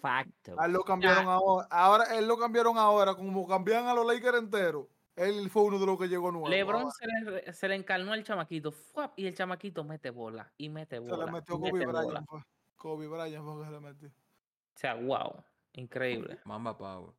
[0.01, 0.55] Facto.
[0.69, 1.67] Lo cambiaron ahora.
[1.71, 3.15] Ahora él lo cambiaron ahora.
[3.15, 4.87] Como cambian a los Lakers enteros.
[5.21, 6.49] Él fue uno de los que llegó nuevo.
[6.49, 9.13] Lebron se le, se le encarnó al chamaquito ¡fuap!
[9.19, 11.27] y el chamaquito mete bola y mete Se bola.
[11.27, 11.87] le metió y Kobe mete.
[11.87, 12.27] Bryant.
[12.29, 12.41] Fue.
[12.77, 14.09] Kobe Bryant fue que se le metió.
[14.09, 15.45] O sea, wow,
[15.75, 16.39] increíble.
[16.45, 17.13] Mamba Power.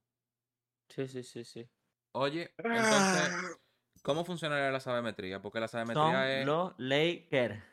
[0.90, 1.70] Sí, sí, sí, sí.
[2.14, 3.60] Oye, entonces,
[4.02, 5.42] ¿cómo funcionaría la sabemetría?
[5.42, 6.46] Porque la Son sabemetría es...
[6.46, 7.64] los Lakers.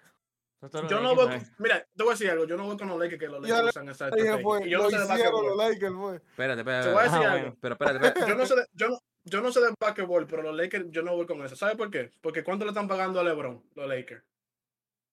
[0.70, 1.14] Son Yo no.
[1.16, 1.52] ¿sabes?
[1.58, 2.44] Mira, te voy a decir algo.
[2.44, 4.38] Yo no voy con los Lakers que los Lakers usan esa estrategia.
[4.42, 5.56] fue, yo lo no sé de los.
[5.56, 6.16] Lakers, fue.
[6.16, 6.86] Espérate, espérate.
[6.88, 7.42] Te voy a decir Ah, algo.
[7.44, 7.56] bueno.
[7.60, 8.30] Pero espérate, espérate.
[8.30, 8.98] Yo no sé de, yo no,
[9.28, 11.56] yo no sé de basquetbol, pero los Lakers, yo no voy con eso.
[11.56, 12.10] ¿Sabes por qué?
[12.20, 14.22] Porque ¿cuánto le están pagando a LeBron, los Lakers?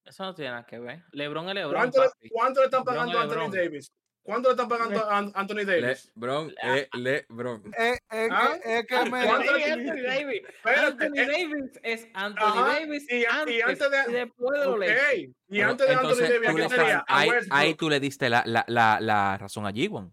[0.06, 1.04] Eso no tiene nada que ver.
[1.12, 3.52] Lebron es Lebron, ¿Cuánto, le- cuánto le están LeBron pagando a Anthony LeBron.
[3.52, 3.92] Davis?
[4.22, 6.12] ¿Cuánto le están pagando a An- Anthony Davis?
[6.16, 7.64] Lebron, eh, Lebron.
[7.78, 10.42] Es, es Ah, que, es que me- ¿cuánto Sí, le- Anthony Davis.
[10.48, 14.60] Espérate, Anthony eh, Davis es Anthony Ajá, Davis y- y antes, antes de- y después
[14.60, 14.80] de los ok.
[14.80, 15.32] Lakers.
[15.50, 17.06] Y antes de Anthony entonces, Davis, ¿a tú quién le sería?
[17.08, 20.12] ahí, ahí tú le diste la, la, la, la razón a G1.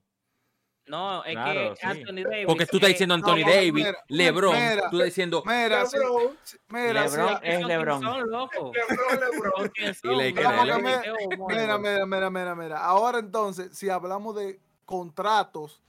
[0.92, 1.86] No, es Claro, que sí.
[1.86, 2.46] Anthony Davis.
[2.46, 4.52] Porque tú estás es- diciendo Anthony Davis, mira, LeBron.
[4.54, 5.42] mira, tú estás diciendo.
[5.46, 8.02] Mira, sí, LeBron, sí, mira, sí, LeBron es son LeBron.
[8.02, 8.72] son, loco.
[8.88, 9.72] LeBron, LeBron.
[11.48, 12.84] Mira, mira, mira, mira, mira.
[12.84, 15.82] Ahora entonces, si hablamos de contratos,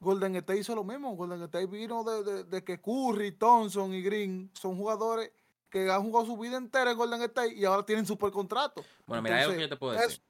[0.00, 1.16] Golden State hizo lo mismo.
[1.16, 5.32] Golden State vino de, de- de que Curry, Thompson y Green son jugadores
[5.70, 8.84] que han jugado su vida entera en Golden State y ahora tienen super contrato.
[9.06, 10.22] Bueno, mira, algo que yo Entonces, te puedo es- decir.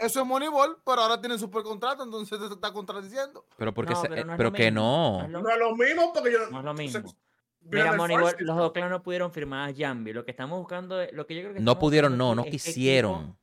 [0.00, 3.44] Eso es Moneyball, pero ahora tienen super contrato, entonces te está contradiciendo.
[3.56, 4.80] Pero porque No, se- pero no que mismo,
[5.28, 5.28] no.
[5.28, 7.14] no es lo- mismo porque yo No es lo mismo.
[7.62, 10.12] Mira, Moneyball, los Oakland no pudieron firmar a Jambi.
[10.14, 12.44] Lo que estamos buscando, es- lo que yo creo que No pudieron, no, no es
[12.50, 13.38] qué equipo- quisieron.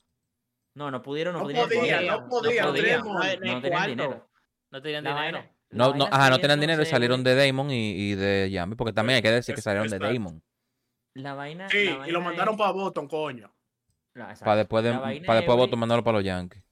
[0.73, 1.69] No, no pudieron, no, No pudieron.
[1.69, 4.27] no podían, no podían, tenían No, tenían dinero.
[4.71, 5.43] No tenían dinero.
[5.69, 8.93] No, no, ajá, no tenían dinero y salieron de Damon y, y de Yami, porque
[8.93, 9.99] también hay que decir que salieron de.
[9.99, 10.41] Damon.
[11.13, 11.67] La vaina.
[11.69, 13.51] Sí, la y lo mandaron es- para Boston, coño.
[14.17, 14.27] No.
[14.39, 16.63] Para después, de, para es, después voto mandarlo para los Yankees.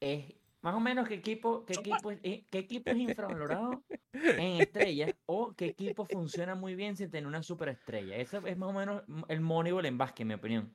[0.00, 3.82] es más o menos qué equipo, qué equipo, es, eh, qué equipo es infravalorado
[4.12, 8.16] en estrellas o qué equipo funciona muy bien sin tener una superestrella.
[8.16, 10.72] Ese es más o menos el Moneyball en básquet, en mi opinión.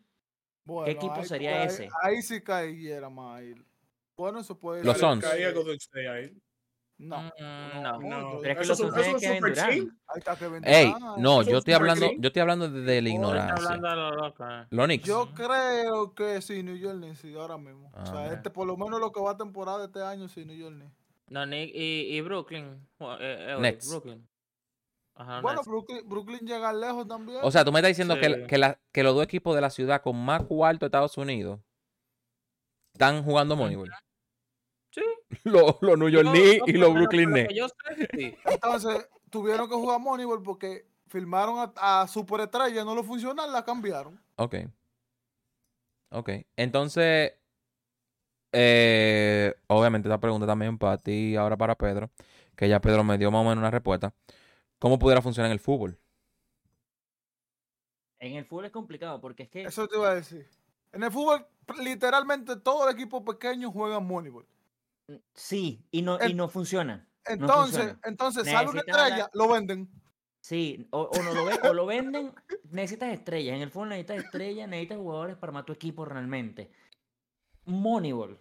[0.65, 1.89] Bueno, equipo ahí- sería ahí- ese?
[2.01, 3.39] Ahí sí cayera más.
[3.39, 3.55] ahí.
[4.17, 5.25] Bueno, eso puede Los ser Suns.
[6.99, 7.99] No, Mm, no, no.
[7.99, 9.69] No, Pero es que es tienen Kevin super Durant.
[9.71, 9.97] team.
[10.07, 11.17] Ahí está Kevin Ey, Durant.
[11.19, 13.53] no, Eso yo es estoy hablando, yo estoy hablando de, de la ignorancia.
[13.55, 14.65] hablando a lo loco, eh.
[14.71, 15.05] Los Knicks.
[15.05, 17.87] Yo creo que sí, New York Knicks, sí, ahora mismo.
[17.89, 18.33] o Ah, sea, mira.
[18.33, 20.73] este, por lo menos lo que va a temporada de este año, sí, New York
[20.75, 20.91] Knicks.
[21.29, 22.65] No, Nick y, y Brooklyn.
[22.99, 23.89] Eh, eh, Nets.
[23.91, 24.27] Brooklyn.
[25.13, 25.67] Ajá, Bueno, Nets.
[25.67, 27.39] Brooklyn, Brooklyn llega lejos también.
[27.43, 28.43] O sea, tú me estás diciendo que, Sí.
[28.47, 31.59] que, la- que los dos equipos de la ciudad con más cuarto de Estados Unidos
[32.93, 33.91] están jugando Moneyball.
[35.43, 37.53] Los, los New York Knicks y los lo Brooklyn lo Nets.
[38.13, 38.35] sí.
[38.45, 44.19] Entonces, tuvieron que jugar Moneyball porque firmaron a, a Superestrella, no lo funcionan, la cambiaron.
[44.37, 44.55] Ok.
[46.09, 46.29] Ok.
[46.55, 47.33] Entonces,
[48.51, 52.09] eh, obviamente esta pregunta también para ti y ahora para Pedro,
[52.55, 54.13] que ya Pedro me dio más o menos una respuesta.
[54.79, 55.99] ¿Cómo pudiera funcionar en el fútbol?
[58.19, 60.47] En el fútbol es complicado porque es que Eso te iba a decir.
[60.91, 61.45] En el fútbol,
[61.83, 64.47] literalmente todo el equipo pequeño juega Moneyball.
[65.33, 67.07] Sí, y no, El- y no funciona.
[67.25, 67.99] Entonces, funciona.
[68.05, 69.89] entonces sale una la- estrella, lo venden.
[70.39, 72.33] Sí, o, o no lo, ve- o lo venden,
[72.71, 73.55] necesitas estrellas.
[73.57, 76.71] En el fútbol necesitas estrellas, necesitas jugadores para armar tu equipo realmente.
[77.65, 78.39] Moneyball.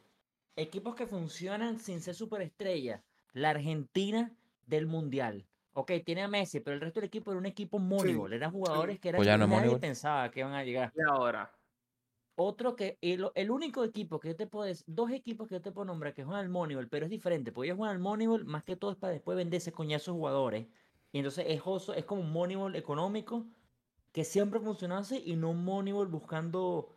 [0.55, 3.03] Equipos que funcionan sin ser superestrellas.
[3.33, 4.31] La Argentina
[4.67, 5.47] del Mundial.
[5.73, 8.33] Ok, tiene a Messi, pero el resto del equipo era un equipo Moneyball.
[8.33, 10.93] Eran jugadores que, eran Pues que no nadie pensaba que iban a llegar.
[10.97, 11.53] Y ahora.
[12.39, 15.63] Otro que, el, el único equipo que yo te puedo decir, dos equipos que yo
[15.63, 18.45] te puedo nombrar que juegan al Moneyball, pero es diferente, porque ellos juegan al Moneyball
[18.45, 20.67] más que todo es para después venderse coñazos jugadores.
[21.13, 23.47] Y entonces es, oso- es como un Moneyball económico
[24.13, 26.95] que siempre funcionó así y no un Moneyball buscando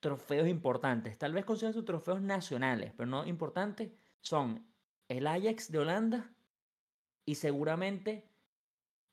[0.00, 1.18] trofeos importantes.
[1.18, 3.92] Tal vez consigan sus trofeos nacionales, pero no importantes.
[4.20, 4.66] Son
[5.08, 6.34] el Ajax de Holanda
[7.24, 8.24] y seguramente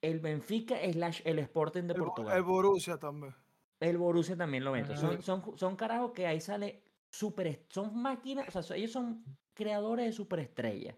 [0.02, 2.38] el Benfica slash el Sporting de El, Portugal.
[2.38, 3.36] el Borussia también.
[3.80, 4.96] El Borussia también lo mete.
[4.96, 10.06] Son, son, son carajos que ahí sale super, son máquinas, o sea, ellos son creadores
[10.08, 10.98] de superestrellas.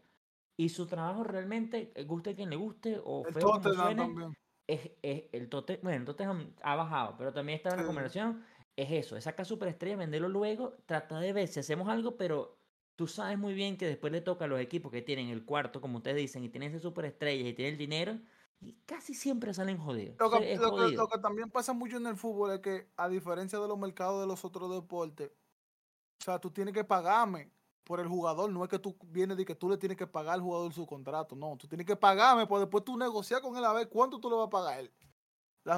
[0.58, 4.24] Y su trabajo realmente, eh, guste quien le guste o El feo como suene,
[4.68, 7.88] es, es el Tottenham, bueno, el Tottenham ha bajado, pero también está en la Sí.
[7.88, 8.44] conversación.
[8.76, 12.64] Es eso, es sacar superestrellas, venderlo luego, tratar de ver si hacemos algo, pero
[12.96, 15.82] tú sabes muy bien que después le toca a los equipos que tienen el cuarto,
[15.82, 18.20] como ustedes dicen, y tienen esas superestrellas y tienen el dinero,
[18.60, 20.18] y casi siempre salen jodidos.
[20.20, 23.78] Lo que, lo también pasa mucho en el fútbol es que, a diferencia de los
[23.78, 25.32] mercados de los otros deportes,
[26.22, 27.52] o sea, tú tienes que pagarme
[27.84, 28.52] por el jugador.
[28.52, 30.86] No es que tú vienes de que tú le tienes que pagar al jugador su
[30.86, 31.36] contrato.
[31.36, 34.30] No, tú tienes que pagarme, pues después tú negociar con él a ver cuánto tú
[34.30, 34.92] le vas a pagar a él.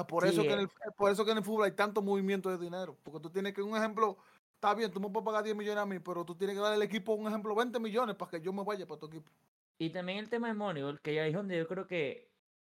[0.08, 0.62] Por, eso que en eh.
[0.62, 2.96] el, por eso que en el fútbol hay tanto movimiento de dinero.
[3.02, 4.16] Porque tú tienes que, un ejemplo,
[4.54, 6.76] está bien, tú me puedes pagar 10 millones a mí, pero tú tienes que darle
[6.76, 9.30] al equipo, un ejemplo, 20 millones para que yo me vaya para tu equipo.
[9.78, 12.29] Y también el tema de Moneyball, que ya es donde yo creo que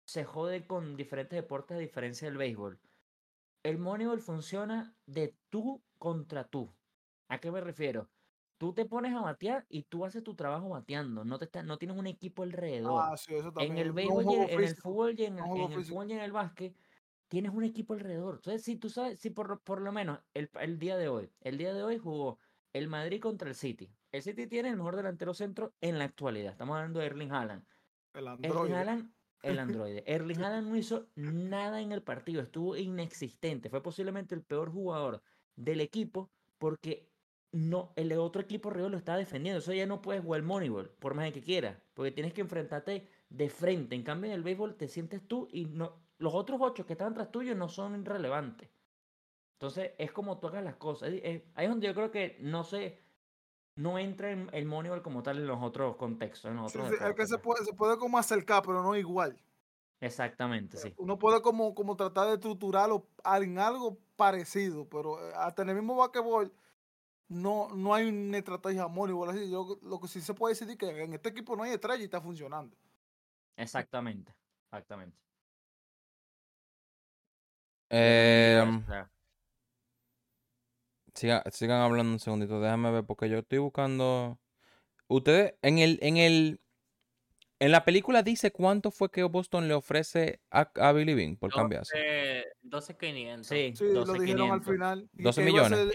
[0.06, 2.80] se jode con diferentes deportes a diferencia del béisbol.
[3.64, 6.74] El Moneyball funciona de tú contra tú.
[7.28, 8.10] ¿A qué me refiero?
[8.58, 11.24] Tú te pones a batear y tú haces tu trabajo bateando.
[11.26, 13.02] No, te está- no tienes un equipo alrededor.
[13.04, 13.72] Ah, sí, eso también.
[13.74, 16.14] en el no béisbol, y en, en el fútbol y en, el- en fútbol y
[16.14, 16.76] en el básquet,
[17.28, 18.36] tienes un equipo alrededor.
[18.36, 21.32] Entonces, si tú sabes, si por, lo- por lo menos el, el día de hoy,
[21.40, 22.40] el día de hoy jugó
[22.74, 23.92] el Madrid contra el City.
[24.12, 26.52] El City tiene el mejor delantero centro en la actualidad.
[26.52, 27.66] Estamos hablando de Erling Haaland.
[28.14, 28.74] El Erling.
[28.74, 30.04] Haaland, el androide.
[30.06, 33.70] Erling Haaland no hizo nada en el partido, estuvo inexistente.
[33.70, 35.22] Fue posiblemente el peor jugador
[35.56, 37.12] del equipo porque
[37.52, 39.60] no, el otro equipo rival lo estaba defendiendo.
[39.60, 43.50] Eso ya no puedes jugar Moneyball, por más que quieras, porque tienes que enfrentarte de
[43.50, 43.96] frente.
[43.96, 47.14] En cambio, en el béisbol te sientes tú y no, los otros ocho que estaban
[47.14, 48.70] tras tuyo no son relevantes.
[49.54, 51.10] Entonces, es como tú hagas las cosas.
[51.10, 53.00] Ahí es donde yo creo que no se,
[53.76, 56.98] no entra en el Moneyball como tal en los otros contextos, en los Sí, otros
[57.00, 57.42] sí, es que se pues.
[57.44, 59.38] puede, se puede como acercar, pero no igual.
[60.00, 60.94] Exactamente, sí.
[60.98, 65.76] Uno puede como, como tratar de estructurarlo en algo parecido, pero eh, hasta en el
[65.76, 66.52] mismo basquetbol
[67.30, 69.50] no, no hay una estrategia Moneyball así.
[69.50, 72.02] Yo, lo que sí se puede decir es que en este equipo no hay estrella
[72.02, 72.76] y está funcionando.
[73.56, 74.34] Exactamente.
[74.66, 75.18] Exactamente.
[77.90, 79.12] Eh, O sea,
[81.14, 84.40] siga- sigan hablando un segundito, déjame ver, porque yo estoy buscando.
[85.08, 86.62] Ustedes, en el, en el,
[87.60, 91.52] en la película dice cuánto fue que Boston le ofrece a, a Billy Bean por
[91.52, 91.98] cambiarse.
[92.62, 93.48] 12 12.500.
[93.48, 94.66] Sí, Sí, lo dijeron al 12.500.
[94.74, 95.10] final.
[95.14, 95.88] y 12 que iba a millones.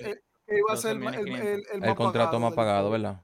[0.48, 2.90] iba a 12 ser el, ma- el, el- el más contrato pagado más pagado.
[2.90, 3.22] ¿verdad?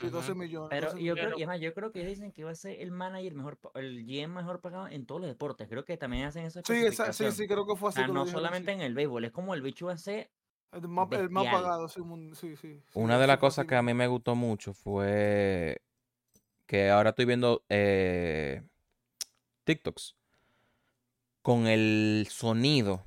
[0.00, 0.40] Sí, 12 Ujú.
[0.40, 0.68] millones.
[0.70, 2.92] Pero 12 yo creo, y además, yo creo que dicen que va a ser el
[2.92, 5.68] manager mejor, el GM mejor pagado en todos los deportes.
[5.68, 6.74] Creo que también hacen esa Sí,
[7.12, 7.96] sí, sí, creo que fue O así.
[7.98, 8.76] sea, que lo no dijeron, solamente sí.
[8.76, 10.30] en el béisbol, es como el bicho va a ser
[10.72, 12.02] El más, el más pagado, sí,
[12.34, 15.80] sí, sí, Una de las cosas que a mí me gustó mucho fue
[16.66, 18.62] que ahora estoy viendo eh,
[19.64, 20.16] TikToks
[21.40, 23.06] con el sonido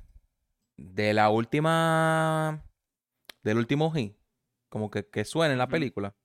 [0.76, 2.64] de la última,
[3.44, 4.16] del último hit,
[4.68, 6.16] como que, que suena en la película.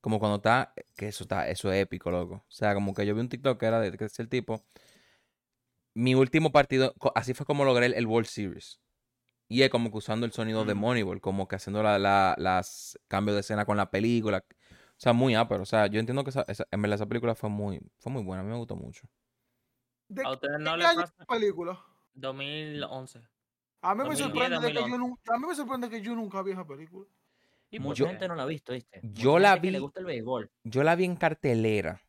[0.00, 2.34] Como cuando está, que eso está, eso es épico, loco.
[2.34, 4.64] O sea, como que yo vi un TikTok que era de que es el tipo.
[5.94, 8.80] Mi último partido, así fue como logré el, el World Series.
[9.48, 10.78] Y es como que usando el sonido de Mm.
[10.78, 14.44] Moneyball, como que haciendo la, la- las cambios de escena con la película.
[14.48, 15.62] O sea, muy ápero.
[15.62, 18.22] O sea, yo entiendo que esa, esa- en verdad esa película fue muy, fue muy
[18.22, 18.40] buena.
[18.40, 19.06] A mí me gustó mucho.
[20.08, 21.14] ¿De ¿A ustedes qué no año les es pasa?
[21.18, 21.84] la película?
[22.14, 23.20] 2011.
[23.82, 24.98] A mí me 2010, sorprende de que yo 2011.
[24.98, 27.06] nunca, a mí me sorprende que yo nunca vi esa película.
[27.70, 29.00] ¿Y Mucha Yo- gente no la ha visto, ¿viste?
[29.02, 30.50] yo Mucha la gente que le vi- gusta el béisbol.
[30.64, 32.00] Yo la vi en cartelera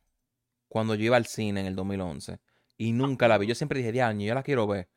[0.68, 2.40] cuando yo iba al cine en el 2011
[2.76, 3.46] y nunca la vi.
[3.48, 4.88] Yo siempre dije, año, yo la quiero ver.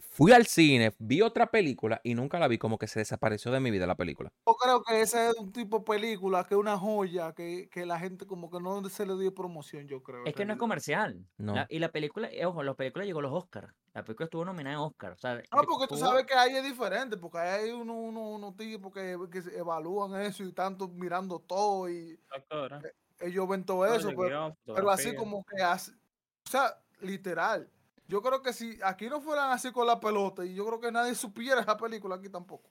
[0.00, 3.60] Fui al cine, vi otra película y nunca la vi, como que se desapareció de
[3.60, 4.32] mi vida la película.
[4.46, 7.84] Yo creo que ese es un tipo de película que es una joya que, que
[7.84, 10.24] la gente como que no se le dio promoción, yo creo.
[10.24, 11.26] Es que no es comercial.
[11.36, 11.54] No.
[11.54, 13.72] La- y la película, eh, ojo, la película llegó a los Oscars.
[13.92, 15.12] La película estuvo nominada en Oscar.
[15.12, 17.96] O sea, No, de- porque tú sabes que ahí es diferente, porque ahí hay unos
[17.98, 22.80] uno, unos tipos que, que se evalúan eso y tanto mirando todo y Actora,
[23.20, 27.68] ellos ven todo eso, pero, guion, pero así como que hace, o sea, literal.
[28.08, 30.92] Yo creo que si aquí no fueran así con la pelota, y yo creo que
[30.92, 32.70] nadie supiera esa película aquí tampoco.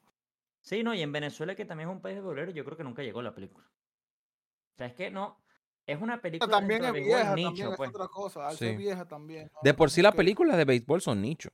[0.62, 2.84] Sí, no, y en Venezuela, que también es un país de bolero, yo creo que
[2.84, 3.66] nunca llegó la película.
[3.66, 5.40] O sea, es que no.
[5.88, 7.90] Es una Pero película también dentro es béisbol vieja, nicho, también pues.
[7.90, 8.78] es otra cosa, al ser Sí.
[8.78, 9.50] vieja también.
[9.54, 9.60] ¿no?
[9.64, 11.50] De por sí las que- películas de béisbol son nicho.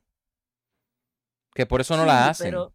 [1.54, 2.48] Que por eso no Sí, la hacen.
[2.52, 2.74] Pero,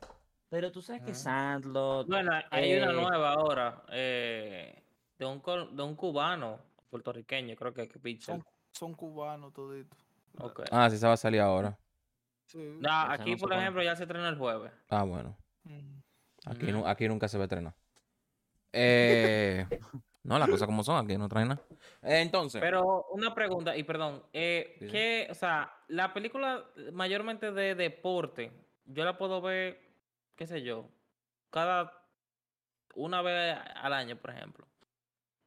[0.49, 1.15] pero tú sabes que.
[1.15, 2.09] Sandlot.
[2.09, 4.83] Bueno, hay una Eh, nueva ahora eh,
[5.19, 5.43] de, un,
[5.77, 6.59] de un cubano
[6.91, 8.37] puertorriqueño, creo que, que pitcher.
[8.37, 9.99] Son, son cubanos toditos.
[10.71, 11.79] Ah, sí, se va a salir ahora.
[12.47, 12.79] Sí.
[12.89, 14.73] Ah, aquí, no sé por ejemplo, ya se estrenó el jueves.
[14.89, 15.37] Ah, bueno.
[15.65, 15.99] Mm.
[16.47, 17.75] Aquí, nu- aquí nunca se va a estrenar.
[18.73, 19.67] Eh,
[20.23, 21.63] no, las cosas como son, aquí no traen nada.
[22.03, 24.93] Eh, entonces, Pero una pregunta, y perdón, eh, Sí, sí.
[24.93, 28.53] ¿qué, o sea, la película mayormente de deporte,
[28.85, 29.81] yo la puedo ver,
[30.37, 30.89] qué sé yo,
[31.51, 31.93] cada
[32.95, 34.67] una vez al año, por ejemplo.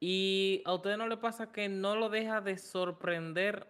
[0.00, 3.66] Y a ustedes no le pasa que no lo deja de sorprender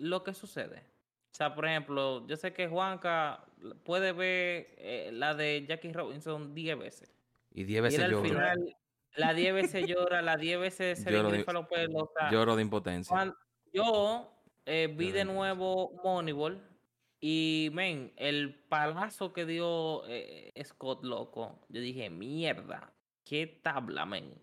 [0.00, 0.84] lo que sucede.
[1.32, 3.44] O sea, por ejemplo, yo sé que Juanca
[3.84, 7.14] puede ver eh, la de Jackie Robinson 10 veces.
[7.52, 8.76] y 10 Y veces él al final,
[9.16, 12.02] la 10 veces llora, la 10 veces se le Lloro de- engrifa los pelos.
[12.02, 13.34] o sea, Lloro de impotencia.
[13.72, 14.32] yo
[14.66, 16.66] eh, vi de nuevo Moneyball
[17.20, 22.92] y, men, el palazo que dio eh, Scott Loco, yo dije, mierda,
[23.24, 24.34] qué tabla, men.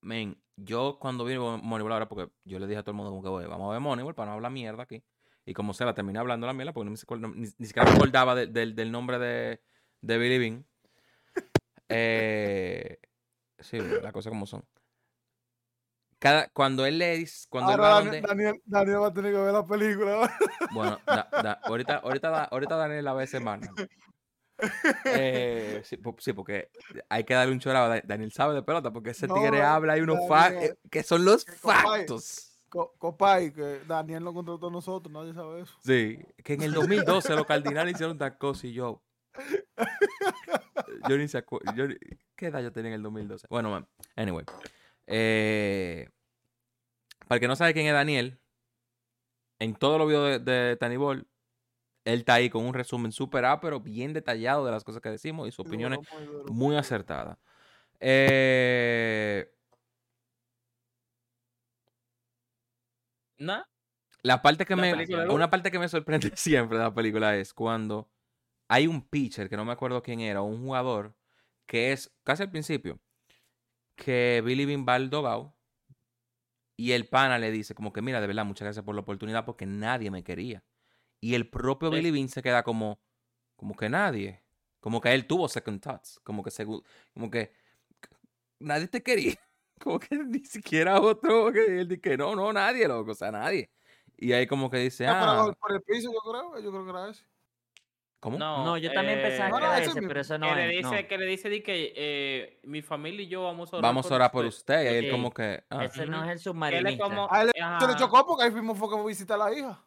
[0.00, 3.10] Men, yo cuando vi Mo- Moneyball ahora, porque yo le dije a todo el mundo
[3.10, 5.02] como que "Oye, vamos a ver Moneyball para no hablar mierda aquí.
[5.46, 7.96] Y como se la terminé hablando la mierda, porque no me ni, ni siquiera me
[7.96, 9.60] acordaba de- del- del nombre de,
[10.00, 10.66] de Billy Bean.
[11.88, 12.98] Eh,
[13.58, 14.64] sí, las cosas como son.
[16.18, 19.12] Cada, cuando él le dice, cuando él Ahora va Daniel, donde- Daniel, Daniel va a
[19.12, 20.30] tener que ver la película.
[20.72, 23.68] Bueno, da- da- ahorita, ahorita, ahorita Daniel la ve semana.
[25.04, 26.70] Eh, sí, po- sí, porque
[27.08, 27.88] hay que darle un chorado.
[27.88, 30.78] Da- Daniel sabe de pelota porque ese No, tigre habla y unos factos Daniel.
[30.90, 32.50] que son los Que factos.
[32.68, 35.74] Co- Copay, que Daniel lo contrató a nosotros, nadie sabe eso.
[35.84, 39.02] Sí, que en el 2012 los cardinales hicieron tal cosa y yo.
[41.08, 41.72] Yo ni se acuerdo.
[42.36, 43.46] ¿Qué edad yo tenía en el 2012?
[43.50, 43.86] Bueno, man,
[44.16, 44.44] anyway.
[45.06, 46.08] Eh,
[47.28, 48.38] para el que no sabe quién es Daniel,
[49.58, 51.26] en todos los videos de, de Tanibol,
[52.04, 55.48] él está ahí con un resumen súper pero bien detallado de las cosas que decimos
[55.48, 55.98] y sus opiniones
[56.48, 57.38] Muy muy acertadas.
[58.00, 59.50] Eh,
[63.38, 63.62] ¿Nah?
[64.22, 65.28] La parte que La me.
[65.28, 68.10] Una parte que me sorprende siempre de la película es cuando
[68.68, 71.14] hay un pitcher, que no me acuerdo quién era, o un jugador,
[71.66, 72.98] que es casi al principio,
[73.94, 74.98] que Billy Bean va
[76.76, 79.44] y el pana le dice, como que mira, de verdad, muchas gracias por la oportunidad
[79.44, 80.64] porque nadie me quería.
[81.24, 81.96] Y el propio Sí.
[81.96, 83.00] Billy Bean se queda como,
[83.56, 84.42] como que nadie.
[84.80, 86.20] Como que él tuvo second thoughts.
[86.22, 86.84] Como que, segu-
[87.14, 87.52] como que
[88.58, 89.34] nadie te quería.
[89.82, 91.50] Como que ni siquiera otro.
[91.52, 93.10] Que él dice que no, no, nadie, loco.
[93.12, 93.70] O sea, nadie.
[94.16, 96.90] Y ahí como que dice, Ah, ah, por el piso, yo creo, yo creo que
[96.90, 97.24] era ese.
[98.20, 98.38] ¿cómo?
[98.38, 100.08] No, No, yo también pensaba eh, que no, era ese mismo.
[100.08, 101.08] pero eso no que, le dice, no.
[101.08, 104.14] que le dice di que eh, mi familia y yo vamos a orar Vamos a
[104.14, 104.84] orar por usted.
[104.84, 105.10] Y ahí él Sí.
[105.10, 107.04] como que, ah, Ese no es el Que él es submarinista.
[107.04, 109.48] como- A él se le chocó porque ahí fuimos fue que fue a visitar a
[109.50, 109.84] la hija.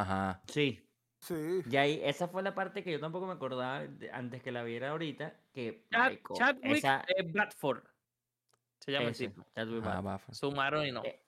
[0.00, 0.42] Ajá.
[0.48, 0.86] Sí.
[1.20, 1.34] Sí.
[1.70, 4.62] Y ahí, esa fue la parte que yo tampoco me acordaba de- antes que la
[4.62, 5.34] viera ahorita.
[5.52, 5.86] Que.
[5.90, 7.82] Chad- marico, Chadwick esa- eh, Bradford.
[8.78, 9.44] Se llama ese, tipo.
[9.54, 10.04] Chadwick Ah, Boseman.
[10.04, 10.32] bafa.
[10.34, 11.02] Submarino.
[11.04, 11.22] Eh,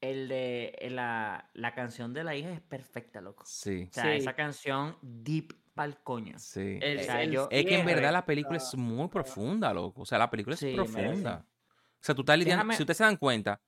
[0.00, 3.42] El de eh, la, la canción de la hija es perfecta, loco.
[3.46, 4.10] Sí, O sea, Sí.
[4.10, 6.38] esa canción deep pa'l coño.
[6.38, 6.78] sí.
[6.80, 7.94] El- o sea, el yo- Es que en cierre.
[7.96, 10.02] verdad la película es muy profunda, loco.
[10.02, 10.92] O sea, la película es Sí, merece.
[10.92, 11.44] profunda.
[11.48, 12.62] O sea, tú estás lidiando.
[12.62, 13.60] Déjame- Si ustedes se dan cuenta,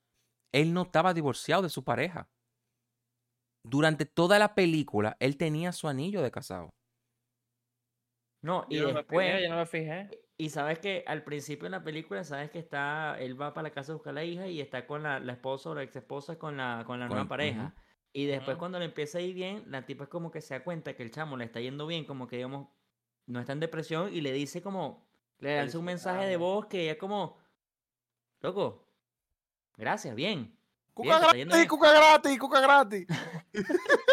[0.53, 2.29] él no estaba divorciado de su pareja.
[3.63, 6.69] Durante toda la película, él tenía su anillo de casado.
[8.41, 9.27] No, y después.
[9.31, 10.09] fijé, yo no me fijé.
[10.37, 13.73] Y sabes que al principio en la película, sabes que está, él va para la
[13.73, 15.95] casa a buscar a la hija y está con la, la esposa o la ex
[15.95, 17.75] esposa con la, con la Con- nueva pareja.
[18.13, 20.63] Y después cuando le empieza a ir bien, la tipa es como que se da
[20.63, 22.67] cuenta que el chamo le está yendo bien, como que digamos,
[23.27, 25.07] no está en depresión y le dice como,
[25.39, 26.39] le lanza un mensaje de Felicidades.
[26.39, 27.37] voz que ella como,
[28.41, 28.87] loco,
[29.77, 30.57] Gracias, bien.
[30.93, 33.07] Cuca gratis, cuca gratis, cuca gratis.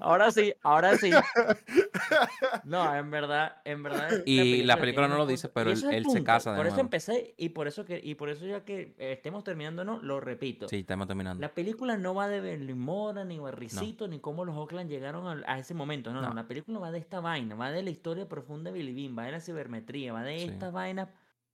[0.00, 1.10] Ahora sí, ahora sí.
[2.64, 4.10] No, en verdad, en verdad.
[4.26, 6.86] Y la película no lo dice, pero él- eso se casa de Por eso nuevo.
[6.86, 10.20] empecé y por eso que y por eso ya que eh, estemos terminando, no, lo
[10.20, 10.68] repito.
[10.68, 11.40] Sí, estamos terminando.
[11.40, 15.72] La película no va de Berlimora, ni Barricito, ni cómo los Oakland llegaron a, ese
[15.74, 16.12] momento.
[16.12, 16.34] No, no, No.
[16.34, 19.24] la película va de esta vaina, va de la historia profunda de Billy Bean, va
[19.24, 20.44] de la cibermetría, va de Sí.
[20.44, 21.08] estas vainas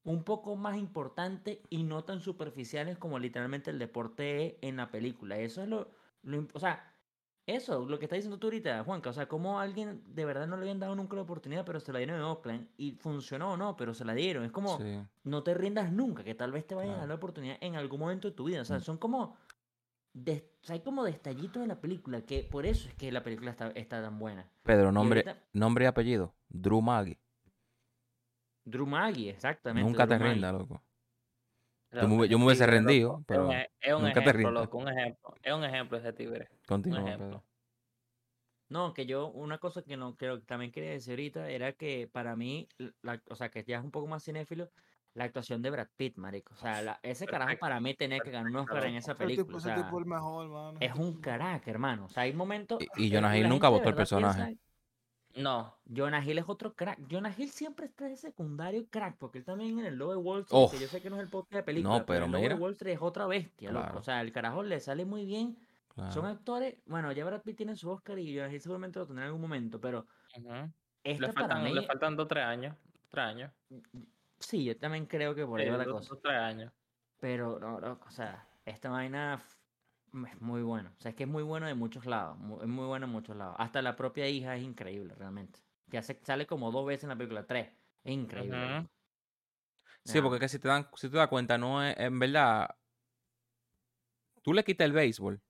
[0.05, 4.90] un poco más importantes y no tan superficiales como literalmente el deporte es en la
[4.90, 5.39] película.
[5.39, 5.89] Eso es lo,
[6.22, 6.90] lo o sea,
[7.47, 10.56] eso, lo que está diciendo tú ahorita, Juanca, o sea, como alguien de verdad no
[10.56, 13.56] le habían dado nunca la oportunidad, pero se la dieron en Oakland y funcionó o
[13.56, 14.44] no, pero se la dieron.
[14.44, 15.02] Es como, Sí.
[15.24, 18.01] no te rindas nunca, que tal vez te vayan a dar la oportunidad en algún
[18.01, 18.62] momento de tu vida.
[18.62, 18.82] O sea, Mm.
[18.82, 19.36] son como.
[20.16, 23.24] des- o sea, hay como detallitos de la película, que por eso es que la
[23.24, 24.48] película está, está tan buena.
[24.62, 26.32] Pedro, nombre, ahorita- nombre y apellido.
[26.48, 27.18] Drew Maggie.
[28.65, 29.89] Drew Maggie, exactamente.
[29.89, 30.35] Nunca te Drew Maggie.
[30.35, 30.82] rindas, loco.
[31.91, 34.20] Loco, Yo me yo hubiese rendido, loco, pero Es un, ej- es un nunca te
[34.20, 34.65] ejemplo, rindas.
[34.65, 35.35] loco, un ejemplo.
[35.43, 36.49] Es un ejemplo ese tigre.
[36.51, 37.45] Un Continúa.
[38.70, 42.09] No, que yo, una cosa que no creo que también quería decir ahorita era que
[42.11, 42.66] para mí,
[43.03, 44.70] la, o sea, que ya es un poco más cinéfilo,
[45.12, 46.55] la actuación de Brad Pitt, marico.
[46.55, 49.15] O sea, la- ese carajo Perfecto, para mí tenía que ganar un Oscar en esa
[49.15, 49.59] película.
[49.59, 49.89] O sea,
[50.81, 52.07] es un caraca, hermano.
[52.07, 52.82] O sea, hay momentos.
[52.97, 54.59] Y- y Jonah Hill nunca votó el piensa- personaje.
[55.36, 55.74] No.
[55.94, 56.98] Jonah Hill es otro crack.
[57.11, 60.40] Jonah Hill siempre está de secundario crack, porque él también en el Lobo de Wall
[60.43, 62.43] Street, que yo sé que no es el podcast de película, No, pero el Lobo
[62.43, 62.55] mira.
[62.55, 63.98] de Wall Street es otra bestia, loco.
[63.98, 65.59] O sea, el carajo le sale muy bien.
[66.11, 69.24] Son actores, bueno, ya Brad Pitt tiene su Oscar y Jonah Hill seguramente lo tendrá
[69.24, 70.06] en algún momento, pero
[70.36, 70.70] Ujú.
[71.05, 72.77] este Le, para faltan, mí, le faltan dos, tres años.
[73.11, 73.52] Tres años.
[74.40, 76.09] sí, yo también creo que por ahí va la cosa.
[76.11, 76.73] dos, tres años.
[77.20, 79.40] Pero, no, loco, o sea, esta vaina
[80.27, 80.91] es muy bueno.
[80.97, 82.39] O sea, es que es muy bueno de muchos lados.
[82.62, 83.57] Es muy bueno en muchos lados.
[83.59, 85.61] Hasta la propia hija es increíble, realmente.
[85.91, 87.69] Que hace, sale como dos veces en la película, tres.
[88.05, 88.89] Es increíble.
[90.05, 92.74] Sí, porque es que si te dan, si te das cuenta, no es, en verdad,
[94.43, 95.41] tú le quitas el béisbol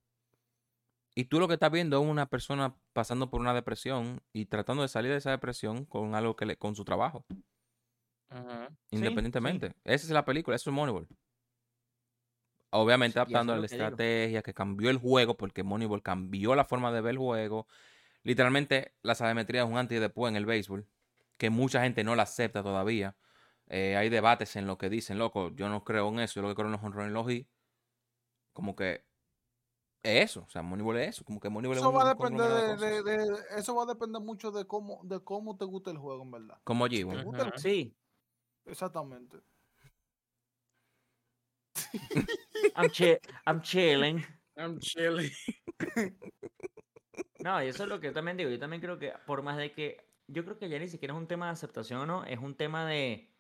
[1.17, 4.83] y tú lo que estás viendo es una persona pasando por una depresión y tratando
[4.83, 7.25] de salir de esa depresión con algo que le, con su trabajo.
[7.29, 9.75] Sí, independientemente.
[9.85, 11.07] Esa es la película, eso es Moneyball.
[12.77, 13.85] Obviamente y adaptando a la que digo.
[13.87, 17.67] estrategia que cambió el juego, porque Moneyball cambió la forma de ver el juego.
[18.25, 20.87] Literalmente, la sabermetría es un antes y después en el béisbol,
[21.37, 23.17] que mucha gente no la acepta todavía.
[23.69, 26.49] Eh, hay debates en lo que dicen, loco, yo no creo en eso, yo lo
[26.49, 27.49] que creo en los honrones y los hits.
[28.53, 29.05] Como que
[30.03, 32.15] es eso, o sea, Moneyball es eso, como que Moneyball Eso es va un a
[32.15, 33.05] depender de, de de- cosas.
[33.05, 36.31] de- eso va a depender mucho de cómo, de cómo te gusta el juego, en
[36.31, 36.59] verdad.
[36.65, 37.25] Como Si te G1.
[37.25, 37.59] gusta el- Ujú.
[37.59, 37.95] Sí,
[38.67, 39.39] Exactamente.
[42.77, 44.25] I'm, chi- I'm chilling.
[44.57, 45.31] I'm chilling.
[47.41, 48.51] No, y eso es lo que yo también digo.
[48.51, 50.09] Yo también creo que, por más de que.
[50.27, 52.55] Yo creo que ya ni siquiera es un tema de aceptación o no, es un
[52.57, 53.31] tema de.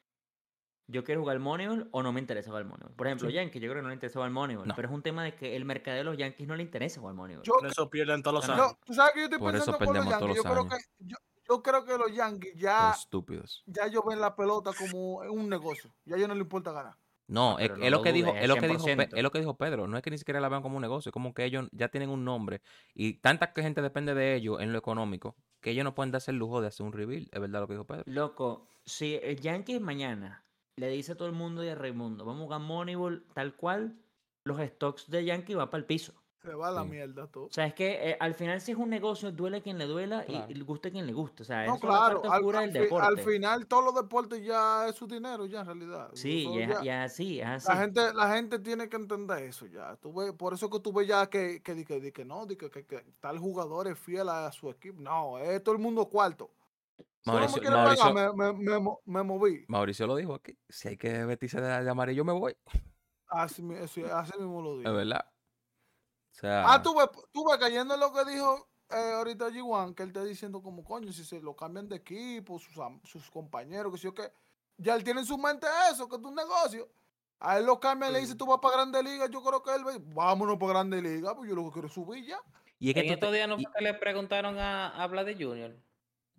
[0.86, 2.93] Yo quiero jugar Moneyball o no me interesa jugar Moneyball.
[2.94, 3.35] Por ejemplo, Sí.
[3.35, 4.68] Yankees, yo creo que no le interesa jugar Moneyball.
[4.68, 4.74] No.
[4.76, 7.14] Pero es un tema de que el mercado de los Yankees no le interesa jugar
[7.14, 7.43] Moneyball.
[7.43, 8.76] Yo, Por eso pierden todos los No, años.
[8.85, 10.44] tú sabes que yo estoy Por eso pensando con los perdemos todos Yankees.
[10.44, 11.16] Yo los creo, que, yo,
[11.48, 13.62] yo creo que los Yankees Por ya, estúpidos.
[13.64, 15.90] ya ellos ven la pelota como un negocio.
[16.05, 16.98] Ya a ellos no les importa ganar.
[17.26, 19.16] No, es, no lo que dijo, es lo que dijo, Pe- 100%.
[19.16, 21.09] es lo que dijo Pedro, no es que ni siquiera la vean como un negocio,
[21.09, 22.60] es como que ellos ya tienen un nombre
[22.94, 26.36] y tanta gente depende de ellos en lo económico que ellos no pueden darse el
[26.36, 28.05] lujo de hacer un reveal, es verdad lo que dijo Pedro.
[28.06, 30.44] Loco, si el Yankees mañana
[30.76, 33.96] le dice a todo el mundo y a Raimundo, vamos a jugar Moneyball tal cual,
[34.44, 36.23] los stocks de Yankees va para el piso.
[36.44, 36.88] Se va a la Sí.
[36.90, 37.44] mierda todo.
[37.46, 40.24] O sea, es que eh, al final si es un negocio, duele quien le duela
[40.28, 40.46] y- Claro.
[40.50, 41.42] y, le guste quien le guste.
[41.42, 44.86] O sea, No, eso es la claro, parte al, del final todos los deportes ya
[44.86, 46.10] es su dinero, ya en realidad.
[46.12, 47.68] Sí, Eso y es, ya- y es así, es así.
[47.68, 49.96] La gente, la gente tiene que entender eso ya.
[49.96, 52.46] Tú ves- por eso que tú ves ya que, que, di que, di que no,
[52.46, 55.00] que, que, que tal jugador es fiel a su equipo.
[55.00, 56.50] No, es todo el mundo cuarto.
[57.22, 59.64] Si uno me Mauricio, me, me, me, mo- me moví.
[59.68, 62.54] Mauricio lo dijo aquí, si hay que vestirse de, amarillo me voy,
[63.28, 64.02] Así, así,
[64.38, 64.92] mismo lo es digo.
[64.92, 65.24] verdad.
[66.35, 70.02] Sea, Ah, tú ves, tú ves cayendo en lo que dijo eh, ahorita G1, que
[70.02, 73.93] él está diciendo como coño, si se lo cambian de equipo, sus, am- sus compañeros,
[73.93, 74.31] que sí o qué.
[74.77, 76.89] Ya él tiene en su mente eso, que es un negocio.
[77.40, 79.86] A él lo cambian, le dice, tú vas para Grande Liga, yo creo que él
[79.86, 82.39] va, vámonos para Grande Liga, pues yo lo que quiero es subir ya.
[82.78, 85.06] y es que En tú estos días no y- fue que le preguntaron a, a
[85.06, 85.74] Vlade Junior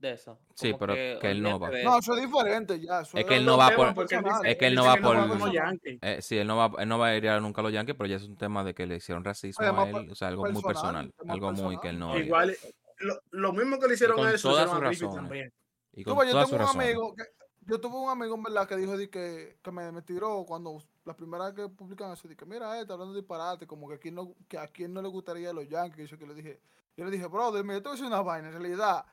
[0.07, 0.39] de eso.
[0.53, 1.69] Sí, pero que él no va.
[1.69, 2.15] de No, eso.
[2.15, 3.01] es diferente ya.
[3.01, 4.41] eso Es que él no va por- Porque él personal.
[4.41, 5.99] dice- es que él no va que no va por- Yankees.
[6.01, 7.95] eh, sí, él no va, él no va a ir a nunca a los Yankees,
[7.97, 10.27] pero ya es un tema de que le hicieron racismo Tema a él, o sea,
[10.29, 11.81] algo muy personal, personal, tema algo muy personal.
[11.81, 12.17] que él no.
[12.17, 12.57] Igual,
[12.99, 15.23] lo, lo mismo que le hicieron con a eso, todas hicieron a sus Ricky razones.
[15.29, 15.53] también.
[15.93, 16.87] Y Tú con ves, yo tengo sus un razones.
[16.87, 17.23] amigo que
[17.67, 20.77] yo tuve un amigo en verdad que dijo di que, que me, me tiró cuando
[21.03, 23.87] la primera vez que publican eso, di que mira, eh, está hablando de disparate, como
[23.89, 26.35] que a quien no, que a quien no le gustaría los Yankees, yo que le
[26.35, 26.61] dije,
[26.95, 29.03] yo le dije, brother, mira, esto es una vaina, en realidad,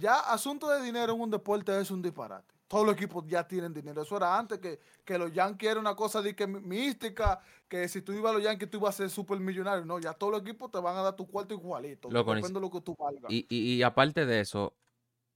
[0.00, 2.52] ya asunto de dinero en un deporte es un disparate.
[2.66, 4.02] todos los equipos ya tienen dinero.
[4.02, 7.88] Eso era antes que, que los Yankees era una cosa de que mí- mística, que
[7.88, 9.84] si tú ibas a los Yankees tú ibas a ser súper millonario.
[9.84, 12.08] No, ya todos los equipos te van a dar tu cuarto igualito.
[12.10, 13.28] Loco, depende de lo que tú valgas.
[13.30, 14.74] Y, y, y aparte de eso,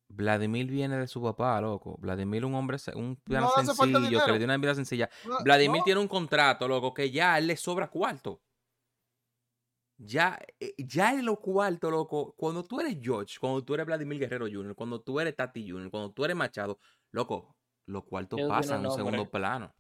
[0.09, 1.97] Vladimir viene de su papá, loco.
[1.99, 5.11] Vladimir, un hombre, un No sencillo, que le dio una vida sencilla.
[5.27, 8.41] No, Vladimir no, tiene un contrato, loco, que ya a él le sobra cuarto.
[9.97, 14.19] Ya, eh, ya en los cuartos, loco, cuando tú eres George, cuando tú eres Vladimir
[14.19, 16.79] Guerrero Jr., cuando tú eres Tati Jr., cuando tú eres Machado,
[17.13, 17.55] loco,
[17.87, 19.73] los cuartos pasan tienen un segundo plano.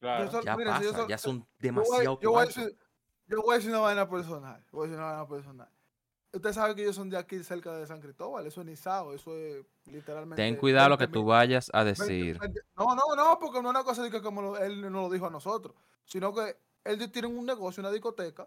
[0.00, 0.42] Claro.
[0.42, 2.56] Ya mira, si pasa, ya son yo voy- demasiado yo voy, a cuartos.
[2.56, 2.78] decir,
[3.26, 4.64] yo voy a decir una vaina personal.
[4.70, 5.68] Voy a decir una vaina personal.
[6.32, 8.44] Usted sabe que ellos son de aquí cerca de San Cristóbal.
[8.46, 9.14] Eso es Nizao.
[9.14, 10.42] Eso es literalmente.
[10.42, 12.38] Ten cuidado lo que 20 tú vayas a 20, decir.
[12.40, 12.60] 20.
[12.76, 15.10] No, no, no, porque no es una cosa de que como lo- él no lo
[15.10, 15.74] dijo a nosotros,
[16.04, 18.46] sino que él tiene un negocio, una discoteca.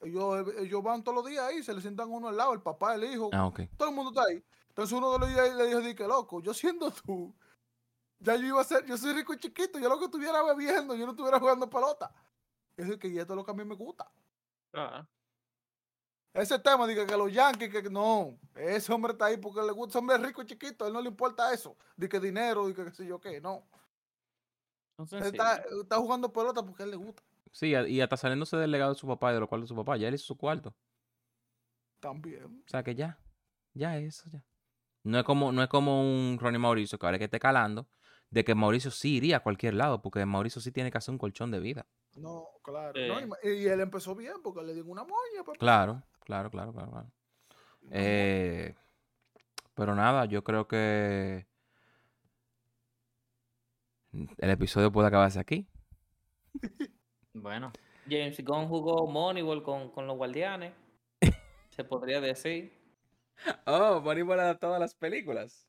[0.00, 2.94] Ellos, ellos van todos los días ahí, se le sientan uno al lado, el papá,
[2.94, 4.44] el hijo, Ah, todo el mundo está ahí.
[4.68, 7.34] Entonces uno de los días le dijo, di que loco, yo siendo tú,
[8.18, 10.94] ya yo iba a ser, yo soy rico y chiquito, yo lo que estuviera bebiendo,
[10.94, 12.12] yo no estuviera jugando pelota.
[12.76, 14.10] Eso es que esto es lo que a mí me gusta.
[14.70, 15.08] Claro.
[16.34, 19.92] Ese tema, diga que los Yankees, que no, ese hombre está ahí porque le gusta,
[19.92, 22.66] ese hombre es rico y chiquito, a él no le importa eso, de que dinero,
[22.66, 23.66] de que qué sé yo qué, no.
[24.98, 27.22] Son Él está, está jugando pelota porque a él le gusta.
[27.56, 29.74] Sí, y hasta saliéndose del legado de su papá y de lo cual de su
[29.74, 30.74] papá, ya él hizo su cuarto.
[32.00, 32.44] También.
[32.44, 33.18] O sea que ya,
[33.72, 34.44] ya eso ya.
[35.04, 37.88] No es como, no es como un Ronnie Mauricio que ahora que esté calando
[38.28, 41.18] de que Mauricio sí iría a cualquier lado, porque Mauricio sí tiene que hacer un
[41.18, 41.86] colchón de vida.
[42.16, 42.92] No, claro.
[42.94, 45.42] No, y él empezó bien porque le dio una moña.
[45.42, 45.56] papá.
[45.58, 46.90] Claro, claro, claro, claro.
[46.90, 47.10] claro.
[47.90, 48.74] Eh,
[49.74, 51.46] pero nada, yo creo que
[54.12, 55.66] el episodio puede acabarse aquí.
[57.42, 57.72] Bueno,
[58.08, 60.72] James Gunn jugó Moneyball con, con los guardianes.
[61.70, 62.72] Se podría decir.
[63.66, 65.68] Oh, Moneyball adaptado a las películas.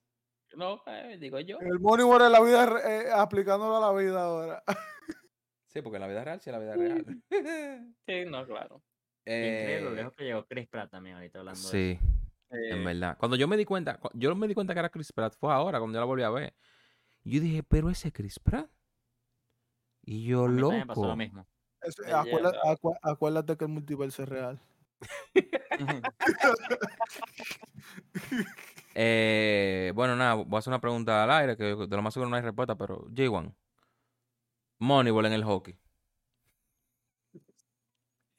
[0.56, 1.60] No, eh, digo yo.
[1.60, 4.64] El Moneyball en la vida, eh, aplicándolo a la vida ahora.
[5.70, 7.06] Sí, porque en la vida real sí es la vida real.
[8.08, 8.82] Sí, no, claro.
[9.26, 12.00] increíble lo Eh, lejos que llegó Chris Pratt también ahorita hablando de sí,
[12.50, 13.18] en verdad.
[13.20, 15.54] Cuando yo me di cuenta, cu- yo me di cuenta que era Chris Pratt, fue
[15.54, 16.56] ahora cuando yo la volví a ver.
[17.26, 18.72] Yo dije, pero ese Chris Pratt.
[20.04, 21.18] Y yo, A mí también me pasó lo loco.
[21.18, 21.46] mismo.
[21.82, 22.22] Es- Leyenda.
[22.22, 24.60] acuérdate, acu- acuérdate que el multiverso es real.
[29.00, 32.30] Eh, bueno, nada, voy a hacer una pregunta al aire, que de lo más seguro
[32.32, 33.54] no hay respuesta, pero J1.
[34.80, 35.78] Moneyball en el hockey.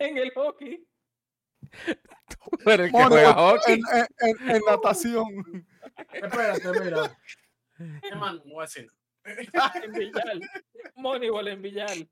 [0.01, 0.85] En el hockey.
[2.65, 3.75] Tú eres que Moneyball juega hockey.
[3.75, 5.67] En, en- en- en natación.
[6.13, 7.17] Espérate, mira.
[8.03, 8.89] Hermano, no voy a decir.
[9.83, 10.41] En Villal.
[10.97, 12.09] Moneyball en Villal.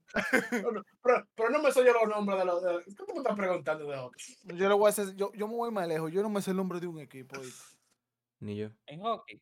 [0.49, 2.61] Pero, pero, pero no me soy yo los nombres de los.
[2.63, 4.35] De, ¿Qué tú me estás preguntando de hockey?
[4.43, 6.11] Yo, le voy a hacer, yo, yo me voy más lejos.
[6.11, 7.35] Yo no me sé el nombre de un equipo.
[8.39, 8.69] Ni yo.
[8.85, 9.41] En hockey.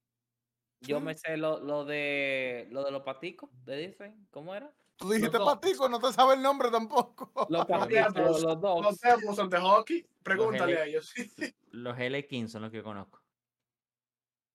[0.82, 1.04] Yo Sí.
[1.04, 4.14] me sé lo, lo de lo de los paticos de Disney.
[4.32, 4.72] ¿Cómo era?
[4.98, 7.32] Tú dijiste patico, no te sabes el nombre tampoco.
[7.36, 8.82] Los Los paticos, los, los dos.
[8.82, 10.06] Los Devils son de hockey.
[10.24, 11.14] Pregúntale L- a ellos.
[11.72, 13.22] Los L15 son los que yo conozco.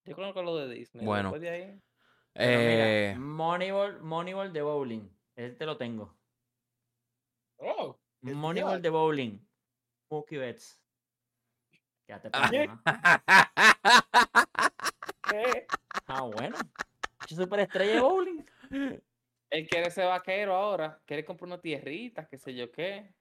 [0.05, 1.05] Yo conozco lo de Disney.
[1.05, 1.25] Bueno.
[1.31, 1.81] después de ahí-
[2.35, 5.09] Mira, Eh, Moneyball, Moneyball de bowling.
[5.37, 6.17] Ese te lo tengo.
[7.59, 9.39] Oh, ¿Qué Moneyball de bowling.
[10.11, 10.81] Mookie Betts.
[12.07, 12.49] Quédate Ah.
[12.51, 12.79] pendejo,
[15.35, 15.67] Eh,
[16.07, 16.57] Ah, bueno.
[17.29, 18.45] Superestrella de bowling.
[19.51, 21.01] Él quiere ser vaquero ahora.
[21.07, 23.15] Quiere comprar una tierrita, qué sé yo qué.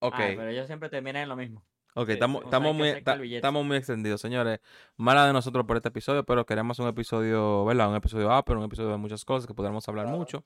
[0.00, 1.64] ok, Ah, pero ellos siempre terminan en lo mismo.
[2.02, 2.42] Ok, estamos.
[2.44, 2.88] O sea, muy,
[3.34, 4.60] estamos muy extendidos, señores.
[4.96, 7.90] Mala de nosotros por este episodio, pero queremos un episodio, ¿verdad?
[7.90, 10.18] Un episodio A, pero un episodio de muchas cosas que podamos hablar Claro.
[10.18, 10.44] mucho,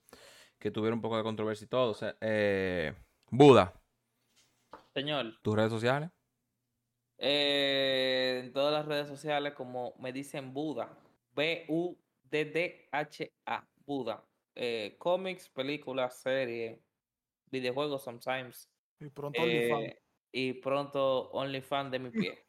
[0.58, 1.90] que tuviera un poco de controversia y todo.
[1.90, 2.94] O sea, eh,
[3.30, 3.72] Buda,
[4.94, 6.10] Señor, tus redes sociales.
[7.18, 10.88] eh, en todas las redes sociales, como me dicen Buda,
[12.32, 14.24] B-U-D-D-H-A, Buda.
[14.54, 16.78] Eh, cómics, películas, series,
[17.46, 18.68] videojuegos sometimes.
[19.00, 20.01] Y pronto eh,
[20.32, 22.44] y pronto OnlyFans de mi pie.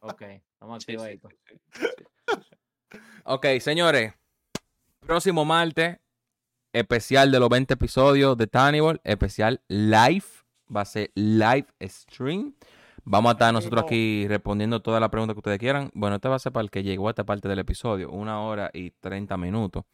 [0.00, 1.32] Ok, estamos Sí, sí, activaditos.
[1.48, 1.84] sí, sí,
[2.26, 2.34] sí,
[2.90, 2.98] sí.
[3.24, 4.14] Ok, señores.
[5.00, 5.98] Próximo martes,
[6.72, 10.24] especial de los 20 episodios de Tannibal, especial live.
[10.74, 12.54] Va a ser live stream.
[13.04, 15.90] Vamos a estar nosotros aquí respondiendo todas las preguntas que ustedes quieran.
[15.92, 18.10] Bueno, este va a ser para el que llegó a esta parte del episodio.
[18.10, 19.84] Una hora y 30 minutos.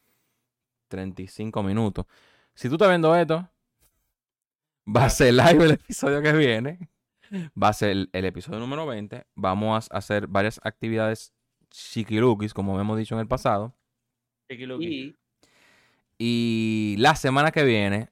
[0.89, 2.05] 35 minutos.
[2.53, 3.49] Si tú estás viendo esto,
[4.95, 6.89] va a ser live el episodio que viene.
[7.61, 9.25] Va a ser el, el episodio número 20.
[9.35, 11.33] Vamos a hacer varias actividades
[11.69, 13.75] chiquirukis, como hemos dicho en el pasado.
[14.49, 15.15] Y
[16.17, 18.09] Y la semana que viene,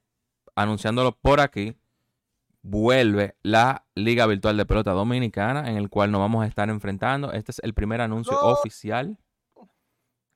[0.54, 1.74] anunciándolo por aquí,
[2.62, 7.32] vuelve la Liga Virtual de Pelota Dominicana, en el cual nos vamos a estar enfrentando.
[7.32, 8.48] Este es el primer anuncio No.
[8.52, 9.18] oficial.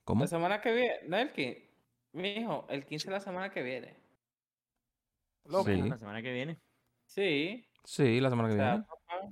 [0.04, 0.24] ¿Cómo?
[0.24, 1.70] La semana que viene, no el 15.
[2.14, 4.01] Mijo, el 15 es la semana que viene.
[5.44, 5.82] Loco, Sí.
[5.82, 6.58] La semana que viene.
[7.06, 7.66] Sí.
[7.84, 8.86] Sí, la semana O que sea, viene.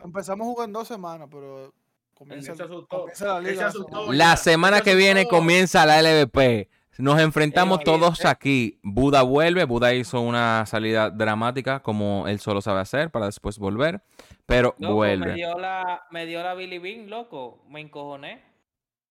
[0.05, 1.73] empezamos a jugar en dos semanas, pero
[2.15, 2.99] comienza, se asustó.
[2.99, 3.63] comienza la se liga.
[3.63, 4.01] la asustó.
[4.01, 6.69] semana- La semana que se viene comienza la LVP.
[6.99, 8.29] Nos enfrentamos Eh, todos eh.
[8.29, 8.79] aquí.
[8.83, 9.65] Buda vuelve.
[9.65, 14.03] Buda hizo una salida dramática como él solo sabe hacer para después volver.
[14.45, 15.33] Pero loco, Me vuelve.
[15.35, 17.65] dio la, me dio la Billy Bean, loco.
[17.71, 18.43] Me encojoné.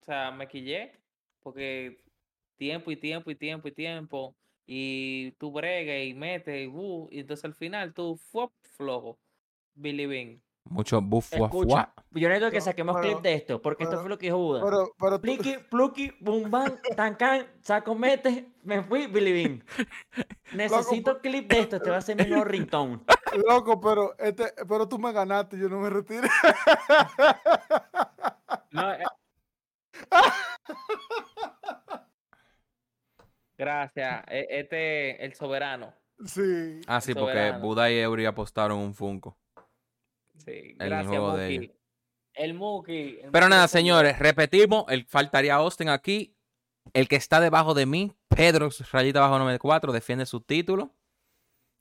[0.01, 0.91] O sea, me quillé.
[1.41, 2.03] Porque
[2.57, 4.35] tiempo y tiempo y tiempo y tiempo.
[4.71, 9.17] Y tú bregas y metes y, uh, y entonces al final tú fuop, flojo.
[9.73, 10.41] Billy Bean.
[10.65, 11.93] Mucho Escucha, fuá.
[12.11, 14.37] yo necesito que saquemos pero- clip de esto, porque esto pero- fue lo que dijo
[14.37, 14.61] Buda.
[14.63, 19.63] Pero, pero tú- Pliqui, pluki, bum bam, tancan, saco mete, me fui, Billy Bean.
[20.53, 22.99] Necesito clip de esto, este va a ser mi nuevo ringtone.
[23.47, 26.27] loco, pero este, pero tú me ganaste, yo no me retiro.
[28.71, 29.03] No, eh.
[33.59, 34.23] Gracias.
[34.29, 35.93] E- Este, el soberano.
[36.25, 36.81] Sí.
[36.87, 37.53] Ah, sí, porque.
[37.61, 39.37] Buda y Eury apostaron un Funko.
[40.37, 41.71] Sí, El gracias, juego de Muki.
[42.33, 43.19] El Muki.
[43.21, 44.85] el Pero Muki nada, señores, repetimos.
[44.89, 46.35] El, faltaría Austin aquí.
[46.93, 50.95] El que está debajo de mí, Pedro, rayita bajo 94, defiende su título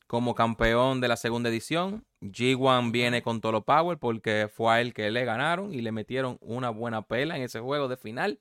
[0.07, 2.05] como campeón de la segunda edición.
[2.21, 6.37] G1 viene con Tolo Power porque fue a él que le ganaron y le metieron
[6.41, 8.41] una buena pela en ese juego de final.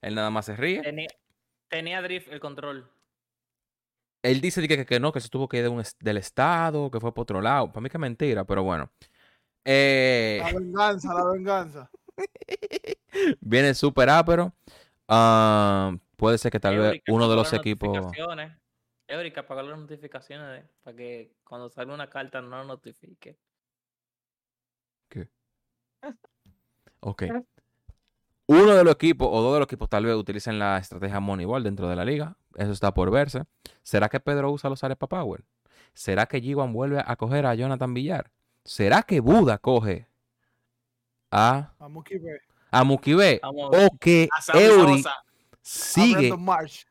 [0.00, 0.80] Él nada más se ríe.
[0.82, 1.08] Tenía,
[1.72, 2.88] tenía drift el control.
[4.22, 6.90] Él dice que, que, que no, que se tuvo que ir de un del estado,
[6.90, 7.68] que fue por otro lado.
[7.72, 8.92] Para mí que es mentira, pero bueno.
[9.64, 11.90] Eh, La venganza, la venganza.
[13.40, 14.52] viene súper ápero.
[15.08, 17.88] Ah, puede ser que tal vez uno de los equipos...
[17.88, 18.56] notificaciones.
[19.08, 23.38] Eurica, apagó las notificaciones para que cuando salga una carta no la notifique.
[27.00, 27.22] Ok.
[28.52, 31.62] Uno de los equipos o dos de los equipos tal vez utilicen la estrategia Moneyball
[31.62, 32.36] dentro de la liga.
[32.56, 33.44] Eso está por verse.
[33.82, 35.42] ¿Será que Pedro usa los Arepa Power?
[35.94, 38.30] ¿Será que G1 vuelve a coger a Jonathan Villar?
[38.64, 40.06] ¿Será que Buda coge
[41.30, 42.40] a, A Mookie B.
[42.70, 43.40] a Mukibe?
[43.42, 45.02] ¿O que Eury
[45.62, 46.36] sigue?
[46.36, 46.84] Marsh.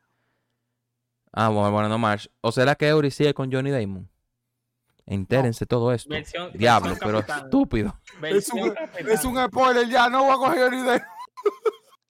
[1.32, 2.28] Ah, bueno, bueno, no March.
[2.40, 4.08] ¿O será que Eury sigue con Johnny Damon?
[5.06, 6.10] Entérense todo esto.
[6.10, 7.44] Versión- Diablo, versión pero capitán.
[7.46, 8.00] estúpido.
[8.22, 9.08] Es un, capitán.
[9.10, 11.08] es un spoiler ya, no voy a coger ni idea.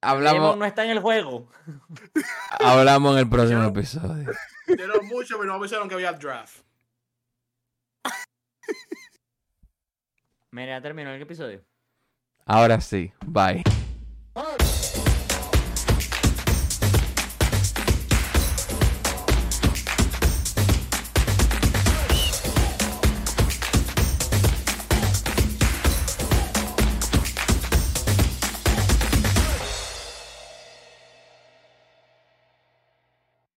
[0.01, 1.49] Hablamos, no está en el juego.
[2.59, 4.31] hablamos en el próximo episodio.
[4.67, 6.63] Dieron mucho, pero no avisaron que había draft.
[10.51, 11.65] Mira, ya terminó el episodio.
[12.45, 13.13] Ahora sí.
[13.25, 13.63] Bye.